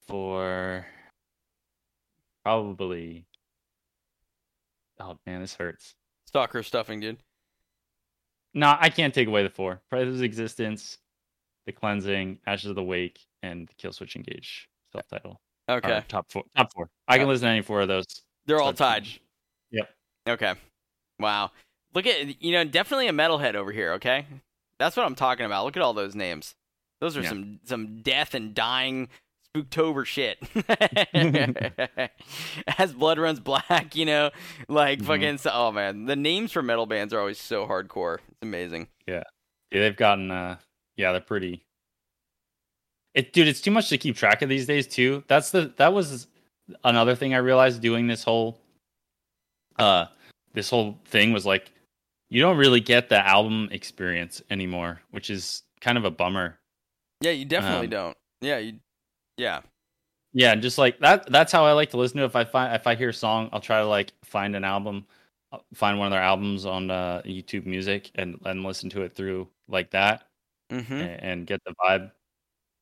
[0.07, 0.87] for
[2.45, 3.25] probably.
[5.01, 5.95] Oh man, this hurts.
[6.27, 7.19] Stalker stuffing, dude.
[8.55, 10.99] No, I can't take away the four: Predator's existence,
[11.67, 15.41] the cleansing, Ashes of the Wake, and the Killswitch Engage self-title.
[15.69, 16.03] are Okay.
[16.09, 16.45] top four.
[16.57, 16.89] Top four.
[17.09, 17.33] I can Yeah.
[17.33, 18.05] listen to any four of those.
[18.47, 19.05] They're all tied.
[19.05, 19.21] finish.
[19.71, 19.95] Yep.
[20.29, 20.55] Okay.
[21.19, 21.53] Wow.
[21.95, 24.27] Look at you know, definitely a metalhead over here, okay?
[24.79, 25.65] That's what I'm talking about.
[25.65, 26.55] Look at all those names.
[27.03, 27.31] Those are Yeah.
[27.31, 29.09] some some death and dying
[29.57, 30.39] spooktober shit.
[32.79, 34.31] As blood runs black, you know,
[34.69, 35.07] like Mhm.
[35.07, 38.19] fucking oh man, the names for metal bands are always so hardcore.
[38.31, 38.87] It's amazing.
[39.09, 39.25] Yeah,
[39.73, 40.59] they've gotten uh
[40.97, 41.65] yeah, they're pretty
[43.15, 45.25] it dude, it's too much to keep track of these days too.
[45.27, 46.29] That's the that was
[46.85, 48.61] another thing I realized doing this whole
[49.79, 50.07] uh
[50.55, 51.73] this whole thing was like
[52.31, 56.61] you don't really get the album experience anymore, which is kind of a bummer.
[57.23, 58.17] Yeah, you definitely Um, don't.
[58.41, 58.81] Yeah, you
[59.37, 59.61] yeah.
[60.35, 62.27] Yeah, just like that that's how I like to listen to it.
[62.27, 65.07] if I find if I hear a song, I'll try to like find an album,
[65.53, 69.15] uh, find one of their albums on uh, YouTube Music and and listen to it
[69.15, 70.29] through like that.
[70.71, 70.95] Mm-hmm.
[70.95, 72.11] a- and get the vibe.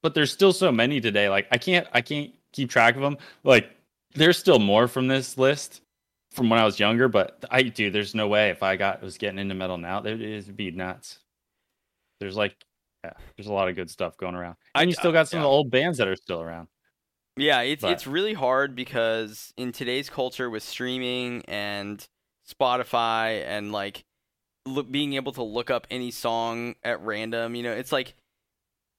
[0.03, 1.29] But there's still so many today.
[1.29, 3.19] Like I can't I can't keep track of them.
[3.45, 3.71] Like
[4.15, 5.83] there's still more from this list
[6.31, 7.91] from when I was younger, but I do.
[7.91, 11.19] there's no way if I got was getting into metal now, it would be nuts.
[12.21, 12.55] There's like
[13.05, 14.57] yeah, there's a lot of good stuff going around.
[14.75, 15.43] I- And you still got some yeah.
[15.43, 16.69] of the old bands that are still around.
[17.37, 22.07] Yeah, it's But- it's really hard because in today's culture with streaming and
[22.49, 24.05] Spotify and like
[24.67, 28.15] look, being able to look up any song at random, you know, it's like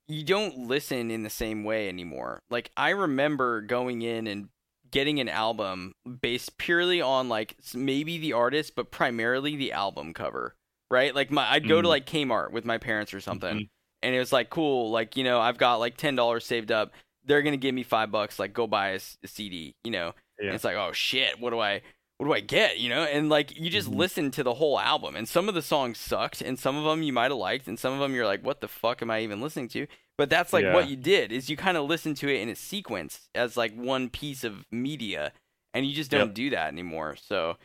[0.08, 2.42] you don't listen in the same way anymore.
[2.50, 4.50] Like I remember going in and
[4.90, 10.56] getting an album based purely on like maybe the artist but primarily the album cover,
[10.90, 11.14] right?
[11.14, 11.92] Like my I'd go to Mhm.
[11.92, 13.70] like Kmart with my parents or something Mhm.
[14.04, 16.92] And it was like cool like you know i've got like $10 saved up.
[17.26, 20.14] They're gonna give me five bucks like go buy a cd you know?
[20.40, 20.54] Yeah.
[20.54, 21.82] it's like oh shit what do i
[22.18, 23.04] what do i get you know?
[23.04, 23.96] And like you just Mhm.
[23.98, 27.04] listen to the whole album and some of the songs sucked and some of them
[27.04, 29.22] you might have liked and some of them you're like what the fuck am i
[29.22, 29.88] even listening to?
[30.18, 32.56] But that's like what you did is you kind of listen to it in a
[32.56, 35.32] sequence as like one piece of media
[35.74, 36.34] and you just don't Yep.
[36.36, 37.58] do that anymore so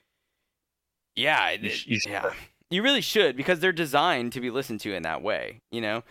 [1.15, 2.33] yeah it- You sh- you yeah.
[2.71, 6.03] you really should because they're designed to be listened to in that way you know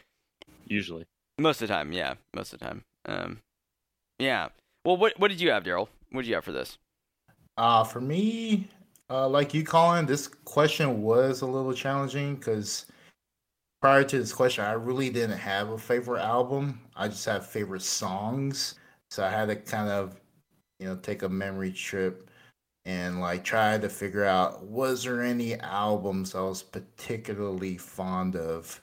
[0.66, 1.06] Usually.
[1.40, 2.16] most of the time, yeah.
[2.34, 2.84] Most of the time.
[3.06, 3.42] Um,
[4.20, 4.50] yeah.
[4.84, 5.88] Well, what what did you have, Daryl?
[6.12, 6.78] What did you have for this?
[7.58, 8.68] Uh, for me,
[9.10, 12.86] uh, like you, Colin, this question was a little challenging because
[13.82, 16.82] prior to this question, I really didn't have a favorite album.
[16.96, 18.76] I just have favorite songs.
[19.10, 20.20] So I had to kind of,
[20.80, 22.30] you know, take a memory trip
[22.86, 28.82] and like try to figure out was there any albums I was particularly fond of.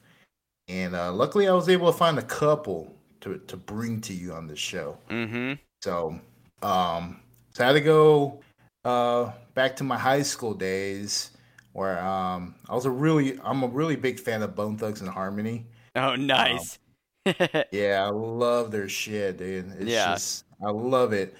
[0.73, 4.33] And uh, luckily, I was able to find a couple to to bring to you
[4.33, 4.97] on this show.
[5.11, 5.55] Mm-hmm.
[5.83, 6.19] So,
[6.63, 7.21] um,
[7.53, 8.41] so I had to go
[8.85, 11.33] uh, back to my high school days
[11.73, 15.11] where um, I was a really, I'm a really big fan of Bone Thugs and
[15.11, 15.67] Harmony.
[15.95, 16.79] Oh, nice.
[17.27, 17.35] Um,
[17.71, 19.73] yeah, I love their shit, dude.
[19.79, 20.13] It's Yeah.
[20.13, 21.35] just, I love it.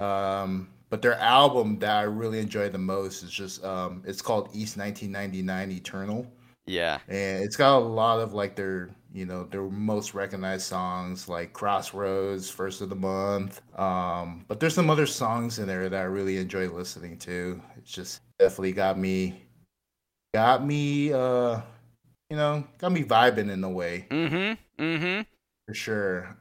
[0.00, 4.48] Um, but their album that I really enjoy the most is just, um, it's called
[4.54, 6.26] East 1999 Eternal
[6.66, 6.98] yeah.
[7.08, 11.52] and it's got a lot of like their you know their most recognized songs like
[11.52, 16.04] crossroads first of the month um but there's some other songs in there that i
[16.04, 19.42] really enjoy listening to it's just definitely got me
[20.34, 21.60] got me uh
[22.30, 24.82] you know got me vibing in a way Mm-hmm.
[24.82, 25.22] Mm-hmm.
[25.68, 26.36] for sure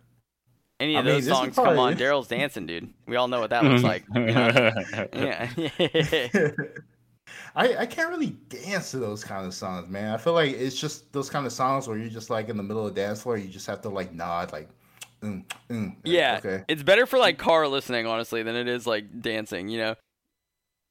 [0.80, 2.90] Any I of mean, those this is songs, come on, Daryl's dancing, dude.
[3.06, 4.04] We all know what that looks like.
[4.16, 4.22] you?
[5.14, 6.52] Yeah.
[7.56, 10.14] I, I can't really dance to those kind of songs, man.
[10.14, 12.64] I feel like it's just those kind of songs where you're just like in the
[12.64, 14.70] middle of the dance floor, you just have to like nod, like,
[15.22, 16.42] mm, mm, yeah.
[16.44, 19.96] okay, It's better for like car listening, honestly, than it is like dancing, you know?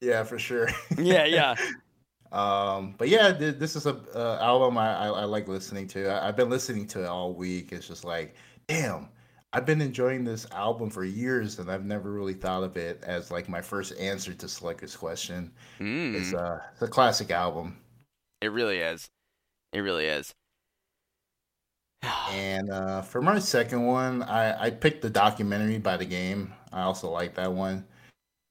[0.01, 0.69] yeah, for sure.
[0.97, 1.55] Yeah, yeah.
[2.31, 6.09] um, but yeah, th- this is a uh, album I, I I like listening to.
[6.09, 7.71] I, I've been listening to it all week.
[7.71, 8.35] It's just like,
[8.67, 9.09] damn,
[9.53, 13.31] I've been enjoying this album for years, and I've never really thought of it as
[13.31, 15.51] like my first answer to Selector's question.
[15.79, 17.77] Mm, It's uh, it's a classic album.
[18.41, 19.09] it really is.
[19.73, 20.33] It really is.
[22.31, 26.53] And uh, for my second one, I, I picked the documentary by the game.
[26.71, 27.85] I also like that one.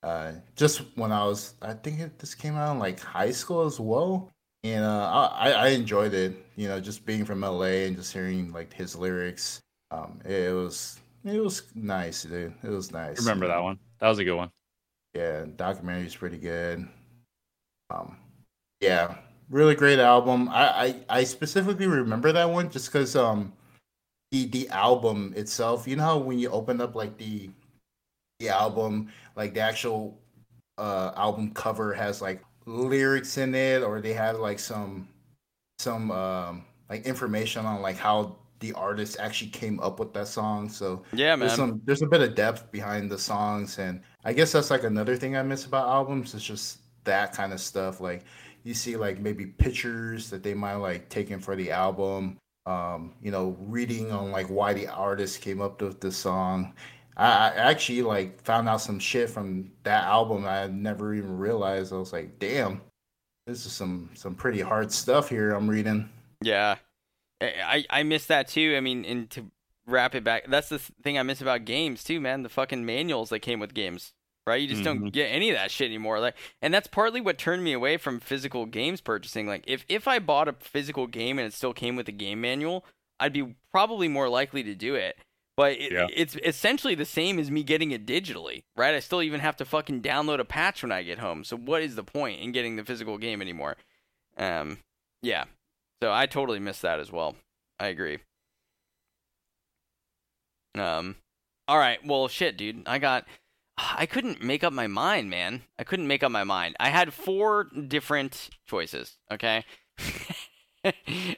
[0.02, 3.64] Uh, just when I was, I think it, this came out in like high school
[3.66, 4.30] as well,
[4.64, 6.36] and uh, I, I enjoyed it.
[6.56, 9.60] You know, just being from LA and just hearing like his lyrics.
[9.90, 12.54] Um, it was it was nice, dude.
[12.62, 13.18] It was nice.
[13.18, 13.78] Remember that one?
[13.98, 14.50] That was a good one.
[15.14, 16.86] Yeah, documentary is pretty good.
[17.90, 18.16] Um,
[18.80, 19.16] yeah,
[19.50, 20.48] really great album.
[20.48, 20.64] I,
[21.08, 23.52] I, I specifically remember that one just because um
[24.30, 25.86] the the album itself.
[25.86, 27.50] You know how when you open up like the
[28.38, 30.18] the album, like the actual
[30.78, 35.08] uh album cover has like lyrics in it, or they have like some
[35.80, 40.68] some um like information on like how the artist actually came up with that song.
[40.68, 41.56] So Yeah, there's man.
[41.56, 43.78] some there's a bit of depth behind the songs.
[43.78, 47.52] And i guess that's like another thing i miss about albums It's just that kind
[47.52, 48.00] of stuff.
[48.00, 48.24] Like
[48.62, 53.30] you see like maybe pictures that they might like taken for the album um you
[53.30, 56.74] know reading on like why the artist came up with the song.
[57.16, 61.92] I, I actually like found out some shit from that album i never even realized.
[61.92, 62.82] I was like damn
[63.46, 66.08] this is some some pretty hard stuff here i'm reading.
[66.42, 66.76] Yeah,
[67.40, 68.74] I I miss that too.
[68.76, 69.46] I mean, and to
[69.86, 72.42] wrap it back, that's the thing I miss about games too, man.
[72.42, 74.12] The fucking manuals that came with games,
[74.46, 74.60] right?
[74.60, 75.12] You just don't Mhm.
[75.12, 76.20] get any of that shit anymore.
[76.20, 79.46] Like, and that's partly what turned me away from physical games purchasing.
[79.46, 82.40] Like, if if I bought a physical game and it still came with a game
[82.40, 82.84] manual,
[83.18, 85.16] I'd be probably more likely to do it.
[85.56, 86.06] But it, Yeah.
[86.14, 88.94] it's essentially the same as me getting it digitally, right?
[88.94, 91.44] I still even have to fucking download a patch when I get home.
[91.44, 93.76] So what is the point in getting the physical game anymore?
[94.38, 94.78] Um,
[95.20, 95.44] yeah.
[96.02, 97.36] So I totally missed that as well.
[97.78, 98.18] I agree.
[100.74, 101.16] Um,
[101.68, 102.04] all right.
[102.04, 102.82] Well, shit, dude.
[102.86, 103.26] I got.
[103.78, 105.62] I couldn't make up my mind, man.
[105.78, 106.76] I couldn't make up my mind.
[106.78, 109.16] I had four different choices.
[109.32, 109.64] Okay.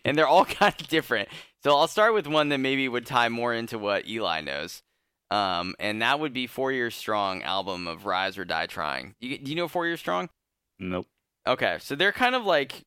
[0.04, 1.28] and they're all kind of different.
[1.62, 4.82] So I'll start with one that maybe would tie more into what Eli knows.
[5.30, 9.14] Um, and that would be Four Years Strong album of Rise or Die Trying.
[9.18, 10.28] You, do you know Four Years Strong?
[10.78, 11.06] Nope.
[11.46, 12.82] Okay, so they're kind of like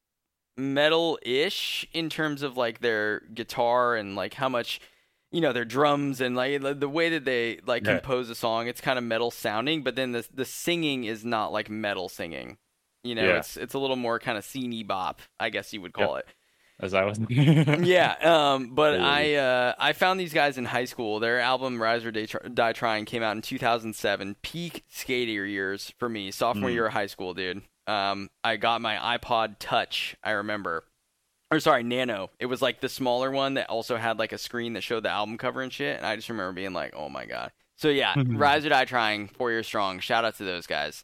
[0.57, 4.79] metal-ish in terms of like their guitar and like how much
[5.31, 7.93] you know their drums and like the- way that they like Yeah.
[7.99, 8.67] compose a song.
[8.67, 12.57] It's kind of metal sounding, but then the the singing is not like metal singing.
[13.03, 13.37] You know, Yeah.
[13.37, 16.25] it's it's a little more kind of sceney bop, I guess you would call it
[16.79, 17.19] As I was.
[17.29, 19.37] yeah, um, but Totally.
[19.37, 21.19] I uh, I found these guys in high school.
[21.19, 24.35] Their album "Rise or Die, Die Trying" came out in 2007.
[24.41, 26.73] Peak skater years for me, sophomore Mm.
[26.73, 27.61] year of high school, dude.
[27.87, 30.15] Um, I got my iPod Touch.
[30.23, 30.83] I remember,
[31.51, 32.31] or sorry, Nano.
[32.39, 35.09] It was like the smaller one that also had like a screen that showed the
[35.09, 35.97] album cover and shit.
[35.97, 37.51] And I just remember being like, oh my god.
[37.77, 38.39] So yeah, Mhm.
[38.39, 39.99] "Rise or Die Trying," four years strong.
[39.99, 41.03] Shout out to those guys.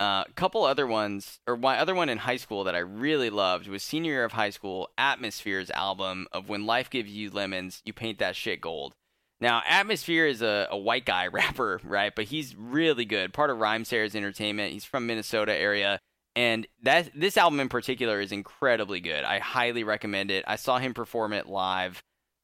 [0.00, 3.30] A uh, couple other ones, or my other one in high school that I really
[3.30, 7.82] loved was senior year of high school, Atmosphere's album of When Life Gives You Lemons,
[7.84, 8.92] You Paint That Shit Gold.
[9.40, 12.12] Now, Atmosphere is a, a white guy rapper, right?
[12.14, 13.32] But he's really good.
[13.32, 14.72] Part of Rhymesayers Entertainment.
[14.72, 15.98] He's from Minnesota area.
[16.38, 19.24] And that this album in particular is incredibly good.
[19.24, 20.44] I highly recommend it.
[20.46, 22.00] I saw him perform it live.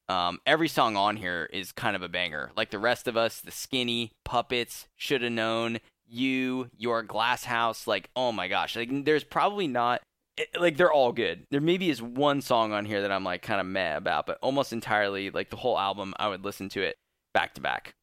[0.09, 2.51] Um, every song on here is kind of a banger.
[2.57, 7.87] Like the rest of us, the skinny puppets, shoulda known you, your glass house.
[7.87, 10.03] Like oh my gosh, like there's probably not
[10.59, 11.47] like they're all good.
[11.53, 14.39] There maybe is one song on here that I'm like kind of meh about, but
[14.43, 16.97] almost entirely like the whole album, I would listen to it
[17.33, 17.95] back to back.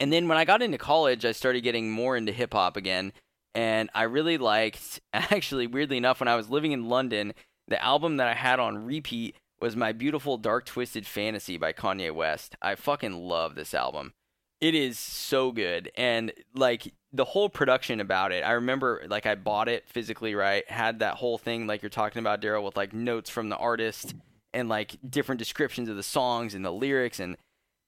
[0.00, 3.12] And then when I got into college, I started getting more into hip hop again,
[3.56, 5.00] and I really liked.
[5.12, 7.32] Actually, weirdly enough, when I was living in London,
[7.66, 12.14] the album that I had on repeat was My Beautiful Dark Twisted Fantasy by Kanye
[12.14, 12.54] West.
[12.60, 14.12] I fucking love this album.
[14.60, 15.90] It is so good.
[15.96, 20.70] And like the whole production about it, I remember like I bought it physically, right?
[20.70, 24.14] Had that whole thing like you're talking about, Daryl, with like notes from the artist
[24.52, 27.20] and like different descriptions of the songs and the lyrics.
[27.20, 27.38] And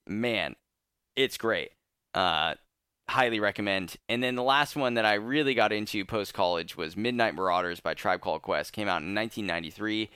[0.06, 0.56] man,
[1.14, 1.72] it's great.
[2.14, 2.54] Uh,
[3.08, 3.96] highly recommend.
[4.08, 7.80] And then the last one that I really got into post college was Midnight Marauders
[7.80, 8.72] by Tribe Called Quest.
[8.72, 10.10] Came out in 1993.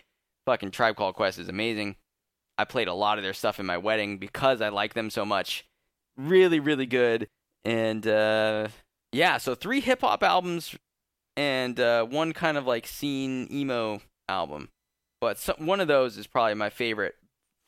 [0.47, 1.97] Fucking Tribe Called Quest is amazing.
[2.59, 5.25] I played a lot of their stuff in my wedding because I like them so
[5.25, 5.65] much.
[6.17, 7.29] Really, really good.
[7.65, 8.69] And uh,
[9.13, 10.77] yeah, so three hip hop albums
[11.37, 14.69] and uh, one kind of like scene emo album.
[15.21, 17.15] But some, one of those is probably my favorite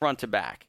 [0.00, 0.66] front to back.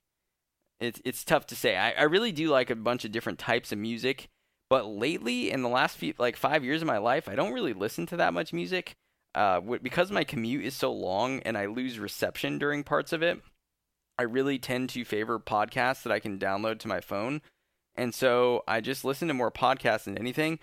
[0.79, 1.75] It's it's tough to say.
[1.77, 4.27] I, I really do like a bunch of different types of music,
[4.69, 7.73] but lately in the last few like five years of my life, I don't really
[7.73, 8.93] listen to that much music.
[9.33, 13.41] Uh, because my commute is so long and I lose reception during parts of it.
[14.17, 17.41] I really tend to favor podcasts that I can download to my phone,
[17.95, 20.59] and so I just listen to more podcasts than anything.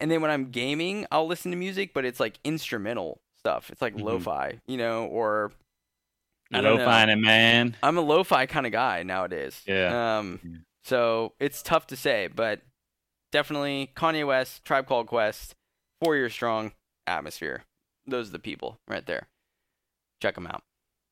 [0.00, 3.70] And then when I'm gaming, I'll listen to music, but it's like instrumental stuff.
[3.70, 4.02] It's like Mhm.
[4.02, 5.52] lo-fi, you know, or
[6.52, 7.16] I don't Low know.
[7.16, 7.76] man.
[7.82, 9.62] I'm a lo-fi kind of guy nowadays.
[9.66, 10.18] Yeah.
[10.18, 12.60] Um, so it's tough to say, but
[13.32, 15.54] definitely Kanye West, Tribe Called Quest,
[16.02, 16.72] Four Year Strong,
[17.06, 17.64] Atmosphere.
[18.06, 19.28] Those are the people right there.
[20.22, 20.62] Check them out.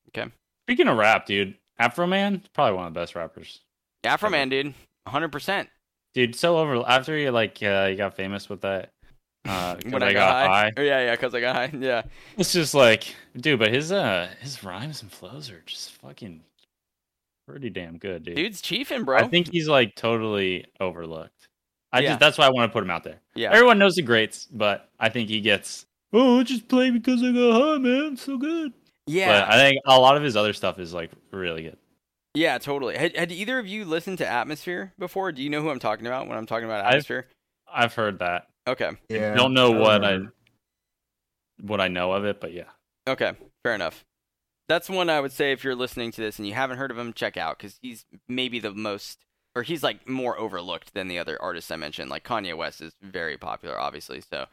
[0.08, 0.30] Okay.
[0.66, 3.60] Speaking of rap, dude, Afroman, probably one of the best rappers.
[4.04, 4.74] Afroman, dude,
[5.04, 5.28] 100.
[5.28, 5.68] percent
[6.14, 8.90] Dude, so over after you like uh, he got famous with that.
[9.46, 10.72] Uh, When I, got, high.
[10.76, 11.70] Oh, yeah, yeah, cause I got high.
[11.78, 12.02] Yeah,
[12.38, 16.40] It's just like, dude, but his uh his rhymes and flows are just fucking
[17.46, 18.36] pretty damn good, dude.
[18.36, 19.18] dude's chiefing, bro.
[19.18, 21.48] I think he's like totally overlooked.
[21.94, 22.08] I Yeah.
[22.10, 23.20] just that's why I want to put him out there.
[23.34, 25.86] yeah, Everyone knows the greats, but I think he gets.
[26.12, 28.16] Oh, just play because I got high, man.
[28.16, 28.72] So good.
[29.06, 31.78] yeah, But I think a lot of his other stuff is like really good.
[32.34, 32.96] yeah, totally.
[32.96, 35.30] Had, had either of you listened to Atmosphere before?
[35.32, 37.28] Do you know who I'm talking about when I'm talking about I've- Atmosphere?
[37.72, 38.48] I've heard that.
[38.66, 39.34] Okay, Yeah.
[39.34, 40.18] Don't know what I
[41.60, 42.70] what I know of it, but yeah.
[43.08, 44.04] Okay, fair enough.
[44.68, 46.98] That's one I would say if you're listening to this and you haven't heard of
[46.98, 49.18] him, check out because he's maybe the most,
[49.54, 52.10] or he's like more overlooked than the other artists I mentioned.
[52.10, 54.46] Like Kanye West is very popular, obviously, so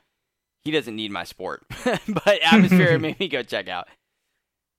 [0.64, 1.64] he doesn't need my sport.
[1.86, 3.88] but Atmosphere made me go check out.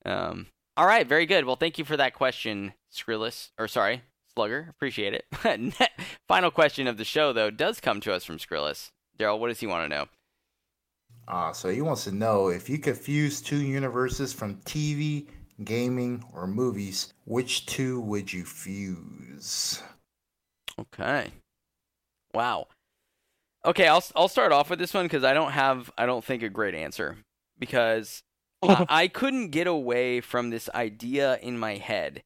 [0.05, 0.47] Um,
[0.77, 1.45] all right, very good.
[1.45, 4.03] Well, thank you for that question, Skrillis, or sorry,
[4.35, 4.69] Slugger.
[4.71, 5.95] Appreciate it.
[6.29, 8.91] Final question of the show though does come to us from Skrillis.
[9.19, 10.07] Daryl, what does he want to know?
[11.29, 15.29] Uh, so he wants to know if you could fuse two universes from TV,
[15.63, 19.83] gaming, or movies, which two would you fuse?
[20.79, 21.31] Okay.
[22.35, 22.69] Wow.
[23.65, 26.43] Okay, I'll I'll start off with this one because I don't have I don't think
[26.43, 27.19] a great answer
[27.59, 28.23] because
[28.63, 32.23] I, I couldn't get away from this idea in my head,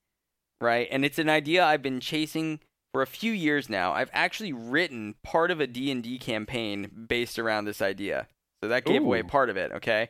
[0.60, 0.89] right?
[0.90, 2.60] And it's an idea I've been chasing
[2.93, 3.93] for a few years now.
[3.93, 8.27] I've actually written part of a D&D campaign based around this idea.
[8.62, 10.09] So that gave away part of it, okay?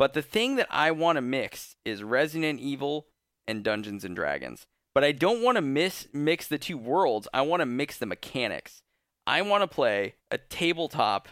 [0.00, 3.06] But the thing that I want to mix is Resident Evil
[3.46, 4.66] and Dungeons and Dragons.
[4.94, 7.26] But I don't want to miss mix the two worlds.
[7.34, 8.82] I want to mix the mechanics.
[9.26, 11.28] I want to play a tabletop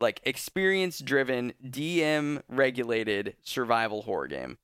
[0.00, 4.58] like experience driven DM regulated survival horror game.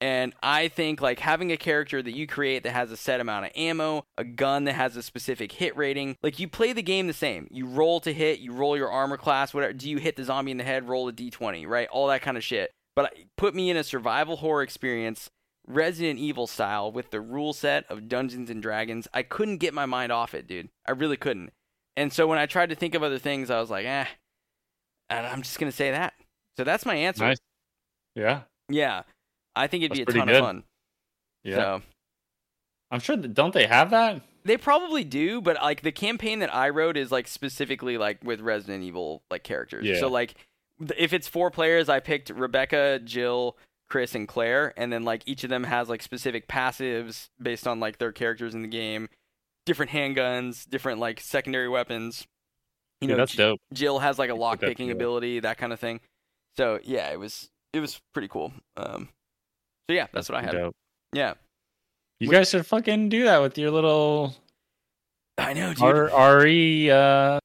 [0.00, 3.46] And I think like having a character that you create that has a set amount
[3.46, 7.06] of ammo, a gun that has a specific hit rating, like you play the game
[7.06, 7.48] the same.
[7.50, 9.72] You roll to hit, you roll your armor class, whatever.
[9.72, 11.88] Do you hit the zombie in the head, roll a d20, right?
[11.88, 12.70] All that kind of shit.
[12.94, 15.30] But put me in a survival horror experience,
[15.66, 19.08] Resident Evil style, with the rule set of Dungeons and Dragons.
[19.14, 20.68] I couldn't get my mind off it, dude.
[20.86, 21.52] I really couldn't.
[21.96, 24.06] And so when I tried to think of other things, I was like, eh,
[25.08, 26.14] and I'm just gonna say that.
[26.56, 27.24] So that's my answer.
[27.24, 27.38] Nice.
[28.14, 28.42] Yeah.
[28.68, 29.02] Yeah,
[29.54, 30.36] I think it'd be a ton good.
[30.36, 30.64] of fun.
[31.42, 31.56] Yeah.
[31.56, 31.82] So
[32.90, 34.22] I'm sure that don't they have that?
[34.44, 38.40] they probably do, but like the campaign that I wrote is like specifically like with
[38.40, 39.84] Resident Evil like characters.
[39.84, 39.98] Yeah.
[39.98, 40.34] So like
[40.96, 43.56] if it's four players, I picked Rebecca, Jill,
[43.88, 47.80] Chris, and Claire, and then like each of them has like specific passives based on
[47.80, 49.08] like their characters in the game,
[49.66, 52.26] different handguns, different like secondary weapons.
[53.00, 53.60] You Dude, know, that's dope.
[53.72, 54.92] Jill has like a lock picking together.
[54.92, 56.00] ability, that kind of thing.
[56.56, 58.52] So yeah, it was it was pretty cool.
[58.76, 59.08] Um,
[59.88, 60.52] so yeah, that's, what I had.
[60.52, 60.74] Dope.
[61.12, 61.34] Yeah,
[62.20, 64.34] You guys should fucking do that with your little
[65.36, 65.82] I know, dude.
[65.82, 67.40] R- RE uh,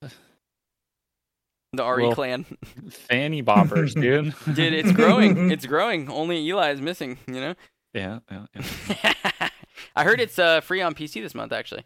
[1.73, 2.45] the RE well- clan,
[2.89, 4.33] fanny boppers, dude.
[4.55, 4.73] dude.
[4.73, 5.51] It's growing.
[5.59, 6.09] It's growing.
[6.09, 7.17] Only Eli is missing.
[7.27, 7.55] You know.
[7.93, 9.49] yeah, yeah, yeah.
[9.95, 11.51] I heard it's uh, free on PC this month.
[11.51, 11.83] Actually,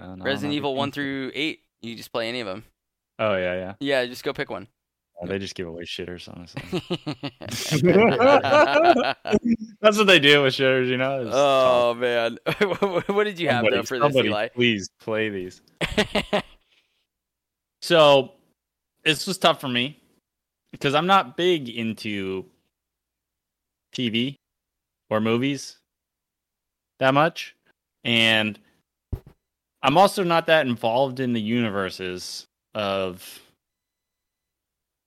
[0.00, 1.60] Uh, no, Resident Evil one through eight.
[1.82, 2.64] You just play any of them.
[3.18, 3.74] Oh yeah, yeah.
[3.80, 4.68] Yeah, just go pick one.
[5.20, 6.62] Oh, they just give away shitters, honestly.
[9.80, 11.28] That's what they do with shitters, you know.
[11.32, 11.98] Oh talk.
[11.98, 12.38] man,
[13.14, 14.48] what did you have Somebody- though for this, somebody Eli?
[14.48, 15.60] Please play these.
[17.82, 18.32] So
[19.08, 19.98] this was tough for me
[20.70, 22.44] because I'm not big into
[23.94, 24.36] TV
[25.08, 25.78] or movies
[26.98, 27.56] that much.
[28.04, 28.58] And
[29.82, 33.40] I'm also not that involved in the universes of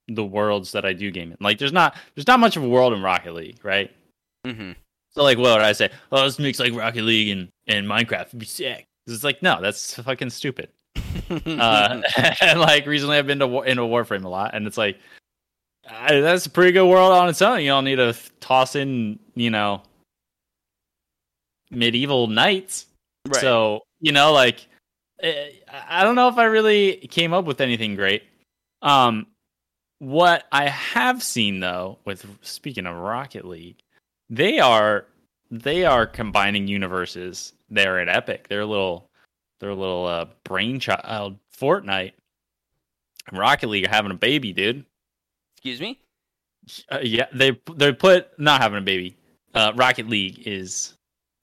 [0.08, 1.38] the worlds that I do game in.
[1.40, 3.92] Like there's not there's not much of a world in Rocket League, right?
[4.48, 4.72] Mm-hmm.
[5.12, 5.92] So like what would I say?
[6.12, 8.86] Oh, this makes like Rocket League and, and Minecraft would be sick.
[9.06, 10.70] It's like no, that's fucking stupid
[11.32, 12.02] uh,
[12.42, 14.98] and like recently I've been to war- into Warframe a lot, and it's like
[15.90, 17.62] I, that's a pretty good world on its own.
[17.62, 19.82] You don't need to toss in, you know,
[21.70, 22.86] medieval knights.
[23.28, 23.42] right.
[23.42, 24.68] So you know, like
[25.22, 28.24] eh, I I don't know if I really came up with anything great.
[28.82, 29.28] Um,
[30.00, 33.80] what I have seen though, with speaking of Rocket League,
[34.30, 35.06] they are
[35.52, 38.48] they are combining universes there at Epic.
[38.48, 39.11] They're a little
[39.62, 41.38] they're a little uh, brainchild.
[41.58, 42.12] Fortnite
[43.30, 44.84] and Rocket League are having a baby, dude.
[45.56, 46.00] Excuse me.
[46.92, 49.16] Uh, yeah, they they put not having a baby.
[49.54, 50.94] Uh, Rocket League is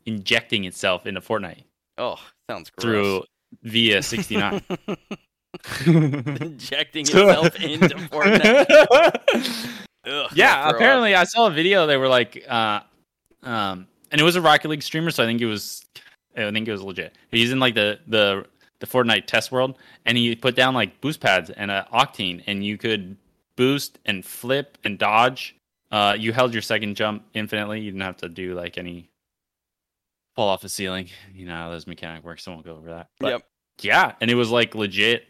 [0.06, 1.64] injecting itself into Fortnite
[1.98, 2.16] Oh,
[2.50, 2.82] sounds gross.
[2.82, 3.24] through
[3.62, 4.62] via 69.
[5.86, 9.70] injecting itself into Fortnite.
[10.06, 11.86] Ugh, yeah, apparently I saw a video.
[11.86, 12.80] They were like, uh,
[13.42, 15.84] um, and it was a Rocket League streamer, so I think it was,
[16.36, 17.16] I think it was legit.
[17.30, 18.44] He's in like the the
[18.80, 19.76] the Fortnite test world,
[20.06, 23.16] and he put down like boost pads and a octane, and you could
[23.56, 25.56] boost and flip and dodge.
[25.90, 27.80] Uh, you held your second jump infinitely.
[27.80, 29.08] You didn't have to do like any
[30.36, 31.08] fall off the ceiling.
[31.34, 32.44] You know how those mechanic works.
[32.44, 33.08] So I won't go over that.
[33.18, 33.42] But Yep.
[33.82, 35.24] yeah, and it was like legit,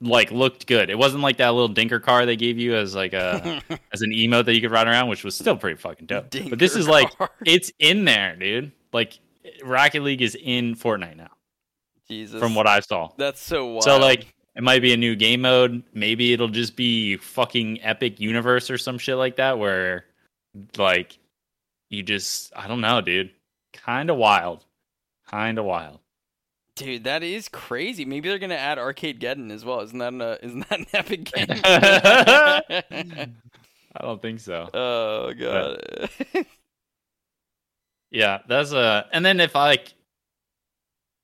[0.00, 0.88] like looked good.
[0.90, 3.60] It wasn't like that little dinker car they gave you as like a
[3.92, 6.30] as an emote that you could ride around, which was still pretty fucking dope.
[6.48, 7.30] but this Dinker is like car.
[7.44, 8.72] it's in there, dude.
[8.92, 9.18] Like
[9.64, 11.30] Rocket League is in Fortnite now,
[12.08, 12.38] Jesus.
[12.40, 13.10] from what I saw.
[13.16, 13.84] That's so wild.
[13.84, 15.82] So like it might be a new game mode.
[15.94, 20.04] Maybe it'll just be fucking epic universe or some shit like that, where
[20.76, 21.18] like
[21.88, 23.30] you just I don't know, dude.
[23.72, 24.64] Kind of wild,
[25.28, 26.00] kind of wild.
[26.76, 28.04] dude, that is crazy.
[28.04, 29.80] Maybe they're gonna add Arcadegeddon as well.
[29.80, 31.46] Isn't that an, uh, isn't that an epic game?
[33.96, 34.68] I don't think so.
[34.74, 36.10] oh god.
[38.10, 39.06] Yeah, that's a.
[39.12, 39.94] And then if I like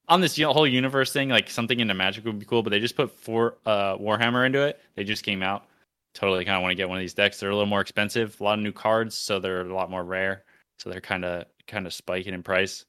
[0.08, 2.96] on this whole universe thing, like something into Magic would be cool, but they just
[2.96, 4.80] put four uh Warhammer into it.
[4.94, 5.66] They just came out.
[6.14, 7.38] Totally kind of want to get one of these decks.
[7.40, 10.04] They're a little more expensive, a lot of new cards, so they're a lot more
[10.04, 10.44] rare.
[10.78, 12.84] So they're kind of kind of spiking in price.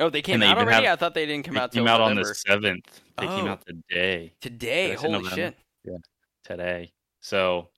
[0.00, 0.86] oh, they came And out already.
[0.86, 3.00] have- I thought they didn't come They out came till out on the seventh.
[3.18, 3.48] They came Oh.
[3.48, 4.32] out today.
[4.40, 4.94] today.
[4.94, 5.34] Holy November.
[5.34, 5.56] shit!
[6.44, 6.92] Today.
[7.20, 7.68] So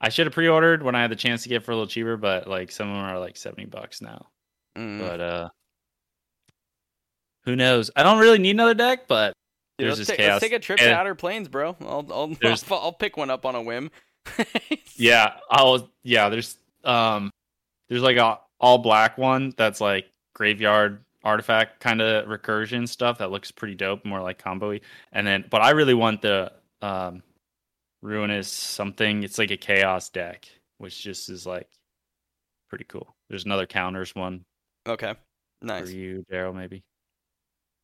[0.00, 2.16] I should have pre-ordered when I had the chance to get for a little cheaper,
[2.16, 4.26] but like some of them are like seventy bucks now.
[4.76, 5.00] Mm.
[5.00, 5.48] But uh,
[7.44, 7.90] who knows?
[7.96, 9.32] I don't really need another deck, but
[9.78, 11.76] Dude, there's let's, this take, let's take a trip to Outer Plains, bro.
[11.80, 13.90] I'll I'll, I'll I'll pick one up on a whim.
[14.98, 17.30] Yeah, I'll yeah, there's um
[17.88, 23.30] there's like a all black one that's like graveyard artifact kind of recursion stuff that
[23.30, 24.78] looks pretty dope, more like combo
[25.12, 26.50] And then but I really want the
[26.80, 27.22] um
[28.00, 29.22] ruinous something.
[29.22, 30.48] It's like a chaos deck,
[30.78, 31.68] which just is like
[32.70, 33.14] pretty cool.
[33.28, 34.46] There's another counters one
[34.86, 35.14] Okay,
[35.62, 35.84] Nice.
[35.90, 36.82] for you, Daryl, maybe.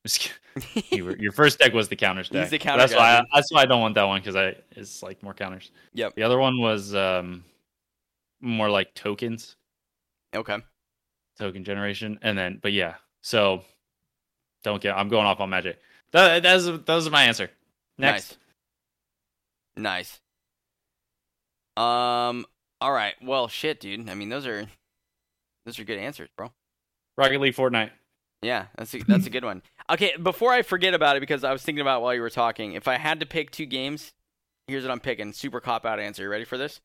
[0.91, 2.51] You were, your first deck was the counters He's deck.
[2.51, 4.57] the counter that's guy, why I, that's why I don't want that one because I
[4.73, 5.71] it's like more counters.
[5.95, 6.15] Yep.
[6.17, 7.45] The other one was um
[8.41, 9.57] more like tokens,
[10.35, 10.59] Okay.
[11.39, 12.97] token generation, and then but yeah.
[13.23, 13.63] So
[14.65, 14.97] don't get.
[14.97, 15.79] I'm going off on magic.
[16.11, 17.51] That that's those are my answer.
[17.99, 18.37] Next,
[19.77, 20.19] Nice.
[21.77, 22.29] Nice.
[22.31, 22.45] Um.
[22.81, 23.15] All right.
[23.23, 24.11] Well, shit, dude.
[24.11, 24.67] I mean, those are
[25.65, 26.53] those are good answers, bro.
[27.17, 27.91] Rocket League, Fortnite.
[28.43, 29.63] Yeah, that's a, that's a good one.
[29.91, 32.31] Okay, before I forget about it, because I was thinking about it while you were
[32.31, 34.13] talking, if I had to pick two games,
[34.67, 35.33] here's what I'm picking.
[35.33, 36.25] Super cop out answer.
[36.25, 36.81] You ready for this?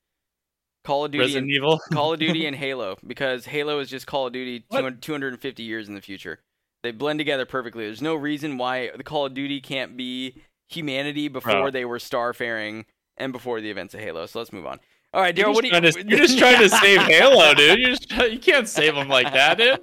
[0.86, 1.80] Call of Duty Resident and Evil.
[1.92, 5.90] Call of Duty and Halo, because Halo is just Call of Duty 200, 250 years
[5.90, 6.40] in the future.
[6.84, 7.86] They blend together perfectly.
[7.86, 11.72] There's no reason why the Call of Duty can't be humanity before Bro.
[11.72, 12.86] they were starfaring
[13.18, 14.26] and before the events of Halo.
[14.28, 14.80] So let's move on.
[15.18, 15.72] All right, You're Daryl, what are you?
[15.72, 17.80] trying to, you're just trying to save Halo, dude.
[17.80, 19.80] You're just, you can't save him like that, dude.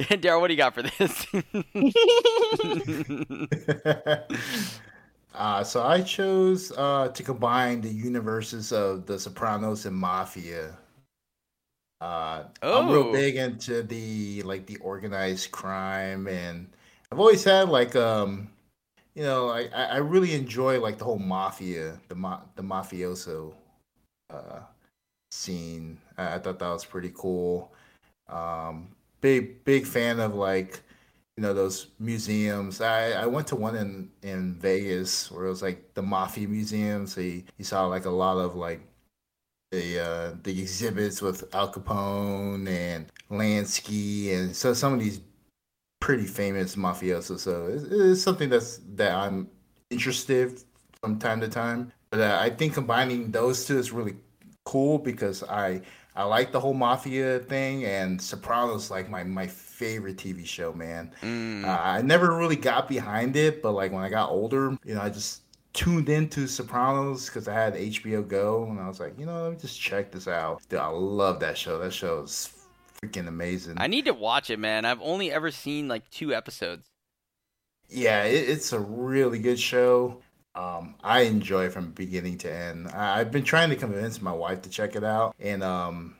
[0.20, 1.26] Daryl, what do you got for this?
[5.36, 10.76] uh, so I chose uh, to combine the universes of The Sopranos and Mafia.
[12.00, 13.12] Uh, I'm real Oh.
[13.12, 16.66] big into the like the organized crime, and
[17.12, 18.50] I've always had like um,
[19.16, 23.54] you know, I I really enjoy like the whole mafia, the ma- the mafioso
[24.30, 24.60] uh,
[25.30, 25.98] scene.
[26.18, 27.72] I, I thought that was pretty cool.
[28.28, 28.88] Um,
[29.22, 30.82] big big fan of like
[31.36, 32.82] you know those museums.
[32.82, 37.06] I, I went to one in in Vegas where it was like the mafia museum.
[37.06, 38.82] So you, you saw like a lot of like
[39.72, 45.20] the uh, the exhibits with Al Capone and Lansky, and so some of these
[46.06, 49.48] pretty famous mafioso, So it's, it's something that's that I'm
[49.90, 50.62] interested
[51.00, 51.92] from time to time.
[52.10, 54.14] But uh, I think combining those two is really
[54.64, 55.80] cool because I
[56.14, 61.10] I like the whole mafia thing, and Sopranos like my my favorite TV show, man.
[61.22, 61.64] Mm.
[61.64, 65.02] Uh, I never really got behind it, but like when I got older, you know,
[65.02, 65.42] I just
[65.72, 69.52] tuned into Sopranos because I had HBO Go, and I was like, you know, let
[69.54, 70.62] me just check this out.
[70.68, 71.80] Dude, I love that show.
[71.80, 72.46] That show is
[73.02, 73.76] freaking amazing.
[73.78, 74.84] I need to watch it, man.
[74.84, 76.90] I've only ever seen like two episodes.
[77.88, 80.22] Yeah, it, it's a really good show.
[80.54, 82.88] Um, I enjoy it from beginning to end.
[82.88, 86.16] I, I've been trying to convince my wife to check it out, and um,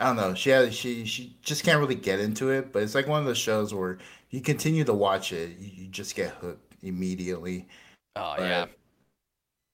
[0.00, 0.34] I don't know.
[0.34, 2.72] She has, she she just can't really get into it.
[2.72, 3.98] But it's like one of those shows where
[4.30, 7.68] you continue to watch it, you, you just get hooked immediately.
[8.16, 8.66] Oh But yeah.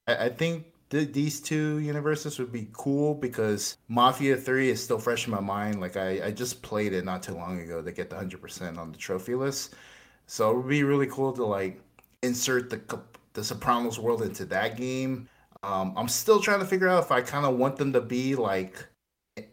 [0.06, 4.98] I, I think th- these two universes would be cool because Mafia 3 is still
[4.98, 5.80] fresh in my mind.
[5.80, 8.92] Like, I, I just played it not too long ago to get the 100% on
[8.92, 9.74] the trophy list.
[10.26, 11.80] So it would be really cool to, like,
[12.22, 13.00] insert the,
[13.34, 15.28] the Sopranos world into that game.
[15.62, 18.36] Um, I'm still trying to figure out if I kind of want them to be
[18.36, 18.86] like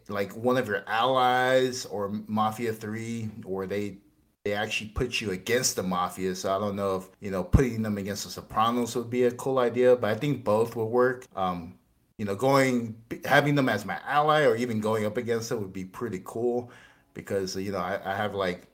[0.08, 3.98] like one of your allies or Mafia 3 or they
[4.44, 6.34] they actually put you against the mafia.
[6.34, 9.30] So I don't know if you know putting them against the Sopranos would be a
[9.32, 11.26] cool idea, but I think both would work.
[11.34, 11.74] Um,
[12.18, 12.94] you know, going
[13.24, 16.70] having them as my ally or even going up against it would be pretty cool
[17.14, 18.66] because you know I, I have like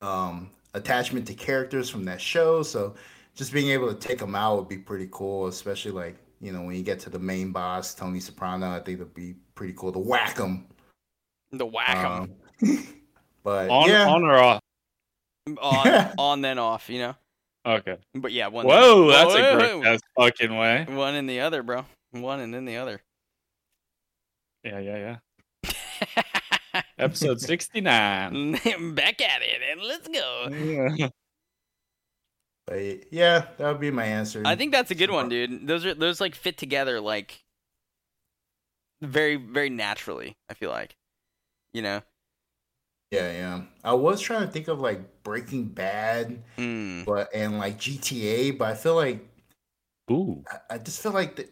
[0.00, 2.94] um attachment to characters from that show, so
[3.34, 6.62] just being able to take them out would be pretty cool, especially like you know
[6.62, 8.70] when you get to the main boss Tony Soprano.
[8.70, 10.66] I think it'd be pretty cool to whack him.
[11.50, 12.34] The whack 'em.
[12.62, 12.86] Um,
[13.42, 14.60] but On, yeah, on or off?
[15.60, 17.14] On, on then off, you know.
[17.66, 17.96] Okay.
[18.14, 18.66] But yeah, one.
[18.66, 19.94] Whoa, then- that's Whoa, a whoa, great whoa.
[19.94, 20.86] ass fucking way.
[20.88, 21.84] One in the other, bro.
[22.12, 23.02] One and then the other.
[24.64, 25.18] Yeah, yeah,
[25.64, 26.82] yeah.
[26.98, 28.52] Episode 69.
[28.94, 30.48] Back at it, and let's go.
[30.50, 31.08] Yeah.
[32.66, 34.42] but yeah, that would be my answer.
[34.44, 35.66] I think that's a good one, dude.
[35.66, 37.42] Those are those like fit together like
[39.00, 40.36] very very naturally.
[40.48, 40.96] I feel like,
[41.72, 42.02] you know.
[43.10, 43.62] Yeah, yeah.
[43.84, 47.04] I was trying to think of like Breaking Bad, Mm.
[47.06, 49.26] but and like GTA, but I feel like
[50.10, 50.44] Ooh.
[50.50, 51.48] I, I just feel like the,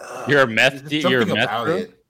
[0.00, 1.76] uh, You're a meth- there's you're a meth about bro?
[1.76, 2.04] it.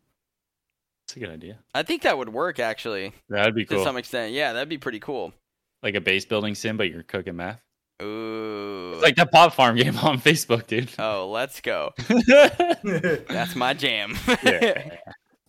[1.06, 1.58] That's a good idea.
[1.74, 4.32] I think that would work actually That'd be cool to some extent.
[4.32, 5.34] Yeah, that'd be pretty cool.
[5.82, 7.60] Like a base building sim, but you're cooking meth.
[8.02, 8.92] Ooh.
[8.94, 10.90] It's like that Pot Farm game on Facebook, dude.
[10.98, 11.92] oh, let's go.
[13.28, 14.16] That's my jam.
[14.42, 14.96] Yeah.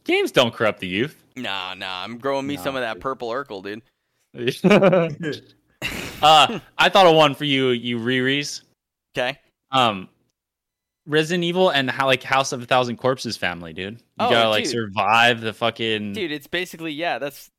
[0.04, 1.21] Games don't corrupt the youth.
[1.36, 2.04] Nah, nah.
[2.04, 3.02] I'm growing me some Nah, of that dude.
[3.04, 3.82] purple Urkel, dude.
[4.64, 5.10] uh,
[6.78, 8.64] I thought of one for you, you Riri's.
[9.18, 9.38] Okay.
[9.72, 10.08] Um,
[11.08, 13.96] Resident Evil and how like House of a Thousand Corpses family, dude.
[13.96, 14.72] You Oh, gotta like dude.
[14.74, 16.14] survive the fucking.
[16.14, 17.18] Dude, it's basically yeah.
[17.20, 17.50] That's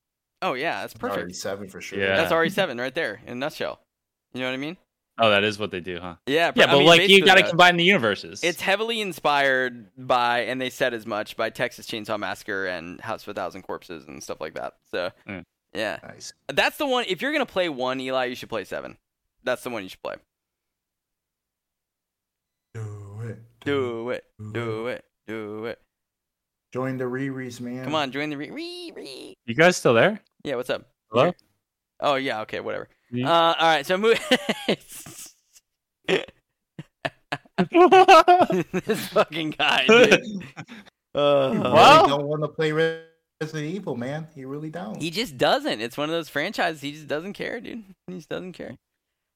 [0.42, 1.18] oh yeah, that's perfect.
[1.18, 1.98] Already seven for sure.
[1.98, 2.16] Yeah.
[2.16, 3.80] That's RE7 right there in a nutshell.
[4.32, 4.76] You know what I mean?
[5.18, 6.16] Oh, that is what they do, huh?
[6.26, 8.42] Yeah, Yeah, I but mean, like you gotta combine the universes.
[8.42, 13.22] It's heavily inspired by, and they said as much by Texas Chainsaw Massacre and House
[13.22, 14.74] of a Thousand Corpses and stuff like that.
[14.90, 15.44] So Mm.
[15.74, 16.32] yeah, Nice.
[16.48, 17.04] that's the one.
[17.08, 18.96] If you're gonna play one, Eli, you should play seven.
[19.44, 20.16] That's the one you should play.
[22.74, 23.38] Do it.
[23.64, 25.78] Do it, do it, do it.
[26.72, 27.84] Join the Riri's, man.
[27.84, 29.34] Come on, join the re re re.
[29.44, 30.20] you guys still there?
[30.42, 30.88] Yeah, what's up?
[31.10, 31.32] Hello?
[32.00, 32.88] Oh yeah, okay, whatever.
[33.12, 33.30] Yeah.
[33.30, 34.18] Uh, all right, so move.
[38.86, 40.20] this fucking guy, dude.
[41.14, 44.28] Uh, You Well- really don't want to play Resident Evil, man.
[44.34, 44.98] He really don't.
[44.98, 45.82] He just doesn't.
[45.82, 46.80] It's one of those franchises.
[46.80, 47.84] He just doesn't care, dude.
[48.06, 48.76] He just doesn't care.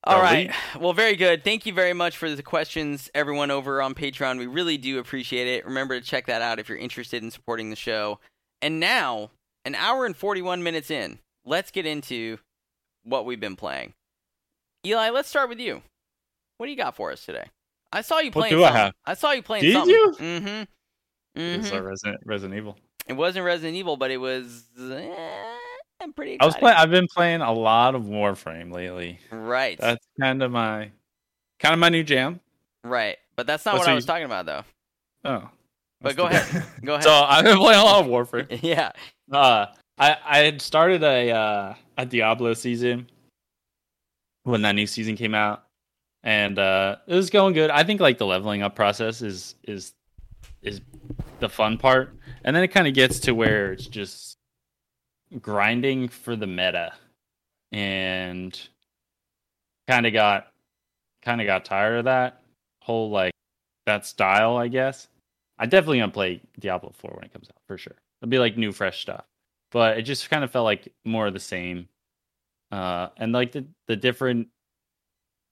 [0.05, 0.51] All right.
[0.81, 1.45] Well, very good.
[1.45, 4.39] Thank you very much for the questions, everyone over on Patreon.
[4.39, 5.67] We really do appreciate it.
[5.67, 8.21] Remember to check that out if you're interested in supporting the show.
[8.63, 9.31] And now,
[9.67, 12.39] an hour and 41 minutes in, let's get into
[13.07, 13.95] what we've been playing.
[14.85, 15.83] Eli, let's start with you.
[16.59, 17.45] What do you got for us today?
[17.93, 18.59] I saw you playing.
[18.59, 18.73] What playing.
[18.75, 18.93] do I have?
[19.05, 19.95] I saw you playing Did something.
[19.95, 20.15] you?
[20.19, 20.63] Mm-hmm.
[21.41, 21.77] It's Mhm.
[21.77, 22.77] uh, Resident Resident Evil.
[23.07, 25.15] It wasn't Resident Evil, but it was eh,
[26.01, 26.43] I'm pretty exciting.
[26.43, 26.77] I was playing.
[26.77, 29.21] I've been playing a lot of Warframe lately.
[29.31, 30.91] right, That's kind of my
[31.61, 32.41] kind of my new jam.
[32.85, 33.17] right.
[33.37, 34.65] But that's not What's what I the- was talking about, though.
[35.25, 35.51] Oh,
[36.01, 36.65] But go ahead.
[36.85, 37.05] Go ahead.
[37.05, 38.59] So I've been playing a lot of Warframe.
[38.63, 38.93] yeah.
[39.31, 39.67] Uh,
[39.99, 43.09] I I had started a uh, a Diablo season
[44.45, 45.65] when that new season came out,
[46.23, 47.71] and uh, it was going good.
[47.71, 49.95] I think like the leveling up process is is
[50.63, 50.81] is
[51.41, 52.15] the fun part,
[52.45, 54.37] and then it kind of gets to where it's just
[55.41, 56.93] grinding for the meta,
[57.73, 58.59] and
[59.89, 60.53] kind of got
[61.23, 62.43] kind of got tired of that
[62.83, 63.33] whole like
[63.87, 65.09] that style, I guess.
[65.59, 67.97] I definitely gonna play Diablo 4 when it comes out for sure.
[68.21, 69.25] It'll be like new, fresh stuff.
[69.77, 71.87] But it just kind of felt like more of the same.
[72.73, 74.49] Uh, and like the the different,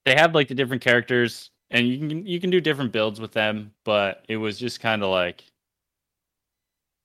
[0.07, 3.33] they have like the different characters, and you can you can do different builds with
[3.33, 3.73] them.
[3.85, 5.45] But it was just kind of like,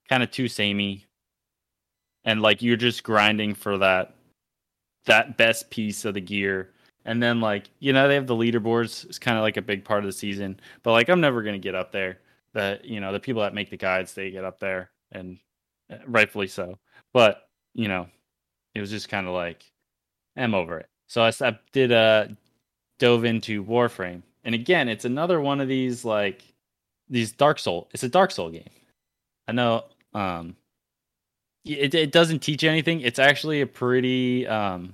[0.07, 1.07] kind of too samey,
[2.23, 4.15] and like you're just grinding for that
[5.03, 6.71] that best piece of the gear.
[7.03, 9.03] And then like you know they have the leaderboards.
[9.03, 10.57] It's kind of like a big part of the season.
[10.83, 12.19] But like I'm never gonna get up there
[12.53, 15.37] that you know the people that make the guides they get up there and
[15.91, 16.79] uh, rightfully so
[17.13, 18.07] but you know
[18.75, 19.63] it was just kind of like
[20.37, 20.87] i'm over it.
[21.07, 22.27] So I did uh
[22.99, 26.43] dove into warframe and again it's another one of these like
[27.09, 28.69] these dark soul it's a dark soul game.
[29.47, 30.55] I know um
[31.65, 34.93] it, it doesn't teach you anything it's actually a pretty um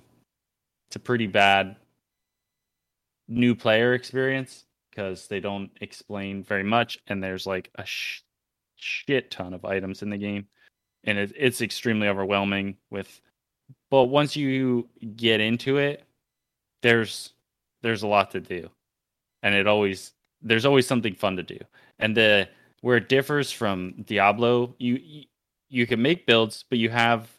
[0.88, 1.76] it's a pretty bad
[3.28, 8.22] new player experience because they don't explain very much and there's like a sh-
[8.76, 10.48] shit ton of items in the game
[11.06, 13.22] and it, it's extremely overwhelming with
[13.90, 16.04] but once you get into it
[16.82, 17.34] there's
[17.82, 18.70] there's a lot to do.
[19.44, 21.60] And it always there's always something fun to do.
[22.00, 22.48] And the
[22.82, 25.00] where it differs from diablo you
[25.70, 27.30] you- can make builds but you have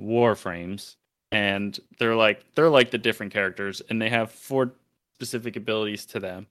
[0.00, 0.96] warframes
[1.32, 4.72] and they're like they're like the different characters and they have four
[5.14, 6.46] specific abilities to them.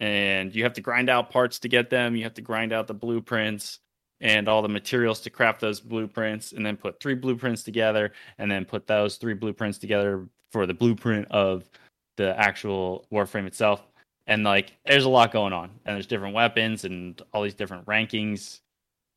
[0.00, 2.14] And you have to grind out parts to get them.
[2.16, 3.80] You have to grind out the blueprints
[4.20, 8.50] and all the materials to craft those blueprints, and then put three blueprints together, and
[8.50, 11.68] then put those three blueprints together for the blueprint of
[12.16, 13.82] the actual Warframe itself.
[14.26, 17.86] And like, there's a lot going on, and there's different weapons and all these different
[17.86, 18.60] rankings,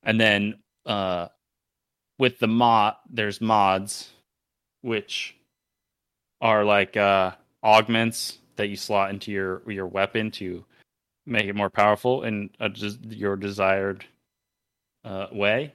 [0.03, 1.27] and then uh,
[2.17, 4.09] with the mod, there's mods,
[4.81, 5.35] which
[6.41, 7.31] are like uh,
[7.63, 10.63] augments that you slot into your your weapon to
[11.25, 14.05] make it more powerful and a, des- your desired
[15.03, 15.73] uh, way.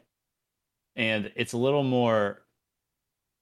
[0.96, 2.42] And it's a little more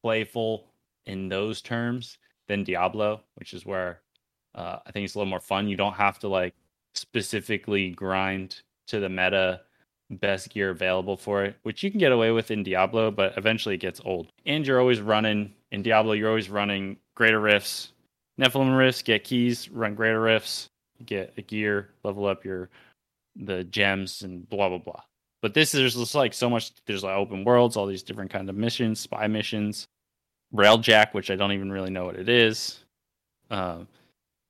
[0.02, 0.66] playful
[1.06, 2.18] in those terms
[2.48, 4.00] than Diablo, which is where
[4.54, 5.68] uh, I think it's a little more fun.
[5.68, 6.54] You don't have to like
[6.94, 9.62] specifically grind to the meta
[10.10, 13.76] best gear available for it, which you can get away with in Diablo, but eventually
[13.76, 14.30] it gets old.
[14.44, 17.92] And you're always running in Diablo, you're always running greater rifts,
[18.38, 20.68] Nephalem rifts, get keys, run greater rifts,
[21.04, 22.68] get a gear, level up your
[23.36, 25.02] the gems and blah blah blah.
[25.42, 28.48] But this is just like so much there's like open worlds, all these different kind
[28.48, 29.88] of missions, spy missions,
[30.54, 32.78] railjack, which I don't even really know what it is.
[33.50, 33.88] Um,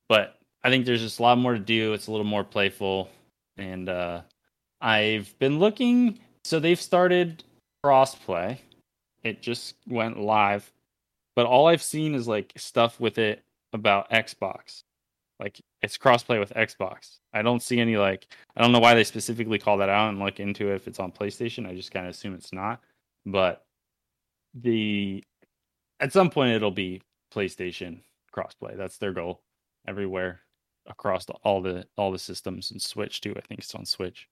[0.07, 1.93] but I think there's just a lot more to do.
[1.93, 3.09] It's a little more playful,
[3.57, 4.21] and uh,
[4.79, 6.19] I've been looking.
[6.45, 7.43] So they've started
[7.83, 8.59] crossplay.
[9.23, 10.71] It just went live,
[11.35, 13.41] but all I've seen is like stuff with it
[13.71, 14.83] about Xbox.
[15.39, 17.17] Like it's crossplay with Xbox.
[17.33, 20.19] I don't see any like I don't know why they specifically call that out and
[20.19, 21.67] look into it if it's on PlayStation.
[21.67, 22.81] I just kind of assume it's not.
[23.25, 23.65] But
[24.53, 25.23] the
[25.99, 27.01] at some point it'll be
[27.33, 27.99] PlayStation
[28.35, 28.77] crossplay.
[28.77, 29.41] That's their goal
[29.87, 30.41] everywhere
[30.87, 33.33] across the, all the all the systems and Switch too.
[33.35, 34.27] I think it's on Switch.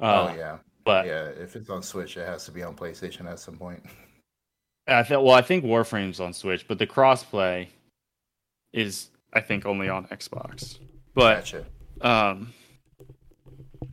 [0.00, 1.24] Uh, oh yeah, But yeah.
[1.24, 3.82] If it's on Switch, it has to be on PlayStation at some point.
[4.86, 7.68] I think well, I think Warframe's on Switch, but the crossplay
[8.72, 10.78] is I think only on Xbox.
[11.14, 11.64] But gotcha.
[12.00, 12.52] um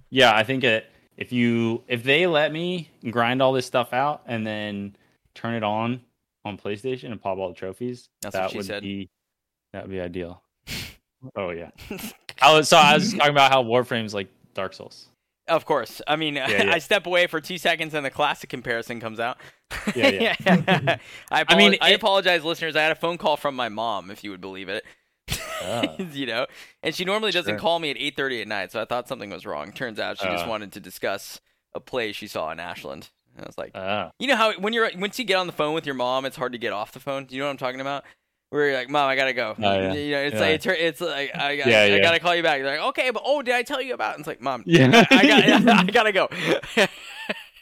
[0.09, 0.85] yeah, I think it
[1.17, 4.95] if you if they let me grind all this stuff out and then
[5.35, 6.01] turn it on
[6.45, 8.83] on PlayStation and pop all the trophies, That's that would said.
[8.83, 9.09] be
[9.73, 10.41] that would be ideal.
[11.35, 11.71] oh yeah.
[12.41, 15.07] I was so I was talking about how Warframe's like Dark Souls.
[15.47, 16.01] Of course.
[16.07, 16.71] I mean, yeah.
[16.71, 19.37] I step away for two seconds and the classic comparison comes out.
[19.95, 20.97] Yeah, yeah.
[21.31, 22.75] I, I mean, apolo- I it- apologize, listeners.
[22.75, 24.85] I had a phone call from my mom, if you would believe it.
[25.63, 26.03] Oh.
[26.13, 26.45] you know,
[26.81, 27.59] and she normally doesn't Sure.
[27.59, 29.71] call me at 8:30 at night, so I thought something was wrong.
[29.71, 30.49] Turns out she just Uh.
[30.49, 31.39] wanted to discuss
[31.73, 33.09] a play she saw in Ashland.
[33.35, 34.11] And I was like, Oh.
[34.19, 36.35] you know how when you're once you get on the phone with your mom, it's
[36.35, 37.25] hard to get off the phone.
[37.25, 38.03] Do you know what I'm talking about?
[38.49, 39.93] where you're like, "Mom, I gotta go." Oh, yeah.
[39.93, 40.39] You know, it's Yeah.
[40.41, 42.59] like it's, it's like I, got, Yeah, I gotta call you back.
[42.59, 44.19] You're like, "Okay, but oh, did I tell you about?" it?
[44.19, 45.05] It's like, "Mom, Yeah.
[45.09, 46.27] I, got, I gotta go."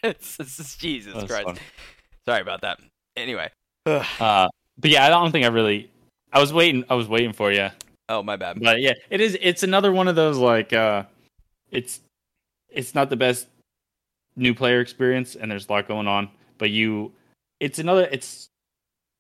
[0.04, 1.46] it's, it's Jesus That was Christ.
[1.46, 1.58] fun.
[2.26, 2.80] Sorry about that.
[3.16, 3.50] Anyway.
[3.86, 4.48] Uh,
[4.78, 5.90] but yeah, I don't think I really.
[6.34, 6.84] I was waiting.
[6.90, 7.70] I was waiting for you.
[8.12, 8.60] Oh, my bad.
[8.62, 9.38] But yeah, it is.
[9.42, 10.74] It's another one of those like.
[10.74, 11.04] uh
[11.72, 12.02] It's
[12.70, 13.48] it's not the best
[14.36, 16.30] new player experience, and there's a lot going on.
[16.58, 17.12] But you,
[17.60, 18.08] it's another.
[18.12, 18.48] It's.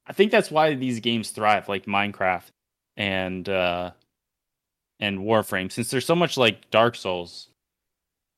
[0.07, 2.47] I think that's why these games thrive, like Minecraft
[2.97, 3.91] and uh
[4.99, 7.47] and Warframe, since there's so much like Dark Souls.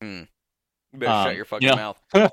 [0.00, 0.26] You
[0.94, 2.00] better Um, shut your fucking you know- mouth.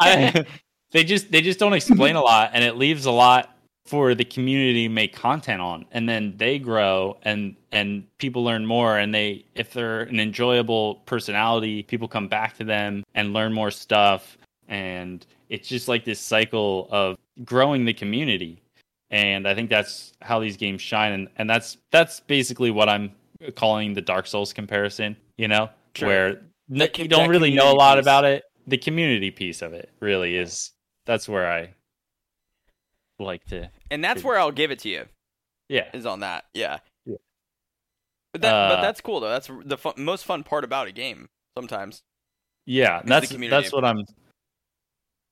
[0.00, 0.44] I,
[0.92, 3.56] they just they just don't explain a lot and it leaves a lot
[3.86, 8.64] for the community to make content on and then they grow and and people learn
[8.64, 13.52] more and they if they're an enjoyable personality people come back to them and learn
[13.52, 14.38] more stuff
[14.68, 18.62] and it's just like this cycle of growing the community
[19.10, 23.10] and i think that's how these games shine and, and that's that's basically what i'm
[23.56, 26.08] calling the dark souls comparison you know Sure.
[26.08, 26.44] where n-
[26.78, 28.04] That com- you don't really know a lot piece.
[28.04, 30.70] about it the community piece of it really is
[31.04, 31.68] that's where i
[33.24, 35.04] like to And that's where I'll give it to you.
[35.68, 36.44] yeah Is on that.
[36.54, 36.78] Yeah.
[37.06, 37.16] Yeah.
[38.32, 39.28] But that but Uh, that's cool though.
[39.30, 42.02] That's the fun, most fun part about a game sometimes.
[42.66, 44.06] yeah that's that's what i'm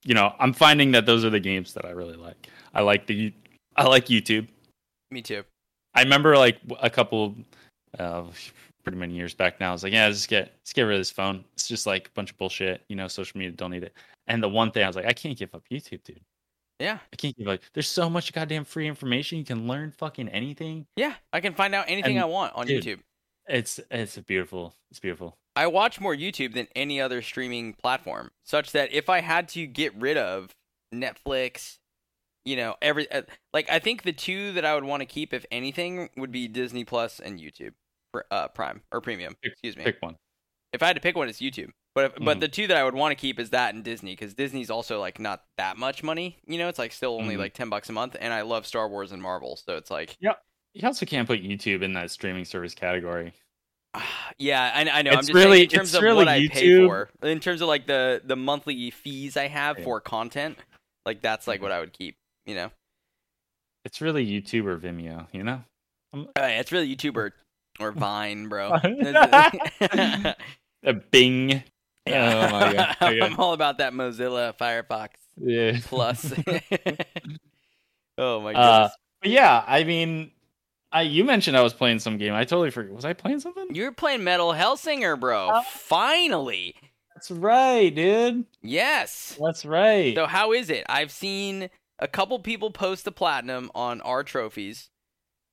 [0.04, 3.06] you know i'm finding that those are the games that i really like i like
[3.06, 3.32] the
[3.76, 4.48] i like youtube
[5.10, 5.44] Me too.
[5.94, 7.34] i remember like a couple
[7.98, 8.24] uh
[8.82, 11.00] pretty many years back now i was like yeah let's get let's get rid of
[11.00, 13.84] this phone it's just like a bunch of bullshit you know social media don't need
[13.84, 13.94] it
[14.26, 16.20] and the one thing i was like i can't give up youtube dude
[16.80, 16.98] Yeah.
[17.12, 20.86] i can't give up there's so much goddamn free information you can learn fucking anything
[20.96, 21.14] Yeah.
[21.32, 23.00] I can find out anything And, I want on dude, YouTube.
[23.48, 28.70] it's it's beautiful it's beautiful I watch more YouTube than any other streaming platform, such
[28.70, 30.54] that if I had to get rid of
[30.94, 31.78] Netflix,
[32.44, 35.34] you know, every uh, like I think the two that I would want to keep,
[35.34, 37.72] if anything, would be Disney Plus and YouTube,
[38.30, 39.34] uh, Prime or Premium.
[39.42, 39.82] Excuse me.
[39.84, 40.16] pick one
[40.72, 41.70] If I had to pick one, it's YouTube.
[41.94, 42.40] But if, but Mhm.
[42.40, 45.00] the two that I would want to keep is that and Disney, because Disney's also
[45.00, 46.38] like not that much money.
[46.46, 47.38] You know, it's like still only Mhm.
[47.40, 50.16] like ten bucks a month, and I love Star Wars and Marvel, so it's like,
[50.20, 50.34] yeah.
[50.72, 53.32] you also can't put youtube in that streaming service category
[54.38, 55.10] yeah, I, I know.
[55.10, 56.86] I'm It's just really- saying in terms it's of really what I pay YouTube.
[56.86, 60.58] for, in terms of like the the monthly fees I have for content,
[61.04, 61.62] like that's like Mhm.
[61.64, 62.16] what I would keep.
[62.46, 62.70] You know,
[63.84, 65.64] it's really youtube or vimeo you know
[66.14, 67.32] uh, it's really YouTube or,
[67.80, 68.72] or Vine, bro.
[70.82, 71.62] a bing
[72.06, 72.48] Yeah.
[72.48, 72.96] Oh my God.
[73.02, 73.20] Okay.
[73.20, 76.32] I'm all about that Mozilla Firefox yeah Plus.
[78.18, 78.96] oh my Uh, goodness.
[79.22, 80.30] But yeah, I mean,
[80.92, 82.32] I you mentioned I was playing some game.
[82.34, 82.94] I totally forgot.
[82.94, 83.74] Was I playing something?
[83.74, 85.48] You're playing Metal Hellsinger, bro.
[85.50, 86.74] Uh, Finally.
[87.14, 88.46] That's right, dude.
[88.62, 89.36] Yes.
[89.40, 90.14] That's right.
[90.16, 90.84] So how is it?
[90.88, 91.68] I've seen
[91.98, 94.88] a couple people post the platinum on our trophies,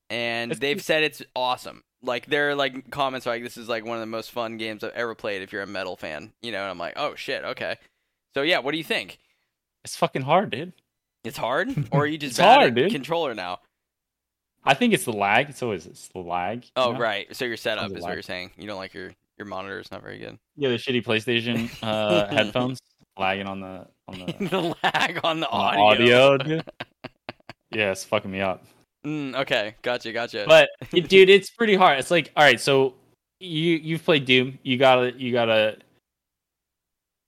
[0.10, 1.84] and It's- they've said it's awesome.
[2.08, 4.92] Like their like comments like this is like one of the most fun games I've
[4.94, 6.32] ever played if you're a metal fan.
[6.42, 7.76] You know, and I'm like, oh shit, okay.
[8.34, 9.20] So yeah, what do you think?
[9.84, 10.74] It's fucking hard, dude.
[11.24, 12.92] It's hard, or are you just bad hard, at dude.
[12.92, 13.60] controller now?
[14.64, 15.50] I think it's the lag.
[15.50, 16.66] It's always it's the lag.
[16.76, 17.00] Oh know?
[17.00, 18.52] right, so your setup is what you're saying.
[18.58, 20.38] You don't like your your monitor is not very good.
[20.56, 22.80] Yeah, the shitty PlayStation uh, headphones
[23.18, 26.34] lagging on the on the, the lag on the on the audio.
[26.34, 26.38] audio.
[26.38, 26.64] dude.
[27.72, 28.66] yeah, it's fucking me up.
[29.08, 30.44] Mm, okay, gotcha, gotcha.
[30.48, 31.98] But it- dude, it's pretty hard.
[32.00, 32.94] It's like, all right, so
[33.40, 34.60] you you've played Doom.
[34.64, 35.78] You gotta you gotta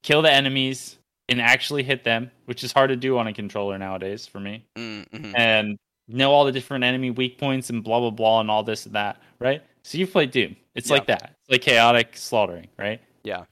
[0.04, 0.98] kill the enemies
[1.30, 4.66] and actually hit them, which is hard to do on a controller nowadays for me.
[4.78, 5.34] Mm, mhm.
[5.38, 5.78] And
[6.08, 8.96] know all the different enemy weak points and blah blah blah and all this and
[8.96, 9.62] that, right?
[9.84, 10.56] So you've played Doom.
[10.76, 10.94] It's Yeah.
[10.96, 11.36] like that.
[11.44, 13.00] It's like chaotic slaughtering, right?
[13.24, 13.46] Yeah.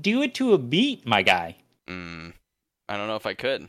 [0.00, 1.56] Do it to a beat, my guy.
[1.88, 2.32] Mm,
[2.88, 3.68] I don't know if I could.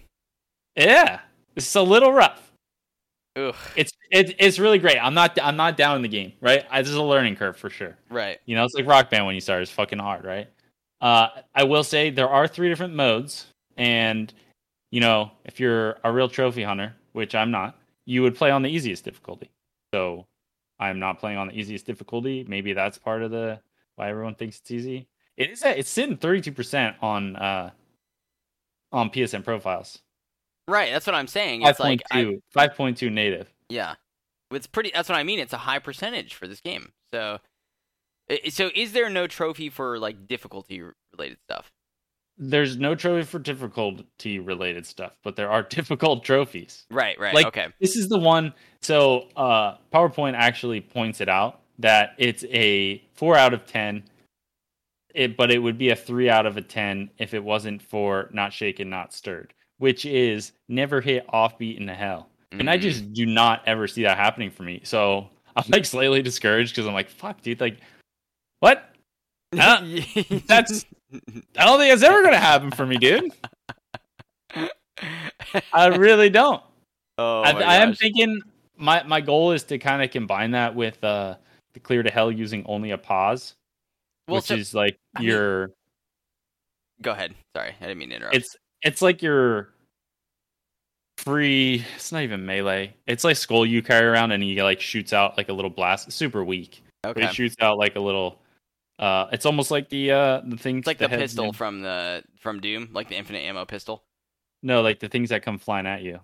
[0.78, 1.20] Yeah.
[1.56, 2.45] It's a little rough.
[3.36, 3.56] Ugh.
[3.76, 4.98] It's it's it's really great.
[4.98, 6.66] I'm not I'm not down in the game, right?
[6.70, 7.98] I, this is a learning curve for sure.
[8.10, 8.40] Right.
[8.46, 9.62] You know, it's like Rock Band when you start.
[9.62, 10.48] It's fucking hard, right?
[11.02, 14.34] Uh, I will say there are three different modes, and
[14.92, 18.62] you know, if you're a real trophy hunter, which I'm not, you would play on
[18.62, 19.52] the easiest difficulty.
[19.94, 20.26] So
[20.80, 22.46] I'm not playing on the easiest difficulty.
[22.48, 23.60] Maybe that's part of the
[23.98, 25.08] why everyone thinks it's easy.
[25.36, 25.62] It is.
[25.66, 27.72] It's sitting 32 percent on uh
[28.94, 30.00] on PSN profiles.
[30.68, 30.92] Right.
[30.92, 31.62] That's what I'm saying.
[31.64, 33.54] It's like I, 5.2 5.2 native.
[33.70, 33.96] yeah.
[34.52, 34.92] It's pretty.
[34.94, 35.40] That's what I mean.
[35.40, 36.92] It's a high percentage for this game.
[37.12, 37.40] So,
[38.50, 40.82] so is there no trophy for like difficulty
[41.14, 41.72] related stuff?
[42.38, 46.86] There's no trophy for difficulty related stuff, but there are difficult trophies.
[46.92, 47.20] Right.
[47.20, 47.34] Right.
[47.34, 47.68] Like- okay.
[47.80, 48.54] This is the one.
[48.82, 54.04] So uh, PowerPyx actually points it out that it's a four out of ten.
[55.14, 58.30] It, but it would be a three out of a ten if it wasn't for
[58.32, 62.30] not shaken, not stirred, which is never hit offbeat in the hell.
[62.52, 64.82] and I just do not ever see that happening for me.
[64.84, 67.78] So I'm like slightly discouraged because I'm like, fuck, dude, like,
[68.60, 68.90] what?
[69.52, 70.86] That's-
[71.58, 73.32] I don't think it's ever gonna happen for me, dude.
[75.74, 76.62] I really don't.
[77.18, 78.42] oh, I, I am thinking
[78.78, 81.36] my my goal is to kind of combine that with uh
[81.74, 83.56] the clear to hell using only a Paz,
[84.28, 85.72] Well, which so- is like I mean- your
[87.02, 87.36] Go ahead.
[87.56, 88.36] Sorry, I didn't mean to interrupt.
[88.36, 89.70] it's it's like your
[91.18, 91.86] free.
[91.96, 92.96] It's not even melee.
[93.08, 96.08] It's like skull you carry around, and he like shoots out like a little blast.
[96.08, 96.84] It's super weak.
[97.04, 98.40] But he shoots out like a little.
[98.98, 100.80] Uh, it's almost like the uh the things.
[100.80, 104.04] It's like the heads pistol from the from Doom, like the infinite ammo pistol.
[104.64, 106.20] No, like the things that come flying at you.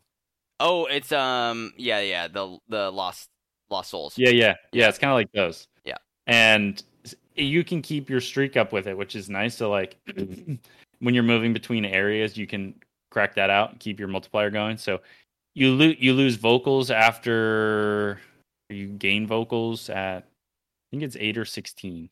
[0.60, 3.30] Oh, it's um, yeah, yeah, the the lost
[3.70, 4.14] lost souls.
[4.18, 4.90] Yeah, yeah, yeah.
[4.90, 5.68] It's kind of like those.
[5.84, 5.98] Yeah.
[6.28, 6.82] And
[7.36, 9.56] you can keep your streak up with it, which is nice.
[9.56, 9.98] So like
[11.02, 12.76] when you're moving between areas, you can
[13.10, 14.78] crack that out and keep your multiplier going.
[14.78, 15.02] So
[15.54, 18.20] you lose you lose vocals after
[18.70, 22.10] you gain vocals at I think it's eight or sixteen.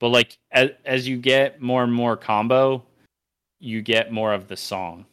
[0.00, 2.84] But like as as you get more and more combo,
[3.60, 5.06] you get more of the song.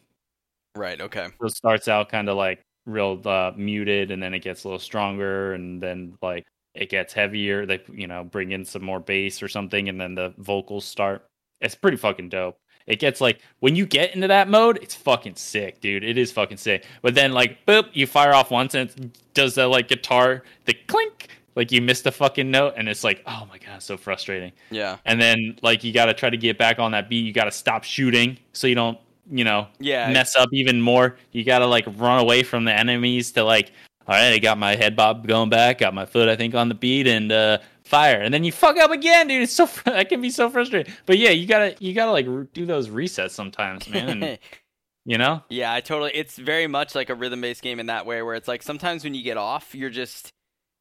[0.76, 1.00] Right.
[1.00, 1.28] Okay.
[1.40, 4.68] So it starts out kind of like real uh, muted, and then it gets a
[4.68, 7.66] little stronger, and then like it gets heavier.
[7.66, 11.26] They you know bring in some more bass or something, and then the vocals start.
[11.60, 12.58] It's pretty fucking dope.
[12.92, 16.04] It gets like when you get into that mode, it's fucking sick, dude.
[16.04, 16.86] It is fucking sick.
[17.02, 20.74] But then like boop, you fire off once and it does the like guitar the
[20.74, 24.52] clink, like you missed a fucking note, and it's like oh my god, so frustrating.
[24.70, 24.98] Yeah.
[25.06, 27.26] And then like you got to try to get back on that beat.
[27.26, 28.98] You got to stop shooting so you don't
[29.32, 30.12] you know Yeah.
[30.12, 31.16] mess up even more.
[31.32, 33.72] You gotta like run away from the enemies to like,
[34.08, 36.68] all right, I got my head bob going back, got my foot I think on
[36.68, 39.42] the beat, and uh, fire, and then you fuck up again, dude.
[39.44, 40.94] It's so fr- that can be so frustrating.
[41.06, 44.24] But yeah, you gotta you gotta like do those resets sometimes, man.
[44.24, 44.40] And,
[45.06, 46.12] you know, yeah, I totally.
[46.14, 49.14] It's very much like a rhythm-based game in that way, where it's like sometimes when
[49.14, 50.32] you get off, you're just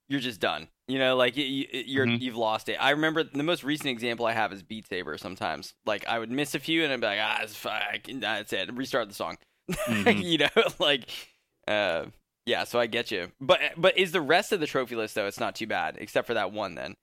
[0.08, 0.68] you're just done.
[0.88, 2.20] You know, like you, you, you're Mhm.
[2.20, 2.74] you've lost it.
[2.80, 5.16] I remember the most recent example I have is Beat Saber.
[5.18, 8.20] Sometimes, like I would miss a few, and I'd be like, ah, it's fine.
[8.20, 8.72] That's it.
[8.74, 9.36] Restart the song.
[9.86, 10.24] Mhm.
[10.24, 10.48] you know,
[10.80, 11.08] like,
[11.68, 12.06] uh,
[12.50, 12.64] yeah.
[12.64, 13.30] So I get you.
[13.40, 15.26] But but is the rest of the trophy list though?
[15.26, 16.74] It's not too bad, except for that one.
[16.74, 16.94] Then.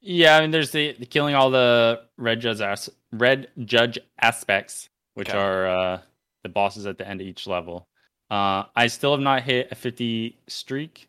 [0.00, 0.36] yeah.
[0.36, 5.28] I mean, there's the, the killing all the red judge as- red judge aspects, which
[5.30, 5.38] Okay.
[5.38, 6.00] are uh,
[6.42, 7.86] the bosses at the end of each level.
[8.30, 11.08] Uh, I still have not hit a 50 streak,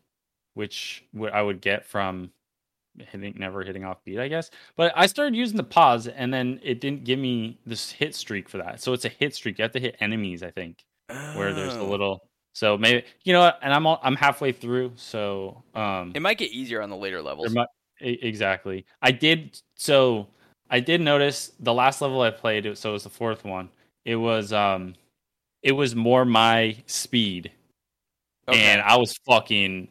[0.54, 2.30] which w- I would get from
[2.98, 4.50] hitting never hitting off beat, I guess.
[4.76, 8.48] But I started using the Paz, and then it didn't give me this hit streak
[8.48, 8.80] for that.
[8.82, 9.58] So it's a hit streak.
[9.58, 10.84] You have to hit enemies, I think,
[11.34, 11.88] where there's a Oh.
[11.88, 12.28] little.
[12.56, 13.52] So maybe you know?
[13.60, 17.20] And I'm all, I'm halfway through, so um, It might get easier on the later
[17.20, 17.54] levels.
[18.00, 18.86] e- exactly.
[19.02, 20.26] I did so.
[20.70, 22.78] I did notice the last level I played.
[22.78, 23.68] So it was the fourth one.
[24.06, 24.94] It was um,
[25.62, 27.52] it was more my speed,
[28.48, 28.58] Okay.
[28.58, 29.88] and I was fucking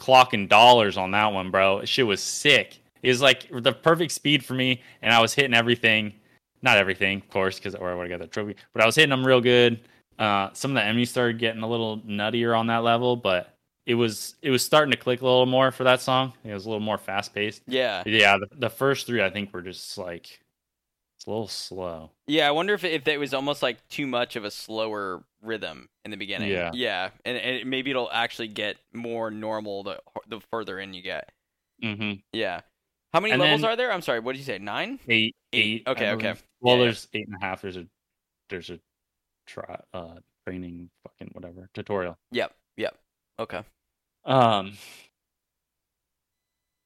[0.00, 1.84] clocking dollars on that one, bro.
[1.84, 2.78] Shit was sick.
[3.02, 6.14] It was like the perfect speed for me, and I was hitting everything.
[6.62, 8.56] Not everything, of course, because or I would have got the trophy.
[8.72, 9.80] But I was hitting them real good.
[10.18, 13.94] Uh, some of the enemies started getting a little nuttier on that level, but it
[13.94, 16.32] was it was starting to click a little more for that song.
[16.44, 17.62] It was a little more fast paced.
[17.66, 18.02] yeah.
[18.06, 20.40] Yeah, the, the first three I think were just like
[21.16, 22.10] it's a little slow.
[22.26, 25.88] Yeah, I wonder if if it was almost like too much of a slower rhythm
[26.04, 26.50] in the beginning.
[26.50, 26.70] Yeah.
[26.74, 31.30] yeah, and, and maybe it'll actually get more normal the the further in you get.
[31.82, 32.20] Mm-hmm.
[32.32, 32.62] Yeah.
[33.12, 33.92] How many And levels then- are there?
[33.92, 34.20] I'm sorry.
[34.20, 34.58] What did you say?
[34.58, 34.98] Nine?
[35.08, 35.64] Eight, Eight.
[35.64, 35.82] eight.
[35.88, 36.34] Okay, okay.
[36.60, 36.84] Well, Yeah, yeah.
[36.86, 37.62] there's eight and a half.
[37.62, 37.86] There's a
[38.50, 38.78] there's a
[39.46, 40.16] try uh
[40.46, 42.18] training fucking whatever tutorial.
[42.32, 42.52] Yep.
[42.76, 42.98] Yep.
[43.38, 43.62] Okay.
[44.24, 44.72] Um,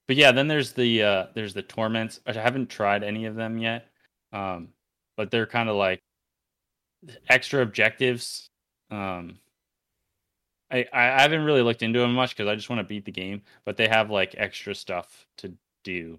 [0.07, 2.21] but yeah, then there's the uh there's the torments.
[2.27, 3.87] I haven't tried any of them yet.
[4.33, 4.69] Um,
[5.17, 6.01] but they're kind of like
[7.29, 8.49] extra objectives.
[8.91, 9.39] Um,
[10.71, 13.13] I I haven't really looked into them much because I just want to beat the
[13.13, 13.43] game.
[13.65, 15.53] But they have like extra stuff to
[15.85, 16.19] do.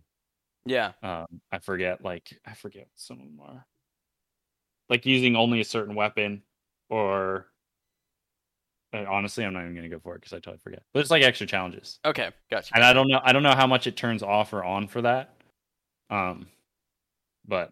[0.65, 0.91] Yeah.
[1.03, 3.65] Um, I forget like I forget what some of them are.
[4.91, 6.43] Like using only a certain weapon,
[6.89, 7.47] or
[8.93, 10.83] uh, honestly, I'm not even gonna go for it because I totally forget.
[10.93, 12.29] But it's like extra challenges Okay.
[12.49, 12.75] Gotcha.
[12.75, 15.01] and I don't know I don't know how much it turns off or on for
[15.01, 15.33] that.
[16.09, 16.47] Um
[17.47, 17.71] but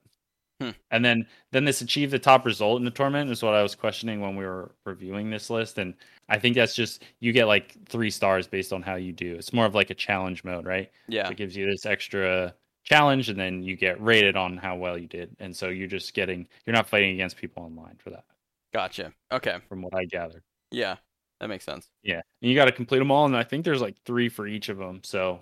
[0.62, 0.72] Hmm.
[0.91, 3.76] and then then this achieve the top result in the tournament is what I was
[3.76, 5.94] questioning when we were reviewing this list and
[6.30, 9.36] I think that's just you get like 3 stars based on how you do.
[9.36, 10.90] It's more of like a challenge mode, right?
[11.10, 11.30] Yeah.
[11.30, 12.56] It gives you this extra
[12.90, 15.36] challenge and then you get rated on how well you did.
[15.40, 18.26] And so you're just getting you're not fighting against people online for that
[18.74, 19.14] Gotcha.
[19.32, 19.57] Okay.
[19.68, 20.44] from what I gathered.
[20.72, 20.98] Yeah.
[21.40, 21.88] That makes sense.
[22.03, 22.22] Yeah.
[22.41, 24.70] And you got to complete them all and I think there's like 3 for each
[24.70, 25.02] of them.
[25.03, 25.41] So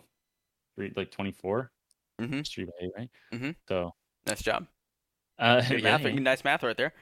[0.76, 1.72] three like 24.
[2.22, 2.42] mm-hmm.
[2.42, 3.10] Three by eight, right?
[3.34, 3.56] Mhm.
[3.68, 3.94] So,
[4.26, 4.68] Nice job.
[5.40, 6.14] uh, Good yeah, math.
[6.14, 6.94] Nice math right there.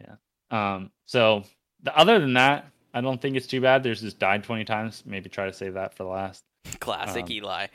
[0.00, 0.16] Yeah
[0.50, 1.42] um, so
[1.82, 3.82] the, other than that, I don't think it's too bad.
[3.82, 5.02] There's just died 20 times.
[5.04, 6.44] Maybe try to save that for the last.
[6.80, 7.66] Classic Um, Eli.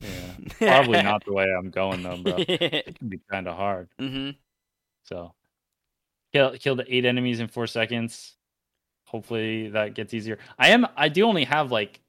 [0.00, 0.32] Yeah.
[0.58, 2.36] Probably not the way I'm going though, bro.
[2.38, 3.88] It can be kind of hard.
[3.98, 4.30] hmm
[5.04, 5.34] So,
[6.32, 8.36] kill killed eight enemies in four seconds.
[9.06, 10.38] Hopefully that gets easier.
[10.58, 10.86] I am.
[10.96, 12.00] I do only have like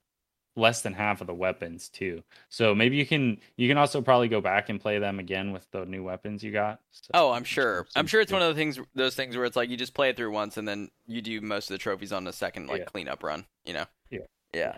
[0.56, 2.24] less than half of the weapons too.
[2.50, 5.70] So maybe you can you can also probably go back and play them again with
[5.72, 6.80] the new weapons you got.
[6.92, 7.86] So, Oh, I'm sure.
[7.96, 10.10] I'm sure it's one of the things, those things where it's like you just play
[10.10, 12.80] it through once and then you do most of the trophies on the second like
[12.80, 12.86] Yeah.
[12.86, 13.46] cleanup run.
[13.66, 13.86] You know.
[14.10, 14.20] Yeah.
[14.54, 14.78] Yeah.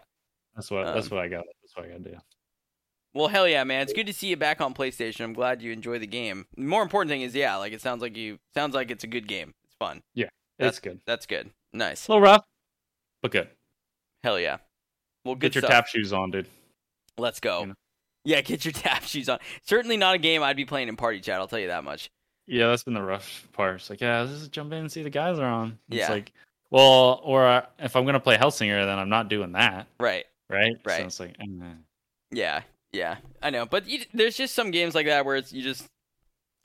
[0.55, 1.45] That's what that's um, what I got.
[1.63, 2.17] That's what I got to do.
[3.19, 3.81] Well, hell yeah, man!
[3.81, 5.25] It's good to see you back on PlayStation.
[5.25, 6.45] I'm glad you enjoy the game.
[6.55, 9.07] The more important thing is, yeah, like it sounds like you sounds like it's a
[9.07, 9.53] good game.
[9.65, 10.01] It's fun.
[10.13, 11.01] Yeah, that's good.
[11.05, 11.49] That's good.
[11.73, 12.07] Nice.
[12.07, 12.45] A little rough,
[13.21, 13.49] but good.
[14.23, 14.59] Hell yeah.
[15.25, 15.71] Well, good Get your stuff.
[15.71, 16.47] tap shoes on, dude.
[17.17, 17.59] Let's go.
[17.59, 17.73] you know.
[18.23, 19.39] Yeah, get your tap shoes on.
[19.63, 21.41] Certainly not a game I'd be playing in party chat.
[21.41, 22.09] I'll tell you that much.
[22.47, 23.75] Yeah, that's been the rough part.
[23.75, 25.77] It's like, yeah, let's just jump in and see the guys are on.
[25.89, 26.09] It's Yeah.
[26.09, 26.31] like,
[26.71, 30.25] well, or uh, if I'm gonna play Hellsinger, then I'm not doing that, Right.
[30.49, 30.77] right?
[30.85, 30.99] Right.
[31.01, 31.65] So it's like, eh.
[32.31, 32.61] Yeah.
[32.91, 33.17] Yeah.
[33.41, 35.85] I know, but you, there's just some games like that where it's you just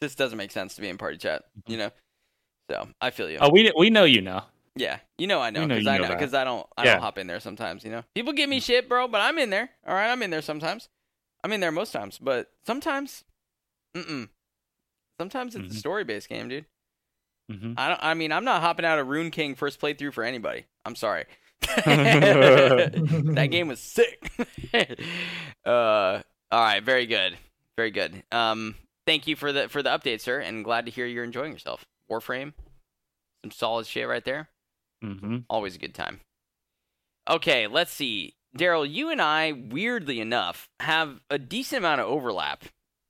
[0.01, 1.45] this doesn't make sense to be in party chat.
[1.67, 1.91] You know.
[2.71, 3.39] So I feel you.
[3.41, 4.43] oh, we we know you know.
[4.77, 6.93] Yeah, you know I know because I know because I don't I Yeah.
[6.95, 7.85] don't hop in there sometimes.
[7.85, 9.71] You know, people give me shit, bro, but I'm in there.
[9.87, 10.89] All right, I'm in there sometimes.
[11.45, 13.23] I'm in there most times, but sometimes,
[13.95, 14.29] mm mm.
[15.21, 15.79] Sometimes it's a Mhm.
[15.79, 16.65] story based game, dude.
[17.51, 18.01] hmm I don't.
[18.03, 20.65] I mean, I'm not hopping out of Rune King first playthrough for anybody.
[20.85, 21.27] I'm sorry.
[23.35, 24.31] that game was sick.
[25.65, 26.21] uh,
[26.51, 27.37] all right, very good,
[27.77, 28.23] very good.
[28.33, 28.75] Um,
[29.07, 31.85] thank you for the for the update, sir, and glad to hear you're enjoying yourself.
[32.11, 32.53] Warframe,
[33.45, 34.49] some solid shit right there.
[35.03, 36.21] hmm Always a good time.
[37.29, 38.35] Okay, let's see.
[38.57, 42.65] Daryl, you and I, weirdly enough, have a decent amount of overlap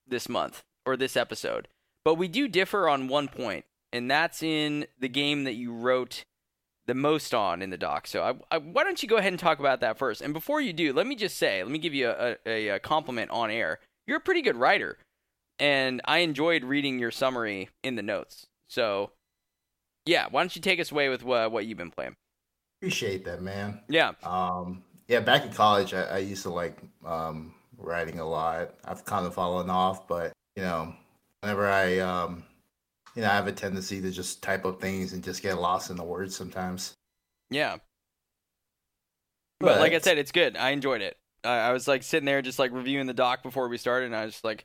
[0.07, 1.69] this month or this episode,
[2.05, 6.25] but we do differ on one point, and that's in the game that you wrote
[6.87, 8.07] the most on in the doc.
[8.07, 10.21] So, I, I, why don't you go ahead and talk about that first?
[10.21, 12.79] And before you do, let me just say, let me give you a, a, a
[12.79, 13.81] compliment on air.
[14.07, 14.99] You're a pretty good writer,
[15.59, 18.47] and I enjoyed reading your summary in the notes.
[18.69, 19.13] So,
[20.07, 22.17] yeah, why don't you take us away with what, what you've been playing?
[22.81, 23.81] Appreciate that, man.
[23.89, 24.13] Yeah.
[24.23, 28.75] Um, yeah, back in college, I, I used to like um, writing a lot.
[28.85, 30.95] I've kind of fallen off, but you know,
[31.41, 32.45] whenever I, um,
[33.15, 35.91] you know, I have a tendency to just type up things and just get lost
[35.91, 36.95] in the words sometimes.
[37.51, 37.77] Yeah.
[39.61, 40.57] But, like I said, it's good.
[40.57, 41.17] I enjoyed it.
[41.45, 44.17] I, I was like sitting there just like reviewing the doc before we started, and
[44.17, 44.65] I was just like,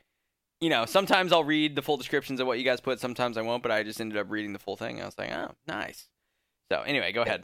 [0.61, 3.41] you know, sometimes I'll read the full descriptions of what you guys put, sometimes I
[3.41, 5.01] won't, but I just ended up reading the full thing.
[5.01, 6.07] I was like, oh, nice.
[6.71, 7.43] So anyway, go ahead.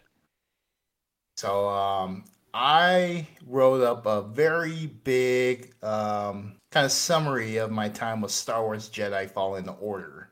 [1.38, 8.22] So um, I wrote up a very big um, kind of summary of my time
[8.22, 10.30] with Star Wars Jedi Fallen Order.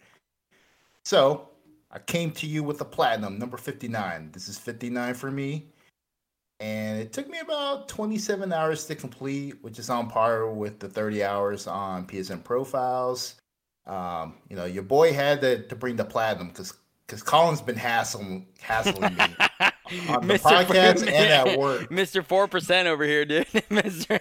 [1.05, 1.49] So
[1.91, 4.31] I came to you with a platinum, number 59.
[4.31, 5.67] This is 59 for me.
[6.59, 10.87] And it took me about 27 hours to complete, which is on par with the
[10.87, 13.35] 30 hours on PSN Profiles.
[13.85, 16.73] Um, you know, your boy had to, to bring the platinum because
[17.05, 19.25] because Colin's been hassling hassling me
[20.09, 21.81] on the podcast and at work.
[21.89, 22.25] Mr.
[22.25, 23.47] 4% over here, dude.
[23.69, 24.19] Mr.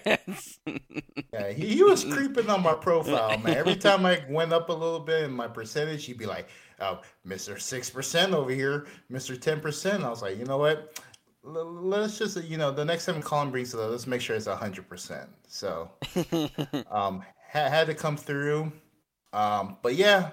[1.33, 3.55] Yeah, he, he was creeping on my profile, man.
[3.55, 6.47] Every time I went up a little bit in my percentage, he'd be like,
[6.79, 11.01] "Oh, Mister Six Percent over here, Mister Ten Percent." I was like, you know what?
[11.43, 14.47] Let's just, you know, the next time Colin brings it up, let's make sure it's
[14.47, 15.29] hundred percent.
[15.47, 15.91] So,
[16.89, 18.71] um, ha- had to come through.
[19.33, 20.29] Um, but yeah,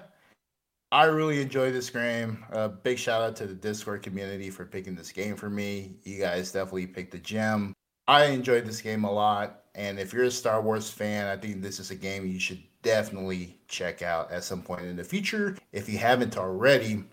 [0.91, 2.43] I really enjoyed this game.
[2.51, 5.95] Uh, big shout out to the Discord community for picking this game for me.
[6.03, 7.73] You guys definitely picked the gem.
[8.07, 11.61] I enjoyed this game a lot, and if you're a Star Wars fan, I think
[11.61, 15.55] this is a game you should definitely check out at some point in the future
[15.71, 17.05] if you haven't already.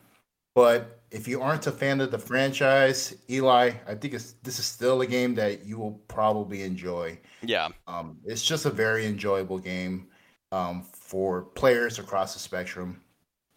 [0.57, 4.65] But if you aren't a fan of the franchise, Eli, I think it's, this is
[4.65, 7.17] still a game that you will probably enjoy.
[7.43, 7.69] yeah.
[7.87, 10.09] Um, it's just a very enjoyable game
[10.51, 13.01] um, for players across the spectrum.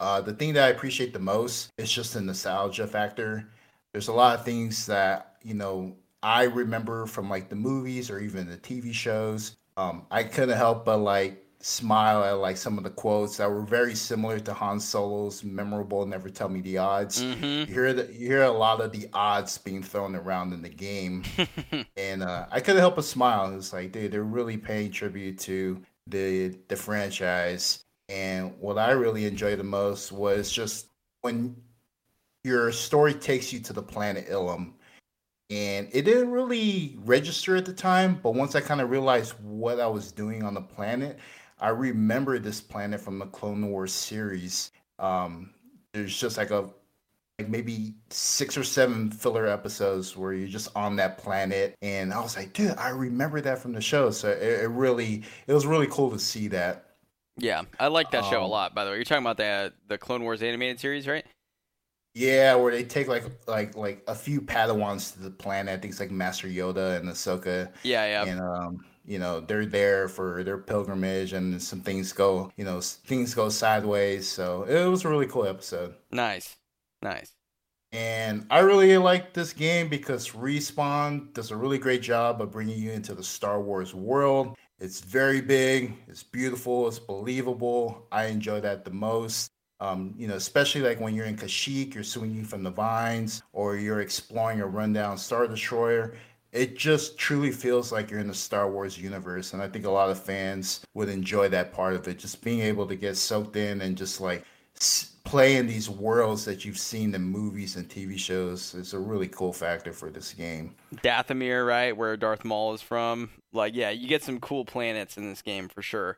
[0.02, 3.48] Uh, the thing that I appreciate the most is just the nostalgia factor.
[3.92, 8.18] There's a lot of things that you know I remember from like the movies or
[8.18, 9.56] even the TV shows.
[9.76, 13.62] Um, I couldn't help but like smile at like some of the quotes that were
[13.62, 18.12] very similar to Han Solo's memorable "Never Tell Me the Odds." hmm You hear the,
[18.12, 21.24] you hear a lot of the odds being thrown around in the game
[21.96, 23.54] and uh, I couldn't help but smile.
[23.56, 27.84] It's like, dude, they're really paying tribute to the the franchise.
[28.12, 30.88] And what I really enjoyed the most was just
[31.22, 31.56] when
[32.44, 34.72] your story takes you to the planet Ilum.
[35.48, 39.80] And it didn't really register at the time, but once I kind of realized what
[39.80, 41.18] I was doing on the planet,
[41.58, 44.72] I remember this planet from the Clone Wars series.
[44.98, 45.54] Um,
[45.94, 46.68] there's just like a
[47.38, 51.76] like maybe six or seven filler episodes where you're just on that planet.
[51.80, 54.10] And I was like, dude, I remember that from the show.
[54.10, 56.91] So it, it really, it was really cool to see that.
[57.36, 58.74] Yeah, I like that show a Um, lot.
[58.74, 61.24] By the way, you're talking about the the Clone Wars animated series, right?
[62.14, 65.80] Yeah, where they take like like like a few Padawans to the planet.
[65.80, 68.28] Things like Master Yoda and Ahsoka, Yeah, yeah.
[68.28, 72.80] and um, you know, they're there for their pilgrimage, and some things go, you know,
[72.82, 74.28] things go sideways.
[74.30, 75.94] So it was a really cool episode.
[76.12, 76.58] Nice,
[77.02, 77.34] nice.
[77.92, 82.78] And I really like this game because Respawn does a really great job of bringing
[82.78, 84.56] you into the Star Wars world.
[84.82, 88.04] It's very big, it's beautiful, it's believable.
[88.10, 89.52] I enjoy that the most.
[89.78, 93.76] Um, you know, especially like when you're in Kashyyyk, you're swinging from the vines, or
[93.76, 96.16] you're exploring a rundown Star Destroyer.
[96.50, 99.90] It just truly feels like you're in the Star Wars universe, and I think a
[99.90, 102.18] lot of fans would enjoy that part of it.
[102.18, 104.44] Just being able to get soaked in and just like
[105.24, 109.28] play in these worlds that you've seen in movies and TV shows is a really
[109.28, 110.74] cool factor for this game.
[110.96, 113.30] Dathomir, right, where Darth Maul is from.
[113.52, 116.16] Like, yeah, you get some cool planets in this game for sure.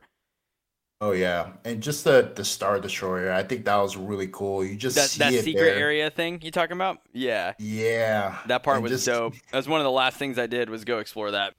[1.01, 4.63] Oh yeah, and just the the Star Destroyer, I think that was really cool.
[4.63, 5.75] You just That see that secret there.
[5.77, 6.99] area thing you talking about?
[7.11, 9.33] Yeah, Yeah, that part and was just- dope.
[9.51, 11.53] That was one of the last things I did was go explore that.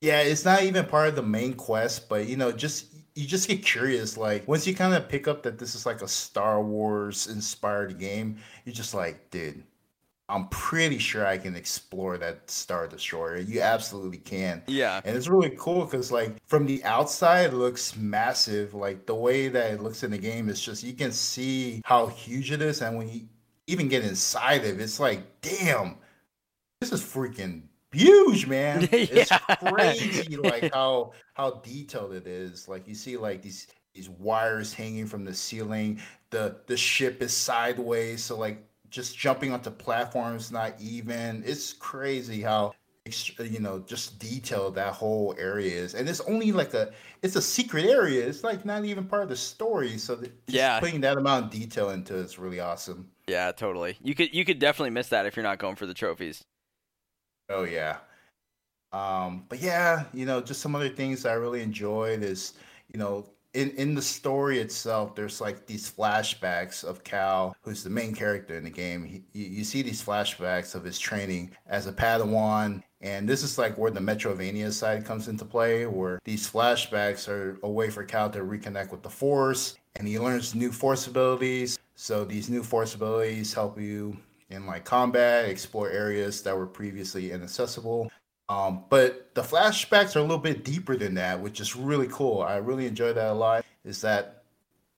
[0.00, 3.48] Yeah, it's not even part of the main quest, but you know, just you just
[3.48, 4.16] get curious.
[4.16, 7.98] Like once you kind of pick up that this is like a Star Wars inspired
[7.98, 9.62] game, you're just like, dude,
[10.28, 13.36] I'm pretty sure I can explore that Star Destroyer.
[13.36, 14.62] You absolutely can.
[14.66, 18.72] Yeah, And it's really cool because, like, from the outside, it looks massive.
[18.72, 22.06] Like, the way that it looks in the game is just, you can see how
[22.06, 22.80] huge it is.
[22.80, 23.28] And when you
[23.66, 25.96] even get inside of it, it's like, damn,
[26.80, 27.64] this is freaking
[27.94, 28.88] huge, man.
[29.08, 32.68] It's crazy, like, how how detailed it is.
[32.68, 36.00] Like, you see, like, these these wires hanging from the ceiling.
[36.30, 41.42] The the ship is sideways, so like just jumping onto platforms not even.
[41.46, 42.74] It's crazy how
[43.38, 46.90] you know just detailed that whole area is and it's only like a
[47.20, 50.80] it's a secret area it's like not even part of the story so Yeah.
[50.80, 53.96] putting that amount of detail into it's really awesome yeah, totally.
[54.02, 56.44] You could you could definitely miss that if you're not going for the trophies.
[57.48, 57.98] Oh yeah
[58.94, 62.54] um but yeah you know just some other things i really enjoyed is
[62.92, 67.90] you know in in the story itself there's like these flashbacks of cal who's the
[67.90, 71.86] main character in the game he, you, you see these flashbacks of his training as
[71.86, 76.50] a padawan and this is like where the Metroidvania side comes into play, where these
[76.50, 80.72] flashbacks are a way for Cal to reconnect with the Force, and he learns new
[80.72, 81.78] Force abilities.
[81.96, 84.16] So these new Force abilities help you
[84.54, 88.10] in like combat, explore areas that were previously inaccessible.
[88.48, 92.42] Um, but the flashbacks are a little bit deeper than that, which is really cool.
[92.42, 93.64] I really enjoy that a lot.
[93.84, 94.42] Is that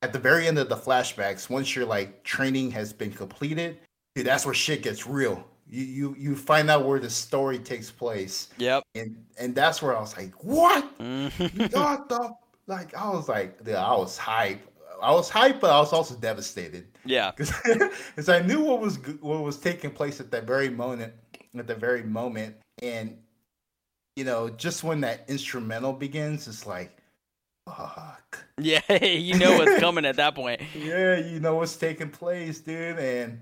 [0.03, 3.78] at the very end of the flashbacks, once your like training has been completed,
[4.15, 5.45] dude, that's where shit gets real.
[5.69, 8.85] You you you find out where the story takes place, Yep.
[8.95, 10.85] and and that's where I was like, what?
[11.01, 12.33] What the?
[12.69, 14.61] Like I was like, dude, I was hype.
[15.02, 17.32] I was hype, but I was also devastated yeah.
[17.36, 21.12] because I knew what was what was taking place at that very moment.
[21.56, 23.16] At the very moment, and
[24.14, 26.98] you know, just when that instrumental begins, it's like,
[27.66, 28.44] fuck.
[28.59, 30.60] Yeah, you know what's coming at that point.
[30.74, 33.40] Yeah, you know what's taking place, dude, and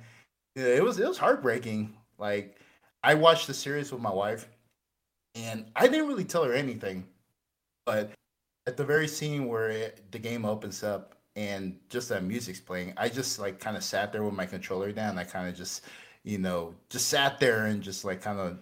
[0.55, 1.97] yeah, it was it was heartbreaking.
[2.19, 2.59] Like
[3.03, 4.49] I watched the series with my wife,
[5.35, 7.07] and I didn't really tell her anything,
[7.87, 8.13] but
[8.67, 12.95] at the very scene where it, the game opens up and just that music's playing,
[12.97, 15.19] I just like kind of sat there with my controller down.
[15.19, 15.85] I kind of just,
[16.23, 18.59] you know, just sat there and just like kind of,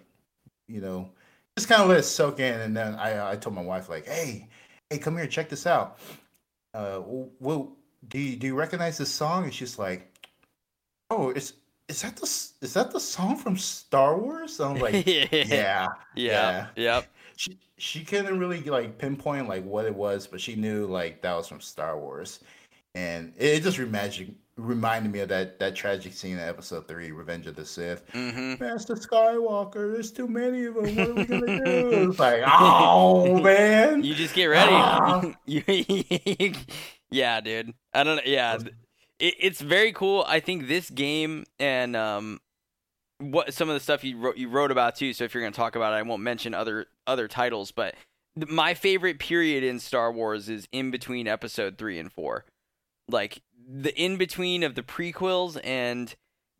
[0.69, 1.11] you know,
[1.57, 2.61] just kind of let it soak in.
[2.61, 4.49] And then I I told my wife like, hey,
[4.91, 5.99] hey, come here, check this out.
[6.75, 7.03] Uh,
[7.41, 7.73] well,
[8.09, 9.45] do you, do you recognize this song?
[9.45, 10.13] And she's like,
[11.11, 11.55] oh, it's
[11.89, 12.25] is that the
[12.63, 14.61] is that the song from Star Wars?
[14.61, 15.27] I'm like, yeah.
[15.33, 16.67] yeah, Yeah.
[16.77, 17.07] Yep.
[17.37, 21.35] she she couldn't really like pinpoint like what it was, but she knew like that
[21.35, 22.41] was from Star Wars,
[22.95, 27.47] and it, just reminded reminded me of that that tragic scene in Episode Three, Revenge
[27.47, 28.11] of the Sith.
[28.13, 28.63] Mm-hmm.
[28.63, 30.97] Master Skywalker, there's too many of them.
[30.97, 31.89] What are we gonna do?
[32.11, 34.73] It's like, oh man, You just get ready.
[34.73, 35.23] Ah.
[37.13, 37.75] Yeah, dude.
[37.93, 38.23] I don't know.
[38.25, 38.59] Yeah,
[39.19, 40.25] it, it's very cool.
[40.27, 42.41] I think this game and um,
[43.19, 45.13] what some of the stuff you wrote you wrote about too.
[45.13, 47.71] So if you're gonna talk about it, I won't mention other other titles.
[47.71, 47.95] But
[48.35, 52.47] my favorite period in Star Wars is in between Episode three and four,
[53.09, 56.15] like the in between of the prequels and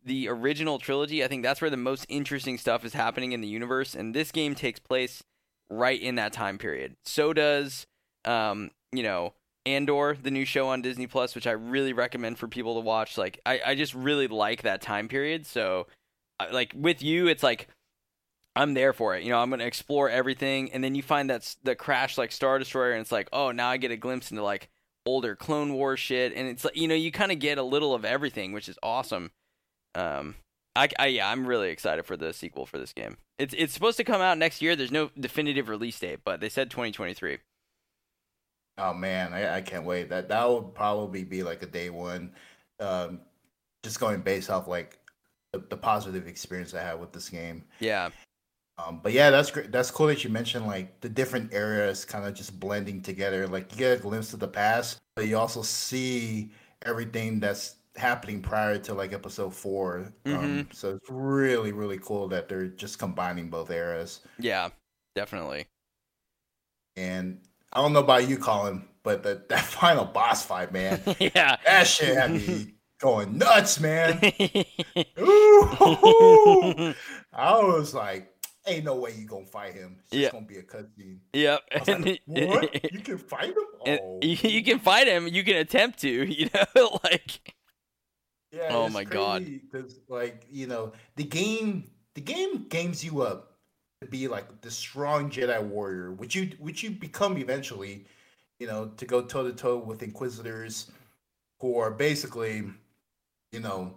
[0.05, 1.23] the original trilogy.
[1.23, 4.31] I think that's where the most interesting stuff is happening in the universe, and this
[4.31, 5.23] game takes place
[5.69, 6.95] right in that time period.
[7.05, 7.87] So does
[8.25, 9.33] um, you know,
[9.65, 13.17] Andor, the new show on Disney Plus, which I really recommend for people to watch.
[13.17, 15.45] Like, I, I just really like that time period.
[15.45, 15.87] So,
[16.51, 17.67] like with you, it's like
[18.55, 19.23] I'm there for it.
[19.23, 22.59] You know, I'm gonna explore everything, and then you find that's the crash like Star
[22.59, 24.69] Destroyer, and it's like, oh, now I get a glimpse into like
[25.05, 27.93] older Clone War shit, and it's like you know, you kind of get a little
[27.93, 29.31] of everything, which is awesome.
[29.95, 30.35] Um,
[30.75, 33.17] I, I yeah, I'm really excited for the sequel for this game.
[33.37, 34.75] It's it's supposed to come out next year.
[34.75, 37.37] There's no definitive release date, but they said 2023.
[38.77, 40.09] Oh man, I, I can't wait.
[40.09, 42.31] That that would probably be like a day one.
[42.79, 43.21] Um,
[43.83, 44.97] just going based off like
[45.51, 47.65] the, the positive experience I had with this game.
[47.79, 48.09] Yeah,
[48.77, 49.71] Um, but yeah, that's great.
[49.71, 53.47] That's cool that you mentioned like the different eras kind of just blending together.
[53.47, 56.51] Like you get a glimpse of the past, but you also see
[56.83, 62.49] everything that's happening prior to like episode 4 Um, so it's really really cool that
[62.49, 64.21] they're just combining both eras.
[64.39, 64.69] yeah,
[65.15, 65.67] definitely.
[66.95, 67.39] And
[67.71, 71.57] I don't know about you, Colin, but that that final boss fight, man, yeah.
[71.65, 74.19] that shit had me going nuts, man.
[75.19, 76.93] Ooh,
[77.33, 78.32] I was like,
[78.65, 79.97] ain't no way you gonna fight him.
[79.99, 81.19] It's just gonna be a cutscene.
[81.33, 81.61] yep.
[81.87, 82.93] Like, what?
[82.93, 83.55] You can fight him?
[83.85, 85.27] Oh, you, can fight him.
[85.27, 86.09] You can attempt to.
[86.33, 87.53] You know, like
[88.53, 89.45] yeah, oh my God.
[89.45, 93.57] Because like you know, the game, the game games you up
[94.01, 98.05] to be like the strong Jedi warrior, which you which you become eventually.
[98.59, 100.89] You know, to go toe to toe with Inquisitors,
[101.59, 102.63] who are basically,
[103.51, 103.95] you know,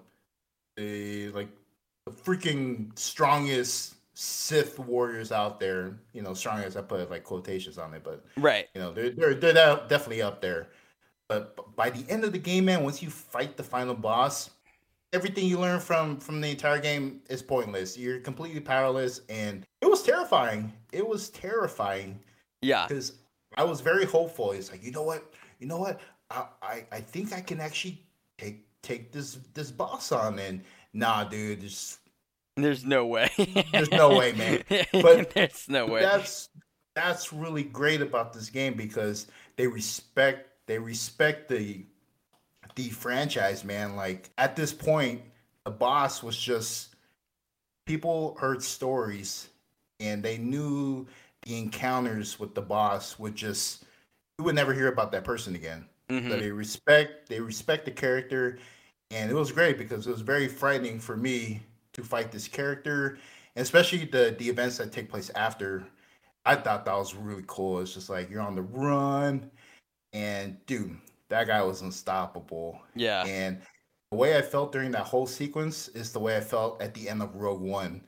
[0.77, 1.49] the like
[2.07, 5.99] the freaking strongest Sith warriors out there.
[6.15, 8.67] You know, strong as I put like quotations on it, but right.
[8.75, 9.53] You know, they're they're they're
[9.89, 10.69] definitely up there.
[11.29, 14.51] But by the end of the game, man, once you fight the final boss,
[15.13, 17.99] everything you learn from from the entire game is pointless.
[17.99, 20.73] You're completely powerless, and it was terrifying.
[20.93, 22.19] It was terrifying
[22.63, 22.87] Yeah.
[22.89, 23.13] because
[23.59, 24.53] I was very hopeful.
[24.53, 28.01] It's like, you know what, you know what, I I, I think I can actually
[28.39, 30.39] take take this this boss on.
[30.39, 30.63] And
[30.95, 31.99] nah, dude, just
[32.57, 33.31] There's no way.
[33.73, 34.63] There's no way, man.
[34.93, 36.01] But there's no way.
[36.01, 36.49] That's
[36.95, 39.27] that's really great about this game because
[39.57, 41.85] they respect they respect the
[42.75, 43.95] the franchise, man.
[43.95, 45.21] Like at this point,
[45.65, 46.95] the boss was just
[47.87, 49.49] people heard stories
[50.01, 51.07] and they knew
[51.43, 53.85] the encounters with the boss would just
[54.39, 55.87] you would never hear about that person again.
[56.09, 56.31] Mhm.
[56.31, 58.59] So they respect they respect the character,
[59.11, 61.61] and it was great because it was very frightening for me
[61.97, 63.19] to fight this character,
[63.57, 65.87] and especially the the events that take place after.
[66.45, 67.81] I thought that was really cool.
[67.81, 69.51] It's just like you're on the run,
[70.13, 70.97] and dude,
[71.29, 72.81] that guy was unstoppable.
[72.95, 73.25] Yeah.
[73.27, 73.61] And
[74.13, 77.09] the way I felt during that whole sequence is the way I felt at the
[77.09, 78.01] end of Rogue One.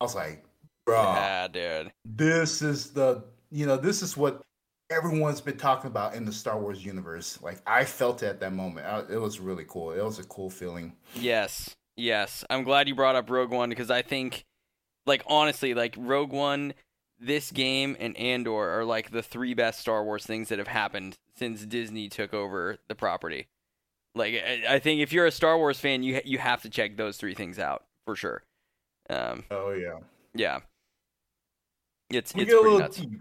[0.00, 0.44] I was like,
[0.86, 1.92] bro, Yeah, dude.
[2.04, 3.22] this is the
[3.52, 4.42] you know this is what
[4.90, 7.38] everyone's been talking about in the Star Wars universe.
[7.42, 8.86] Like I felt it at that moment.
[8.86, 9.92] I, it was really cool.
[9.92, 10.96] It was a cool feeling.
[11.14, 11.76] Yes.
[11.96, 12.44] Yes.
[12.50, 14.44] I'm glad you brought up Rogue One because I think
[15.06, 16.74] like honestly, like Rogue One,
[17.20, 21.16] this game and Andor are like the three best Star Wars things that have happened
[21.36, 23.46] since Disney took over the property.
[24.14, 26.96] Like I, I think if you're a Star Wars fan, you you have to check
[26.96, 28.42] those three things out for sure.
[29.10, 29.98] Um, Oh yeah.
[30.34, 30.60] yeah.
[32.10, 32.96] It's We it's pretty little nuts.
[32.98, 33.20] deep.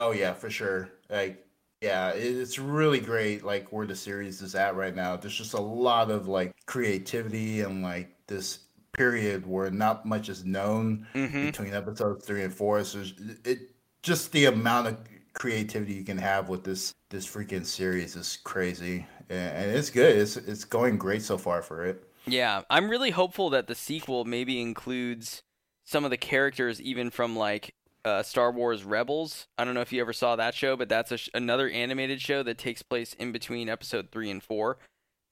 [0.00, 0.90] Oh yeah, for sure.
[1.10, 1.43] Like
[1.84, 3.44] yeah, it's really great.
[3.44, 5.16] Like where the series is at right now.
[5.16, 8.60] There's just a lot of like creativity and like this
[8.92, 12.82] period where not much is known hmm between episodes three and four.
[12.84, 13.04] So
[13.44, 13.58] it
[14.02, 14.98] just the amount of
[15.34, 20.16] creativity you can have with this this freaking series is crazy, and, and it's good.
[20.16, 22.08] It's it's going great so far for it.
[22.26, 25.42] Yeah, I'm really hopeful that the sequel maybe includes
[25.84, 27.74] some of the characters even from like
[28.04, 29.46] uh, Star Wars Rebels.
[29.58, 32.42] I don't know if you ever saw that show, but that's sh- another animated show
[32.42, 34.76] that takes place in between episode 3 and 4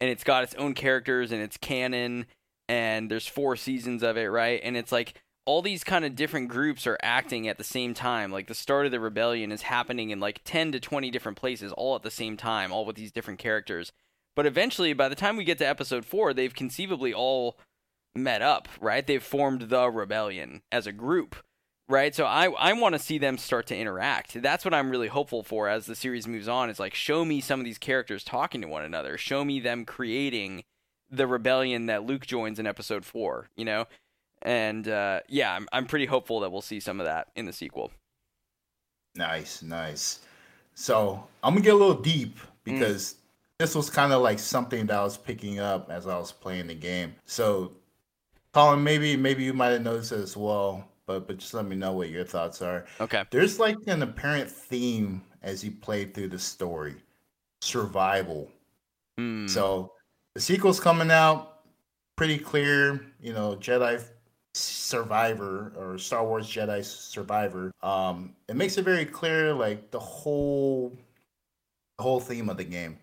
[0.03, 2.27] and it's got its own characters and it's canon
[2.69, 4.61] and there's four seasons of it, right?
[4.65, 5.15] And it's like
[5.47, 8.33] all these kind of different groups are acting at the same time.
[8.33, 11.71] Like the start of the rebellion is happening in like 10 to 20 different places
[11.71, 13.93] all at the same time, all with these different characters.
[14.35, 17.57] But eventually, by the time we get to episode four, they've conceivably all
[18.13, 19.07] met up, right?
[19.07, 21.37] They've formed the rebellion as a group,
[21.93, 22.15] right?
[22.15, 24.41] So I I want to see them start to interact.
[24.43, 26.71] That's what I'm really hopeful for as the series moves on.
[26.71, 29.17] Is like show me some of these characters talking to one another.
[29.17, 30.65] Show me them creating
[31.11, 33.49] the rebellion that Luke joins in episode four.
[33.55, 33.87] You know,
[34.41, 37.53] and uh, yeah, I'm I'm pretty hopeful that we'll see some of that in the
[37.53, 37.93] sequel.
[39.15, 40.21] Nice, nice.
[40.75, 43.17] So I'm gonna get a little deep because
[43.59, 46.69] this was kind of like something that I was picking up as I was playing
[46.69, 47.15] the game.
[47.27, 47.73] So,
[48.55, 51.77] Colin, maybe maybe you might have noticed it as well, but but just let me
[51.77, 52.87] know what your thoughts are.
[53.01, 53.25] Okay.
[53.31, 56.97] There's like an apparent theme as you play through the story.
[57.63, 58.51] survival.
[59.19, 59.47] Hmm.
[59.47, 59.93] So
[60.35, 61.61] the sequel's coming out,
[62.17, 63.07] pretty clear.
[63.21, 64.03] You know, Jedi
[64.55, 67.73] Survivor or Star Wars Jedi Survivor.
[67.83, 70.97] Um, it makes it very clear, like the whole,
[71.99, 72.99] the whole theme of the game.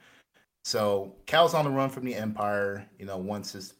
[0.63, 2.87] So Cal's on the run from the Empire.
[2.99, 3.73] You know, once it's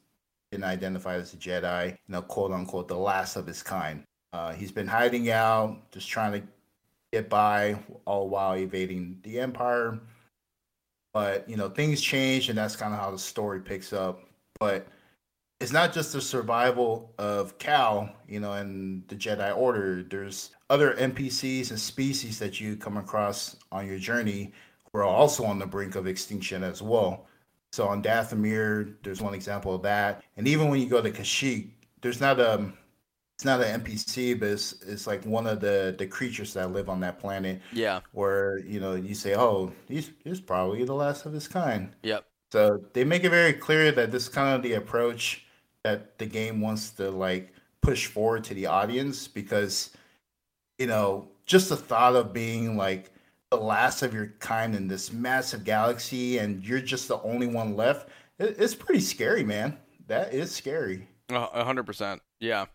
[0.51, 4.03] been identified as a Jedi, you know, quote unquote, the last of his kind.
[4.31, 6.47] Uh, he's been hiding out, just trying to
[7.11, 9.99] get by, all while evading the Empire.
[11.13, 14.21] But you know, things change, and that's kind of how the story picks up.
[14.59, 14.87] But
[15.59, 20.03] it's not just the survival of Cal, you know, and the Jedi Order.
[20.03, 24.53] There's other NPCs and species that you come across on your journey
[24.91, 27.25] who are also on the brink of extinction as well.
[27.71, 30.23] So on Dathomir, there's one example of that.
[30.37, 31.69] And even when you go to Kashyyyk,
[32.01, 32.71] there's not a
[33.39, 36.89] it's not an NPC, but it's, it's like one of the the creatures that live
[36.89, 37.61] on that planet.
[37.71, 38.01] Yeah.
[38.11, 41.95] Where you know you say, oh, he's he's probably the last of his kind.
[42.03, 42.25] Yep.
[42.51, 45.45] So they make it very clear that this is kind of the approach
[45.85, 49.91] that the game wants to like push forward to the audience because
[50.77, 53.09] you know just the thought of being like
[53.51, 57.77] the last of your kind in this massive galaxy and you're just the only one
[57.77, 62.21] left it, it's pretty scary man that is scary A hundred percent.
[62.39, 62.65] Yeah.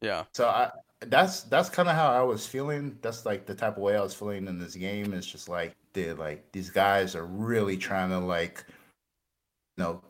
[0.00, 0.24] Yeah.
[0.34, 0.70] so i
[1.02, 2.98] that's that's kind of how i was feeling.
[3.02, 5.14] That's like the type of way i was feeling in this game.
[5.14, 8.64] It's just like they like these guys are really trying to like
[9.76, 10.00] you know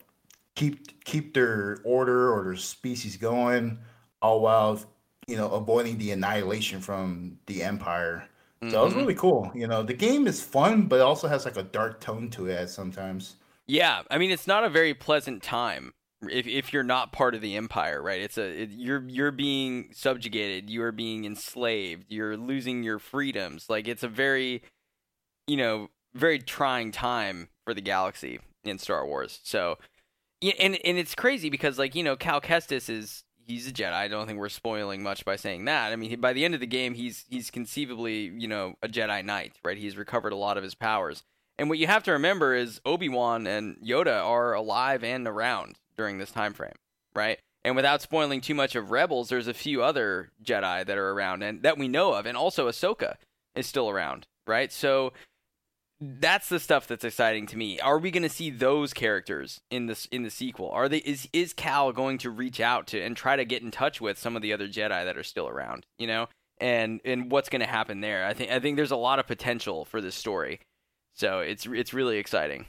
[0.55, 3.79] keep keep their order or their species going
[4.21, 4.79] all while
[5.27, 8.27] you know avoiding the annihilation from the empire.
[8.67, 8.97] So it was Mhm.
[8.97, 9.51] really cool.
[9.55, 12.47] You know the game is fun but it also has like a dark tone to
[12.47, 13.37] it sometimes.
[13.67, 17.41] Yeah, I mean it's not a very pleasant time if if you're not part of
[17.41, 18.21] the empire, right?
[18.21, 23.69] It's a it, you're you're being subjugated, you are being enslaved, you're losing your freedoms.
[23.69, 24.63] Like it's a very
[25.49, 29.39] you know, very trying time for the galaxy in Star Wars.
[29.43, 29.79] So
[30.41, 33.91] yeah, and and it's crazy because like, you know, Cal Kestis is he's a Jedi.
[33.91, 35.91] I don't think we're spoiling much by saying that.
[35.91, 39.25] I mean, by the end of the game, he's he's conceivably, you know, a Jedi
[39.25, 39.77] Knight, right?
[39.77, 41.23] He's recovered a lot of his powers.
[41.57, 46.17] And what you have to remember is Obi-Wan and Yoda are alive and around during
[46.17, 46.75] this time frame,
[47.13, 47.39] right?
[47.65, 51.43] And without spoiling too much of Rebels, there's a few other Jedi that are around
[51.43, 53.15] and that we know of, and also Ahsoka
[53.53, 54.71] is still around, right?
[54.71, 55.11] So
[55.99, 57.81] that's the stuff that's exciting to me.
[57.81, 60.69] Are we going to see those characters in this in the sequel?
[60.71, 63.71] Are they is is Cal going to reach out to and try to get in
[63.71, 66.29] touch with some of the other Jedi that are still around, you know?
[66.61, 68.25] And and what's going to happen there?
[68.25, 70.61] I think I think there's a lot of potential for this story.
[71.13, 72.67] So it's it's really exciting.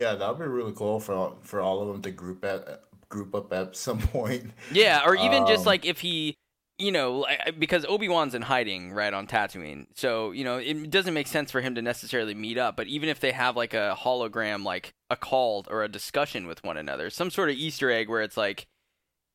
[0.00, 3.34] Yeah that would be really cool for for all of them to group at group
[3.34, 6.34] up at some point Yeah, or even just Um, like if he,
[6.78, 7.26] you know,
[7.58, 11.50] because Obi Wan's in hiding right on Tatooine, so you know it doesn't make sense
[11.50, 12.76] for him to necessarily meet up.
[12.76, 16.62] But even if they have like a hologram, like a call or a discussion with
[16.62, 18.66] one another, some sort of Easter egg where it's like,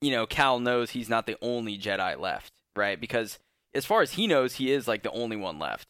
[0.01, 2.99] you know, Cal knows he's not the only Jedi left, right?
[2.99, 3.39] Because
[3.73, 5.87] as far as he knows, he is like the only one left,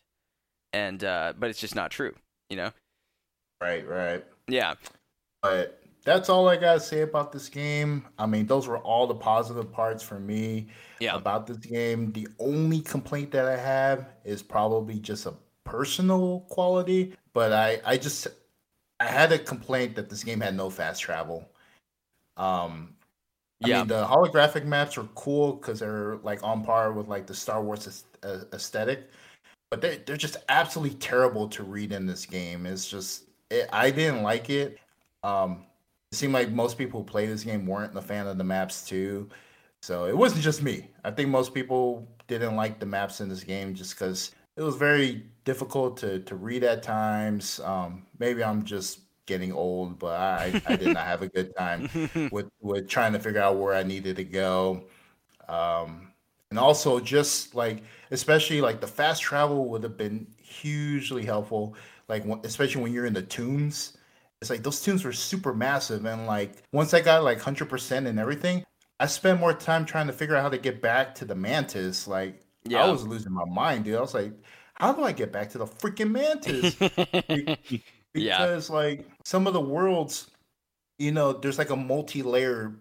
[0.71, 2.15] and uh, but it's just not true,
[2.49, 2.71] you know?
[3.61, 4.75] right right Yeah,
[5.41, 8.05] But that's all I gotta say about this game.
[8.17, 10.67] I mean, those were all the positive parts for me
[10.99, 12.11] yeah, about this game.
[12.11, 15.33] The only complaint that I have is probably just a
[15.65, 17.15] personal quality.
[17.33, 18.27] But I, I just
[18.99, 21.49] I had a complaint that this game had no fast travel.
[22.37, 22.95] Um
[23.63, 27.27] I yeah, mean, the holographic maps are cool because they're like on par with like
[27.27, 29.09] the Star Wars uh, aesthetic,
[29.71, 32.65] but they they're just absolutely terrible to read in this game.
[32.67, 34.79] It's just it, I didn't like it.
[35.23, 35.65] Um,
[36.11, 38.85] it seemed like most people who play this game weren't a fan of the maps
[38.85, 39.29] too,
[39.81, 40.89] so it wasn't just me.
[41.03, 44.75] I think most people didn't like the maps in this game just because it was
[44.75, 47.59] very difficult to to read at times.
[47.61, 51.89] Um, maybe I'm just getting old, but I I did not have a good time
[52.31, 54.85] with with trying to figure out where I needed to go.
[55.47, 56.13] Um,
[56.49, 61.75] and also just like especially like the fast travel would have been hugely helpful.
[62.09, 63.97] Like especially when you're in the tombs,
[64.41, 68.07] it's like those tombs were super massive, and like once I got like hundred percent
[68.07, 68.63] and everything,
[68.99, 72.07] I spent more time trying to figure out how to get back to the mantis.
[72.07, 72.83] Like Yeah.
[72.85, 73.95] I was losing my mind, dude.
[73.95, 74.33] I was like,
[74.75, 76.75] how do I get back to the freaking mantis?
[77.27, 78.45] Be- Yeah.
[78.45, 80.27] because like some of the worlds
[80.99, 82.73] you know there's like a multi-layer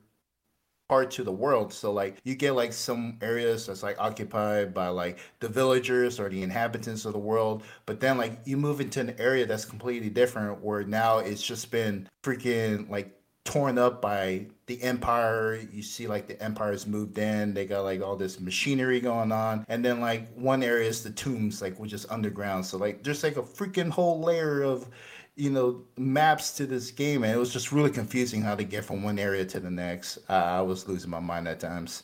[0.93, 1.73] part to the world.
[1.73, 6.29] So like you get like some areas that's like occupied by like the villagers or
[6.29, 10.11] the inhabitants of the world but then like you move into an area that's completely
[10.11, 15.61] different where now it's just been freaking like torn up by the empire.
[15.73, 17.55] You see like the empire's moved in.
[17.55, 19.65] They got like all this machinery going on.
[19.69, 22.67] And then like one area is the tombs like which is underground.
[22.67, 24.89] So like there's like a freaking whole layer of
[25.37, 28.85] you know maps to this game and it was just really confusing how to get
[28.85, 32.03] from one area to the next uh, i was losing my mind at times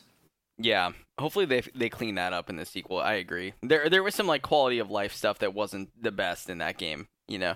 [0.61, 2.99] Yeah, hopefully they they clean that up in the sequel.
[2.99, 3.53] I agree.
[3.63, 6.77] There there was some like quality of life stuff that wasn't the best in that
[6.77, 7.55] game, you know.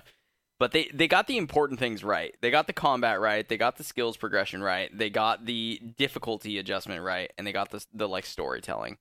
[0.58, 2.34] But they they got the important things right.
[2.40, 3.46] They got the combat right.
[3.46, 4.90] They got the skills progression right.
[4.96, 8.96] They got the difficulty adjustment right, and they got the the like storytelling.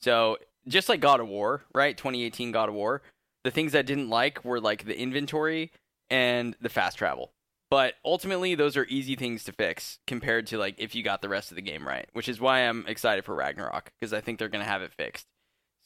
[0.00, 0.38] So
[0.68, 1.96] just like God of War, right?
[1.96, 3.02] 2018 God of War.
[3.42, 5.72] The things I didn't like were like the inventory
[6.10, 7.32] and the fast travel.
[7.70, 11.28] But ultimately, those are easy things to fix compared to like if you got the
[11.28, 14.38] rest of the game right, which is why I'm excited for Ragnarok because I think
[14.38, 15.26] they're gonna have it fixed.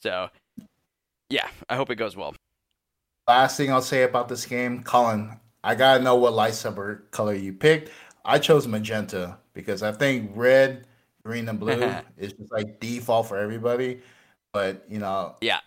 [0.01, 0.29] So,
[1.29, 2.35] yeah, I hope it goes well.
[3.27, 7.53] last thing i'll say about this game colin i gotta know what lightsaber color you
[7.53, 7.89] picked
[8.25, 10.85] i chose magenta because i think red
[11.23, 11.81] green and blue
[12.17, 14.01] is just like default for everybody
[14.51, 15.59] but you know Yeah,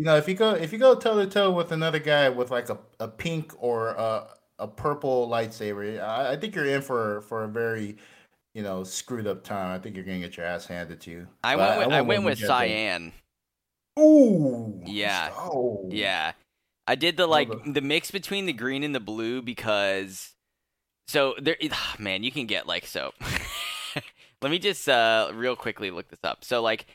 [0.00, 2.50] you know if you go if you go toe to toe with another guy with
[2.50, 4.28] like a, a pink or a,
[4.58, 7.98] a purple lightsaber I, I think you're in for for a very
[8.54, 11.26] you know screwed up time i think you're gonna get your ass handed to you
[11.44, 13.12] I But went with I went with cyan.
[13.98, 15.30] ooh Yeah.
[15.36, 16.32] oh Yeah.
[16.86, 20.32] I did the like the- the mix between the green and the blue because
[21.08, 23.12] so there ah, man, you can get like so
[24.42, 26.44] Let me just uh real quickly look this up.
[26.44, 26.86] So like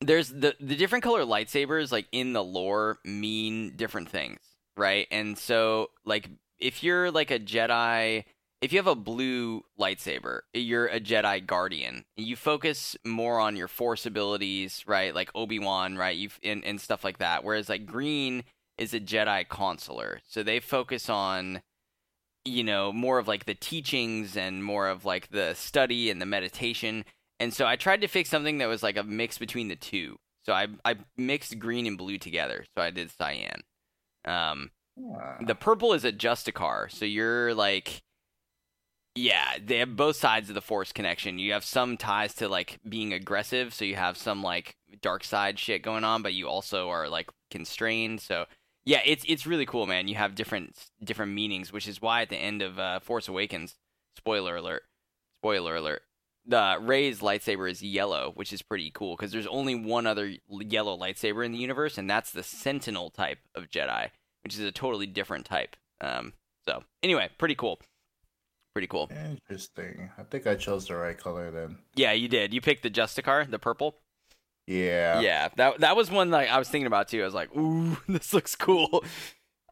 [0.00, 4.40] there's the the different color lightsabers like in the lore mean different things,
[4.76, 5.06] right?
[5.10, 6.28] And so like
[6.58, 8.24] if you're like a Jedi
[8.60, 12.04] if you have a blue lightsaber, you're a Jedi Guardian.
[12.16, 15.14] You focus more on your Force abilities, right?
[15.14, 16.16] Like Obi Wan, right?
[16.16, 17.42] You and, and stuff like that.
[17.42, 18.44] Whereas like green
[18.76, 21.62] is a Jedi Consular, so they focus on,
[22.44, 26.26] you know, more of like the teachings and more of like the study and the
[26.26, 27.04] meditation.
[27.40, 30.18] And so I tried to fix something that was like a mix between the two.
[30.44, 32.64] So I I mixed green and blue together.
[32.76, 33.62] So I did cyan.
[34.24, 34.70] Um,
[35.02, 35.38] Ah.
[35.40, 38.02] the purple is a Justicar, so you're like,
[39.14, 41.38] yeah, they have both sides of the Force connection.
[41.38, 45.58] You have some ties to like being aggressive, so you have some like dark side
[45.58, 48.20] shit going on, but you also are like constrained.
[48.20, 48.44] So
[48.84, 50.06] yeah, it's it's really cool, man.
[50.08, 53.76] You have different different meanings, which is why at the end of uh, Force Awakens,
[54.16, 54.82] spoiler alert,
[55.40, 56.02] spoiler alert,
[56.46, 60.96] the Rey's lightsaber is yellow, which is pretty cool because there's only one other yellow
[60.98, 64.10] lightsaber in the universe, and that's the Sentinel type of Jedi
[64.42, 65.76] which is a totally different type.
[66.00, 66.32] Um,
[66.66, 67.80] so anyway, pretty cool.
[68.74, 69.10] Pretty cool.
[69.10, 70.10] Interesting.
[70.16, 71.78] I think I chose the right color then.
[71.94, 72.54] Yeah, you did.
[72.54, 73.96] You picked the Justicar, the purple.
[74.66, 75.20] Yeah.
[75.20, 77.22] Yeah, that that was one like I was thinking about too.
[77.22, 79.04] I was like, ooh, this looks cool.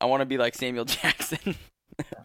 [0.01, 1.55] I want to be like Samuel Jackson.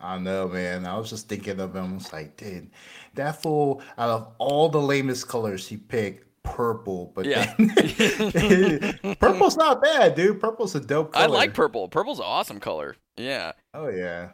[0.01, 0.85] I know, man.
[0.85, 1.91] I was just thinking of him.
[1.91, 2.69] I was like, dude,
[3.15, 7.11] that fool, out of all the lamest colors he picked, purple.
[7.15, 7.53] But Yeah.
[7.57, 10.39] then- purple's not bad, dude.
[10.39, 11.23] Purple's a dope color.
[11.23, 11.87] I like purple.
[11.87, 12.95] Purple's an awesome color.
[13.17, 14.29] Yeah, Oh, yeah.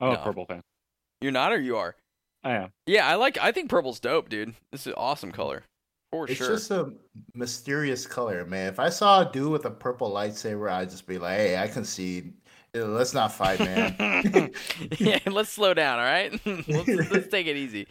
[0.00, 0.62] I'm a purple fan.
[1.20, 1.94] you're not or you are.
[2.44, 2.72] I am.
[2.86, 3.38] Yeah, I like.
[3.38, 4.54] I think purple's dope, dude.
[4.72, 5.62] This is an awesome color
[6.10, 6.32] for sure.
[6.32, 6.48] It's sure.
[6.56, 6.92] just a
[7.34, 8.66] mysterious color, man.
[8.68, 11.68] If I saw a dude with a purple lightsaber, I'd just be like, hey, I
[11.68, 12.34] can Yeah,
[12.74, 14.50] Let's not fight, man.
[14.98, 16.40] yeah, let's slow down, all right?
[16.46, 17.86] let's, let's take it easy.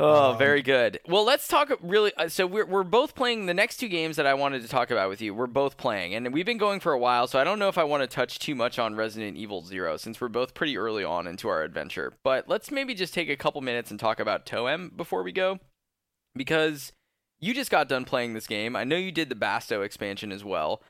[0.00, 0.98] Oh, Um, very good.
[1.06, 2.12] Well, let's talk really.
[2.16, 4.90] Uh, so we're we're both playing the next two games that I wanted to talk
[4.90, 5.32] about with you.
[5.32, 7.28] We're both playing, and we've been going for a while.
[7.28, 9.96] So I don't know if I want to touch too much on Resident Evil Zero
[9.96, 12.12] since we're both pretty early on into our adventure.
[12.24, 15.60] But let's maybe just take a couple minutes and talk about Toem before we go,
[16.34, 16.92] because
[17.38, 18.74] you just got done playing this game.
[18.74, 20.82] I know you did the Basto expansion as well.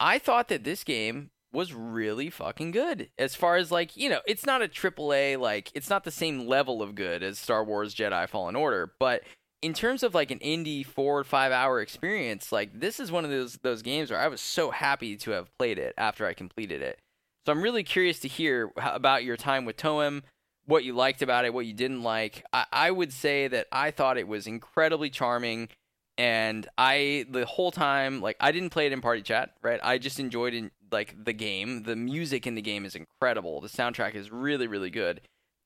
[0.00, 3.08] I thought that this game was really fucking good.
[3.18, 6.10] As far as like, you know, it's not a triple A, like it's not the
[6.10, 9.22] same level of good as Star Wars Jedi Fallen Order, but
[9.62, 13.24] in terms of like an indie four or five hour experience, like this is one
[13.24, 16.34] of those those games where I was so happy to have played it after I
[16.34, 16.98] completed it.
[17.46, 20.22] So I'm really curious to hear about your time with Toem,
[20.66, 22.44] what you liked about it, what you didn't like.
[22.52, 25.68] I, I would say that I thought it was incredibly charming
[26.16, 29.80] and I the whole time like I didn't play it in party chat, right?
[29.82, 31.82] I just enjoyed in like the game.
[31.82, 33.60] The music in the game is incredible.
[33.60, 35.20] The soundtrack is really really good.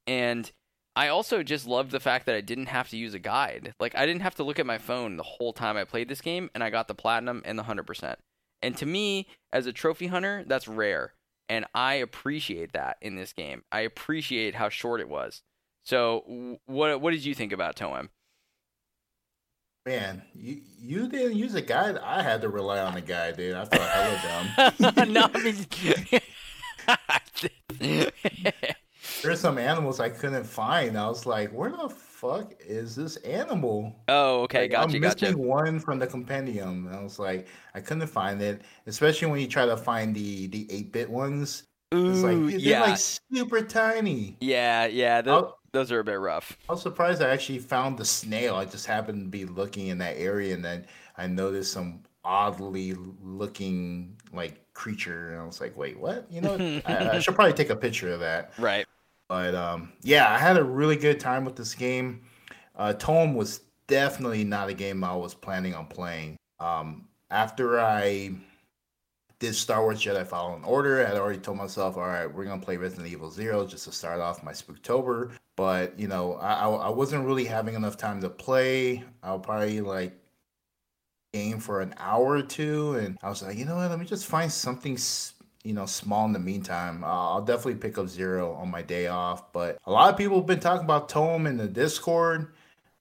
[0.09, 0.51] And
[0.97, 3.73] I also just loved the fact that I didn't have to use a guide.
[3.79, 6.21] Like I didn't have to look at my phone the whole time I played this
[6.21, 8.17] game and I got the platinum and the 100%.
[8.63, 11.15] And to me as a trophy hunter, that's rare.
[11.49, 13.63] And I appreciate that in this game.
[13.71, 15.43] I appreciate how short it was.
[15.85, 18.09] So, what what did you think about Toem?
[19.89, 21.97] Man, you you didn't use a guide.
[21.97, 23.55] I had to rely on a guide, dude.
[23.57, 25.13] I felt hella dumb.
[25.15, 25.67] no, I mean,
[29.23, 30.99] there's some animals I couldn't find.
[30.99, 33.97] I was like, where the fuck is this animal?
[34.09, 35.25] Oh, okay, Like, gotcha, I'm gotcha.
[35.25, 36.87] missing one from the compendium.
[36.87, 40.49] And I was like, I couldn't find it, especially when you try to find the
[40.49, 41.63] the eight bit ones.
[42.07, 44.37] It's like Ooh, they're yeah, like super tiny.
[44.43, 45.23] yeah, yeah.
[45.27, 46.57] I'll- those are a bit rough.
[46.69, 48.55] I was surprised I actually found the snail.
[48.57, 52.95] I just happened to be looking in that area, and then I noticed some oddly
[53.23, 57.55] looking like creature, and I was like, "Wait, what?" You know, I, I should probably
[57.55, 58.53] take a picture of that.
[58.59, 58.87] Right.
[59.29, 62.23] But um, yeah, I had a really good time with this game.
[62.77, 66.37] Uh, Toem was definitely not a game I was planning on playing.
[66.61, 68.33] Um, after I
[69.41, 72.61] did Star Wars Jedi Fallen Order, I had already told myself, all right, we're gonna
[72.61, 75.33] play Resident Evil Zero just to start off my Spooktober.
[75.57, 79.05] But you know, I, I wasn't really having enough time to play.
[79.23, 80.19] I'll probably like
[81.33, 84.07] game for an hour or two, and I was like, you know what, let me
[84.07, 84.99] just find something.
[85.65, 87.05] You know, small in the meantime.
[87.05, 89.53] Uh, I'll definitely pick up Zero on my day off.
[89.53, 92.53] But a lot of people have been talking about Toem in the Discord.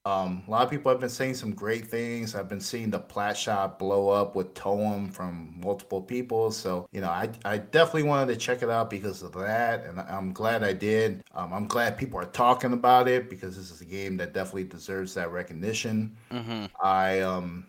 [0.07, 2.33] Um, a lot of people have been saying some great things.
[2.33, 6.49] I've been seeing the plat shop blow up with Toem from multiple people.
[6.51, 9.83] So, you know, I, I definitely wanted to check it out because of that.
[9.83, 11.23] And I'm glad I did.
[11.35, 14.63] Um, I'm glad people are talking about it because this is a game that definitely
[14.63, 16.15] deserves that recognition.
[16.31, 16.65] Mm-hmm.
[16.81, 17.67] I um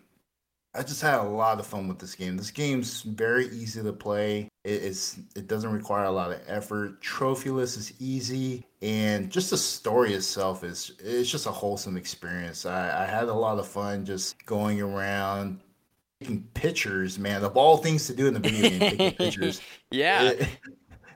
[0.75, 2.37] I just had a lot of fun with this game.
[2.37, 4.47] This game's very easy to play.
[4.63, 7.01] It, it's it doesn't require a lot of effort.
[7.01, 12.65] Trophyless is easy, and just the story itself is it's just a wholesome experience.
[12.65, 15.59] I, I had a lot of fun just going around
[16.21, 17.19] taking pictures.
[17.19, 19.61] Man, of all things to do in the video game, taking pictures.
[19.91, 20.23] yeah.
[20.23, 20.47] It,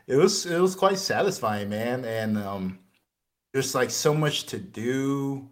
[0.08, 2.04] it was it was quite satisfying, man.
[2.04, 2.80] And um,
[3.54, 5.50] there's like so much to do.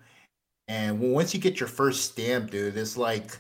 [0.67, 3.40] And once you get your first stamp, dude, it's like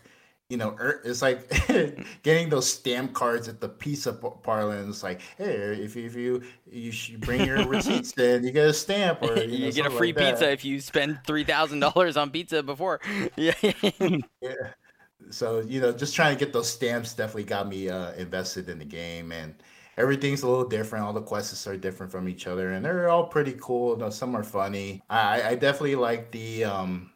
[0.51, 1.49] you know, er- it's like
[2.23, 6.05] getting those stamp cards at the pizza p- parlor, and it's like, hey, if you
[6.05, 9.65] if you you should bring your receipts, in, you get a stamp, or you, you,
[9.67, 10.31] know, get a free like that.
[10.31, 12.99] pizza if you spend three thousand dollars on pizza before.
[13.37, 13.53] Yeah.
[14.41, 14.53] Yeah.
[15.29, 18.77] So you know, just trying to get those stamps definitely got me uh, invested in
[18.77, 19.55] the game, and
[19.97, 21.05] everything's a little different.
[21.05, 23.93] All the quests are different from each other, and they're all pretty cool.
[23.93, 25.01] You know, some are funny.
[25.09, 27.11] I, I definitely like the um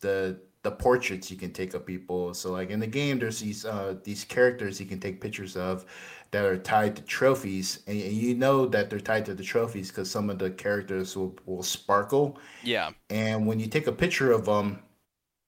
[0.00, 2.34] the the portraits you can take of people.
[2.34, 5.86] So like in the game, there's these uh these characters you can take pictures of
[6.34, 9.88] that are tied to trophies, and, and you know that they're tied to the trophies
[9.88, 12.90] because some of the characters will will sparkle yeah.
[13.08, 14.80] and when you take a picture of them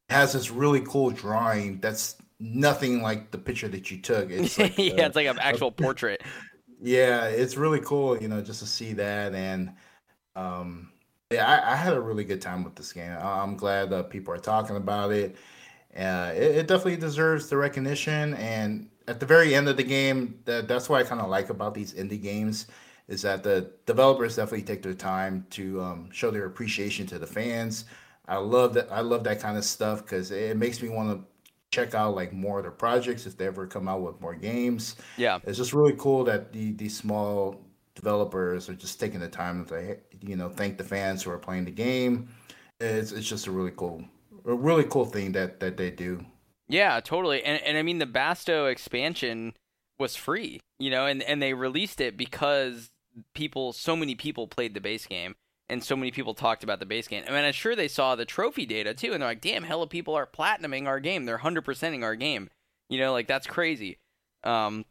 [0.09, 4.57] it has this really cool drawing that's nothing like the picture that you took it's
[4.61, 6.23] like yeah, uh, it's like an actual portrait.
[6.81, 9.73] yeah it's really cool you know just to see that and
[10.37, 10.93] um
[11.31, 14.33] yeah I, I had a really good time with this game i'm glad that people
[14.35, 15.37] are talking about it.
[15.97, 20.39] Uh, it, it definitely deserves the recognition and at the very end of the game
[20.45, 22.67] that, that's what i kind of like about these indie games
[23.09, 27.27] is that the developers definitely take their time to um, show their appreciation to the
[27.27, 27.85] fans.
[28.29, 31.25] I love that i love that kind of stuff because it makes me want to
[31.71, 34.97] check out like more of their projects if they ever come out with more games.
[35.17, 35.39] Yeah.
[35.45, 37.66] it's just really cool that the these small
[37.97, 41.65] developers are just taking the time to you know thank the fans who are playing
[41.65, 42.29] the game.
[42.79, 44.05] It's it's just a really cool
[44.45, 46.25] a really cool thing that that they do.
[46.69, 47.43] Yeah, totally.
[47.43, 49.55] And and I mean the Basto expansion
[49.99, 52.91] was free, you know, and and they released it because
[53.35, 55.35] people so many people played the base game
[55.69, 57.25] and so many people talked about the base game.
[57.27, 59.87] I mean, I'm sure they saw the trophy data too and they're like, "Damn, hella
[59.87, 61.25] people are platinuming our game.
[61.25, 62.51] They're 100%ing our game."
[62.89, 63.99] You know, like that's crazy.
[64.45, 64.85] Um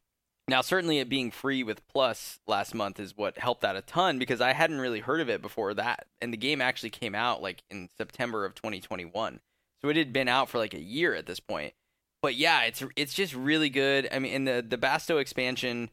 [0.47, 4.19] now certainly it being free with Plus last month is what helped that a ton
[4.19, 6.07] because I hadn't really heard of it before that.
[6.21, 9.39] And the game actually came out like in September of 2021.
[9.81, 11.73] So it had been out for like a year at this point.
[12.21, 14.07] But yeah, it's it's just really good.
[14.11, 15.89] I mean, and the the Basto expansion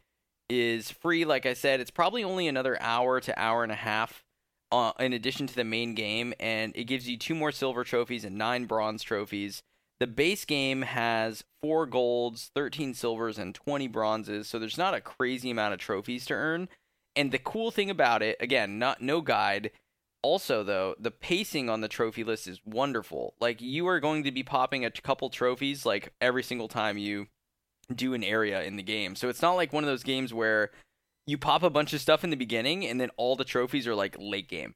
[0.49, 1.25] is free.
[1.25, 4.25] Like I said, it's probably only another hour to hour and a half,
[4.71, 8.25] uh, in addition to the main game, and it gives you two more silver trophies
[8.25, 9.63] and nine bronze trophies.
[10.03, 14.49] The base game has four golds, thirteen silvers, and twenty bronzes.
[14.49, 16.69] So there's not a crazy amount of trophies to earn.
[17.15, 19.71] And the cool thing about it, again, not no guide.
[20.21, 23.35] Also, though, the pacing on the trophy list is wonderful.
[23.41, 27.29] Like you are going to be popping a couple trophies like every single time you
[27.95, 29.15] do an area in the game.
[29.15, 30.73] So it's not like one of those games where
[31.29, 33.95] you pop a bunch of stuff in the beginning and then all the trophies are
[33.95, 34.75] like late game.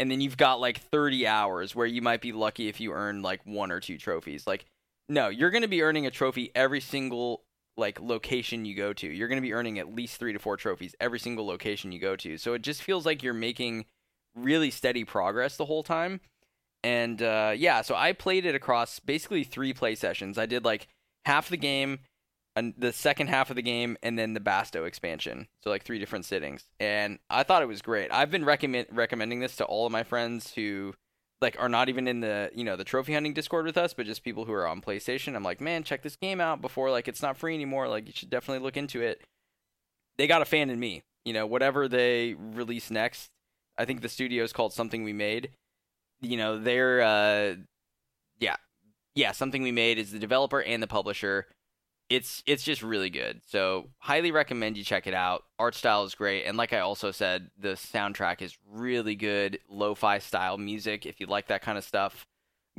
[0.00, 3.20] And then you've got like 30 hours where you might be lucky if you earn
[3.20, 4.46] like one or two trophies.
[4.46, 4.64] Like
[5.10, 7.42] no, you're going to be earning a trophy every single
[7.76, 9.06] like location you go to.
[9.06, 11.98] You're going to be earning at least 3 to 4 trophies every single location you
[11.98, 12.38] go to.
[12.38, 13.84] So it just feels like you're making
[14.34, 16.20] really steady progress the whole time.
[16.82, 20.38] And uh, yeah, so I played it across basically three play sessions.
[20.38, 20.88] I did like
[21.26, 21.98] half the game
[22.56, 25.48] and the second half of the game, and then the Basto expansion.
[25.62, 28.12] So like three different sittings, and I thought it was great.
[28.12, 30.94] I've been recommend recommending this to all of my friends who
[31.40, 34.06] like are not even in the you know the trophy hunting Discord with us, but
[34.06, 35.34] just people who are on PlayStation.
[35.34, 37.88] I'm like, man, check this game out before like it's not free anymore.
[37.88, 39.22] Like you should definitely look into it.
[40.18, 41.02] They got a fan in me.
[41.24, 43.28] You know, whatever they release next,
[43.78, 45.50] I think the studio is called Something We Made.
[46.20, 47.54] You know, they're uh,
[48.38, 48.56] yeah,
[49.14, 51.46] yeah, Something We Made is the developer and the publisher
[52.10, 53.40] it's it's just really good.
[53.46, 55.44] So highly recommend you check it out.
[55.58, 60.18] Art style is great, and like I also said, the soundtrack is really good, lo-fi
[60.18, 61.06] style music.
[61.06, 62.26] If you like that kind of stuff,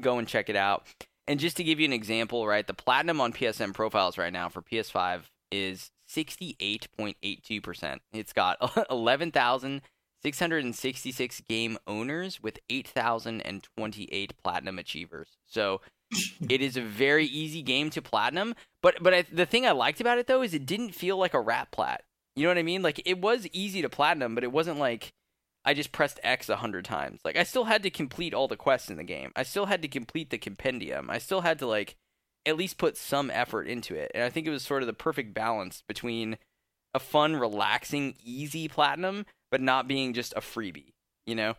[0.01, 0.85] go and check it out.
[1.27, 4.49] And just to give you an example, right, the platinum on PSN profiles right now
[4.49, 7.99] for PS5 is 68.82%.
[8.11, 15.37] It's got 11,666 game owners with 8,028 platinum achievers.
[15.45, 15.79] So
[16.49, 18.55] it is a very easy game to platinum.
[18.81, 21.33] But but I, the thing I liked about it though is it didn't feel like
[21.33, 22.03] a rat plat.
[22.35, 22.81] You know what I mean?
[22.81, 25.11] Like it was easy to platinum, but it wasn't like
[25.63, 27.21] I just pressed X a hundred times.
[27.23, 29.31] Like I still had to complete all the quests in the game.
[29.35, 31.09] I still had to complete the compendium.
[31.09, 31.95] I still had to like
[32.45, 34.11] at least put some effort into it.
[34.15, 36.37] And I think it was sort of the perfect balance between
[36.93, 40.93] a fun, relaxing, easy platinum, but not being just a freebie.
[41.25, 41.55] You know?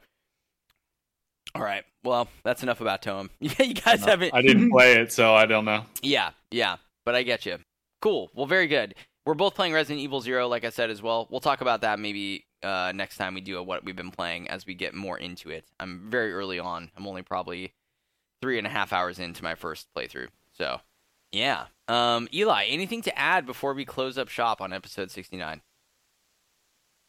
[1.54, 1.84] All right.
[2.04, 3.28] Well, that's enough about Toem.
[3.40, 4.34] you guys haven't.
[4.34, 5.84] I didn't play it, so I don't know.
[6.02, 6.76] Yeah, yeah.
[7.04, 7.58] But I get you.
[8.00, 8.30] Cool.
[8.34, 8.94] Well, very good.
[9.24, 11.28] We're both playing Resident Evil Zero, like I said as well.
[11.30, 14.48] We'll talk about that maybe uh, next time we do a what we've been playing
[14.48, 15.64] as we get more into it.
[15.78, 16.90] I'm very early on.
[16.96, 17.72] I'm only probably
[18.40, 20.28] three and a half hours into my first playthrough.
[20.52, 20.80] So,
[21.30, 21.66] yeah.
[21.86, 25.62] Um, Eli, anything to add before we close up shop on episode 69?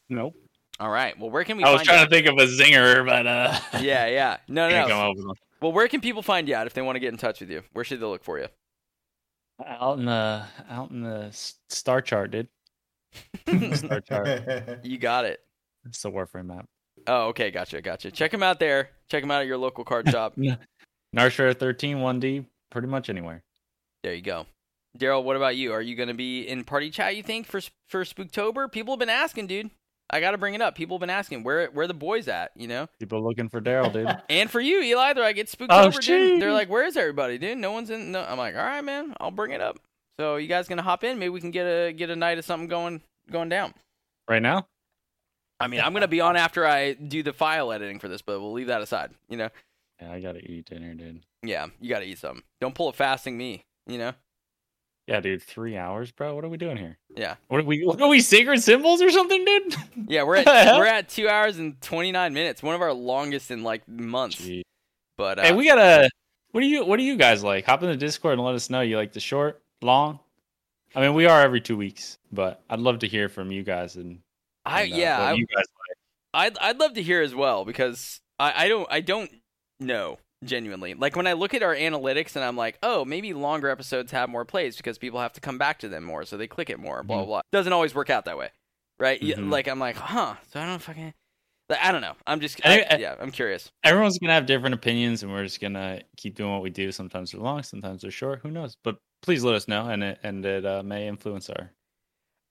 [0.09, 0.35] Nope.
[0.79, 1.17] All right.
[1.19, 2.05] Well, where can we I was find trying you?
[2.05, 4.37] to think of a zinger, but uh, Yeah, yeah.
[4.47, 4.87] No, no.
[4.87, 4.99] no.
[5.09, 5.35] up with one.
[5.61, 7.49] Well, where can people find you at if they want to get in touch with
[7.49, 7.63] you?
[7.73, 8.47] Where should they look for you?
[9.65, 11.29] Out in the out in the
[11.69, 12.47] star chart, dude.
[13.77, 14.41] Star chart.
[14.83, 15.39] You got it.
[15.85, 16.65] It's the Warframe map.
[17.05, 17.51] Oh, okay.
[17.51, 17.81] Gotcha.
[17.81, 18.09] Gotcha.
[18.11, 18.89] Check them out there.
[19.09, 20.35] Check them out at your local card shop.
[21.15, 23.43] Narshare 13 1D, pretty much anywhere.
[24.01, 24.47] There you go.
[24.97, 25.71] Daryl, what about you?
[25.73, 27.15] Are you going to be in party chat?
[27.15, 28.71] You think for for Spooktober?
[28.71, 29.69] People have been asking, dude.
[30.09, 30.75] I got to bring it up.
[30.75, 32.87] People have been asking where where the boys at, you know.
[32.99, 34.07] People looking for Daryl, dude.
[34.29, 36.41] And for you, Eli, they're like it's Spooktober, Oh, dude.
[36.41, 37.57] They're like, where is everybody, dude?
[37.57, 38.11] No one's in.
[38.11, 39.13] No, I'm like, all right, man.
[39.19, 39.77] I'll bring it up.
[40.19, 41.17] So you guys gonna hop in?
[41.17, 43.01] Maybe we can get a get a night of something going
[43.31, 43.73] going down.
[44.29, 44.67] right now?
[45.59, 48.39] I mean, I'm gonna be on after I do the file editing for this, but
[48.39, 49.11] we'll leave that aside.
[49.29, 49.49] You know.
[50.01, 51.23] Yeah, I gotta eat dinner, dude.
[51.41, 52.41] Yeah, you got to eat something.
[52.61, 53.65] Don't pull a fasting me.
[53.87, 54.13] You know.
[55.07, 56.33] Yeah, dude, three hours, bro.
[56.33, 56.97] What are we doing here?
[57.15, 57.35] Yeah.
[57.47, 57.83] What are we?
[57.85, 59.75] What are we sacred symbols or something, dude?
[60.07, 62.63] Yeah, we're at we're at two hours and twenty nine minutes.
[62.63, 64.47] One of our longest in like months.
[65.17, 66.09] But uh, Hey, we gotta.
[66.51, 66.85] What do you?
[66.85, 67.65] What do you guys like?
[67.65, 68.81] Hop in the Discord and let us know.
[68.81, 70.19] You like the short, long?
[70.95, 73.95] I mean, we are every two weeks, but I'd love to hear from you guys
[73.95, 74.19] and.
[74.65, 75.97] I and, uh, yeah, I, you guys like.
[76.33, 79.31] I'd I'd love to hear as well because I, I don't I don't
[79.79, 80.93] know genuinely.
[80.93, 84.29] Like when I look at our analytics and I'm like, oh, maybe longer episodes have
[84.29, 86.79] more plays because people have to come back to them more, so they click it
[86.79, 87.03] more.
[87.03, 87.27] Blah blah Mhm.
[87.27, 87.41] blah.
[87.51, 88.49] Doesn't always work out that way,
[88.99, 89.19] right?
[89.21, 89.51] Mhm.
[89.51, 90.35] Like I'm like, huh?
[90.51, 91.13] So I don't fucking.
[91.69, 92.15] Like, I don't know.
[92.27, 93.15] I'm just I- I- yeah.
[93.19, 93.71] I'm curious.
[93.83, 96.91] Everyone's gonna have different opinions, and we're just gonna keep doing what we do.
[96.91, 98.41] Sometimes they're long, sometimes they're short.
[98.43, 98.75] Who knows?
[98.83, 101.71] But please let us know, and it and it uh, may influence our,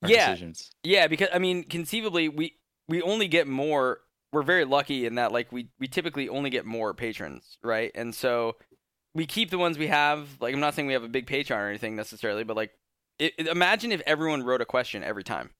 [0.02, 0.30] our Yeah.
[0.30, 0.70] decisions.
[0.82, 2.56] Yeah, because I mean, conceivably, we
[2.88, 4.00] we only get more.
[4.32, 7.90] We're very lucky in that, like, we we typically only get more patrons, right?
[7.94, 8.56] And so
[9.14, 10.26] we keep the ones we have.
[10.40, 12.72] Like, I'm not saying we have a big Patreon or anything necessarily, but like,
[13.18, 15.50] it, it- imagine if everyone wrote a question every time.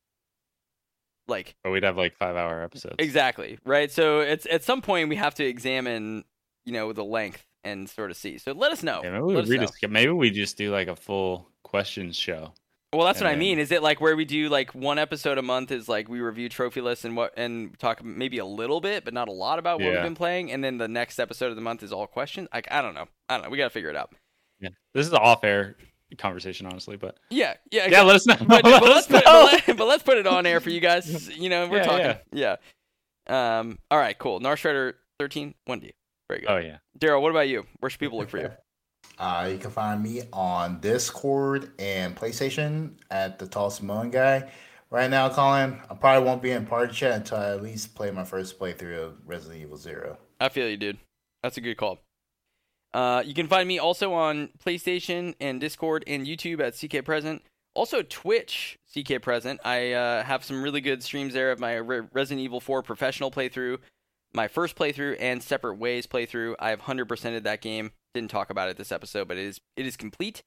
[1.28, 2.97] Like, But we'd have like five hour episodes.
[2.99, 3.91] exactly, right?
[3.91, 6.25] So it's at some point we have to examine,
[6.65, 8.39] you know, the length and sort of see.
[8.39, 9.02] So let us know.
[9.05, 9.89] Yeah, maybe we us read know.
[9.89, 12.52] Maybe we just do like a full questions show.
[12.93, 13.59] Well, that's what I mean.
[13.59, 16.49] Is it like where we do like one episode a month is like we review
[16.51, 19.81] trophy lists and what and talk maybe a little bit, but not a lot about
[19.81, 22.49] what we've been playing, and then the next episode of the month is all questions.
[22.53, 23.51] Like I don't know, I don't know.
[23.51, 24.15] We gotta figure it out.
[24.61, 25.77] Yeah, this is an off air
[26.19, 26.97] conversation, honestly.
[26.97, 28.37] But Yeah, yeah, yeah, let us know.
[28.47, 29.49] But, Let but us let's put, know.
[29.51, 31.29] but, let, but let's put it on air for you guys.
[31.37, 32.23] You know, we're Yeah, talking.
[32.33, 32.57] Yeah.
[33.27, 33.79] Um.
[33.91, 34.19] All right.
[34.19, 34.41] Cool.
[34.41, 35.55] Narshredder thirteen.
[35.65, 35.93] One D.
[36.29, 36.51] Very good.
[36.51, 36.77] Oh yeah.
[36.99, 37.65] Daryl, what about you?
[37.81, 38.51] Where should people look for you?
[39.19, 44.51] Uh, you can find me on Discord and PlayStation at the Tall Samoan guy.
[44.91, 48.11] Right now, Colin, I probably won't be in party chat until I at least play
[48.11, 50.19] my first playthrough of Resident Evil Zero.
[50.39, 50.99] I feel you, dude.
[51.43, 52.01] That's a good call.
[52.93, 57.43] Uh, you can find me also on PlayStation and Discord and YouTube at CK Present.
[57.75, 59.61] Also Twitch, CK Present.
[59.65, 63.31] I uh, have some really good streams there of my Re- Resident Evil 4 professional
[63.31, 63.79] playthrough,
[64.35, 66.55] my first playthrough, and Separate Ways playthrough.
[66.59, 67.93] I have hundred percented that game.
[68.15, 70.43] Didn't talk about it this episode, but it is it is complete.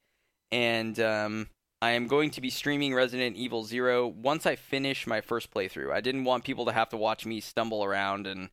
[0.52, 1.50] And um,
[1.82, 5.92] I am going to be streaming Resident Evil Zero once I finish my first playthrough.
[5.92, 8.50] I didn't want people to have to watch me stumble around and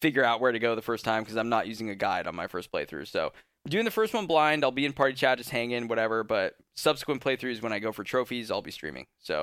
[0.00, 2.36] figure out where to go the first time because I'm not using a guide on
[2.36, 3.08] my first playthrough.
[3.08, 3.32] So
[3.64, 4.64] I'm doing the first one blind.
[4.64, 6.24] I'll be in party chat, just hanging, whatever.
[6.24, 9.06] But subsequent playthroughs, when I go for trophies, I'll be streaming.
[9.18, 9.42] So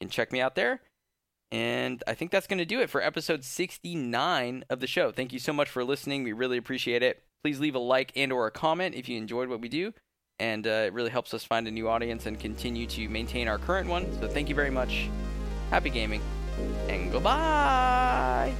[0.00, 0.80] you can check me out there.
[1.52, 5.12] And I think that's going to do it for episode 69 of the show.
[5.12, 6.24] Thank you so much for listening.
[6.24, 7.22] We really appreciate it.
[7.42, 9.92] Please leave a like and or a comment if you enjoyed what we do.
[10.38, 13.58] And uh, it really helps us find a new audience and continue to maintain our
[13.58, 14.12] current one.
[14.20, 15.08] So thank you very much.
[15.70, 16.20] Happy gaming.
[16.88, 18.54] And goodbye.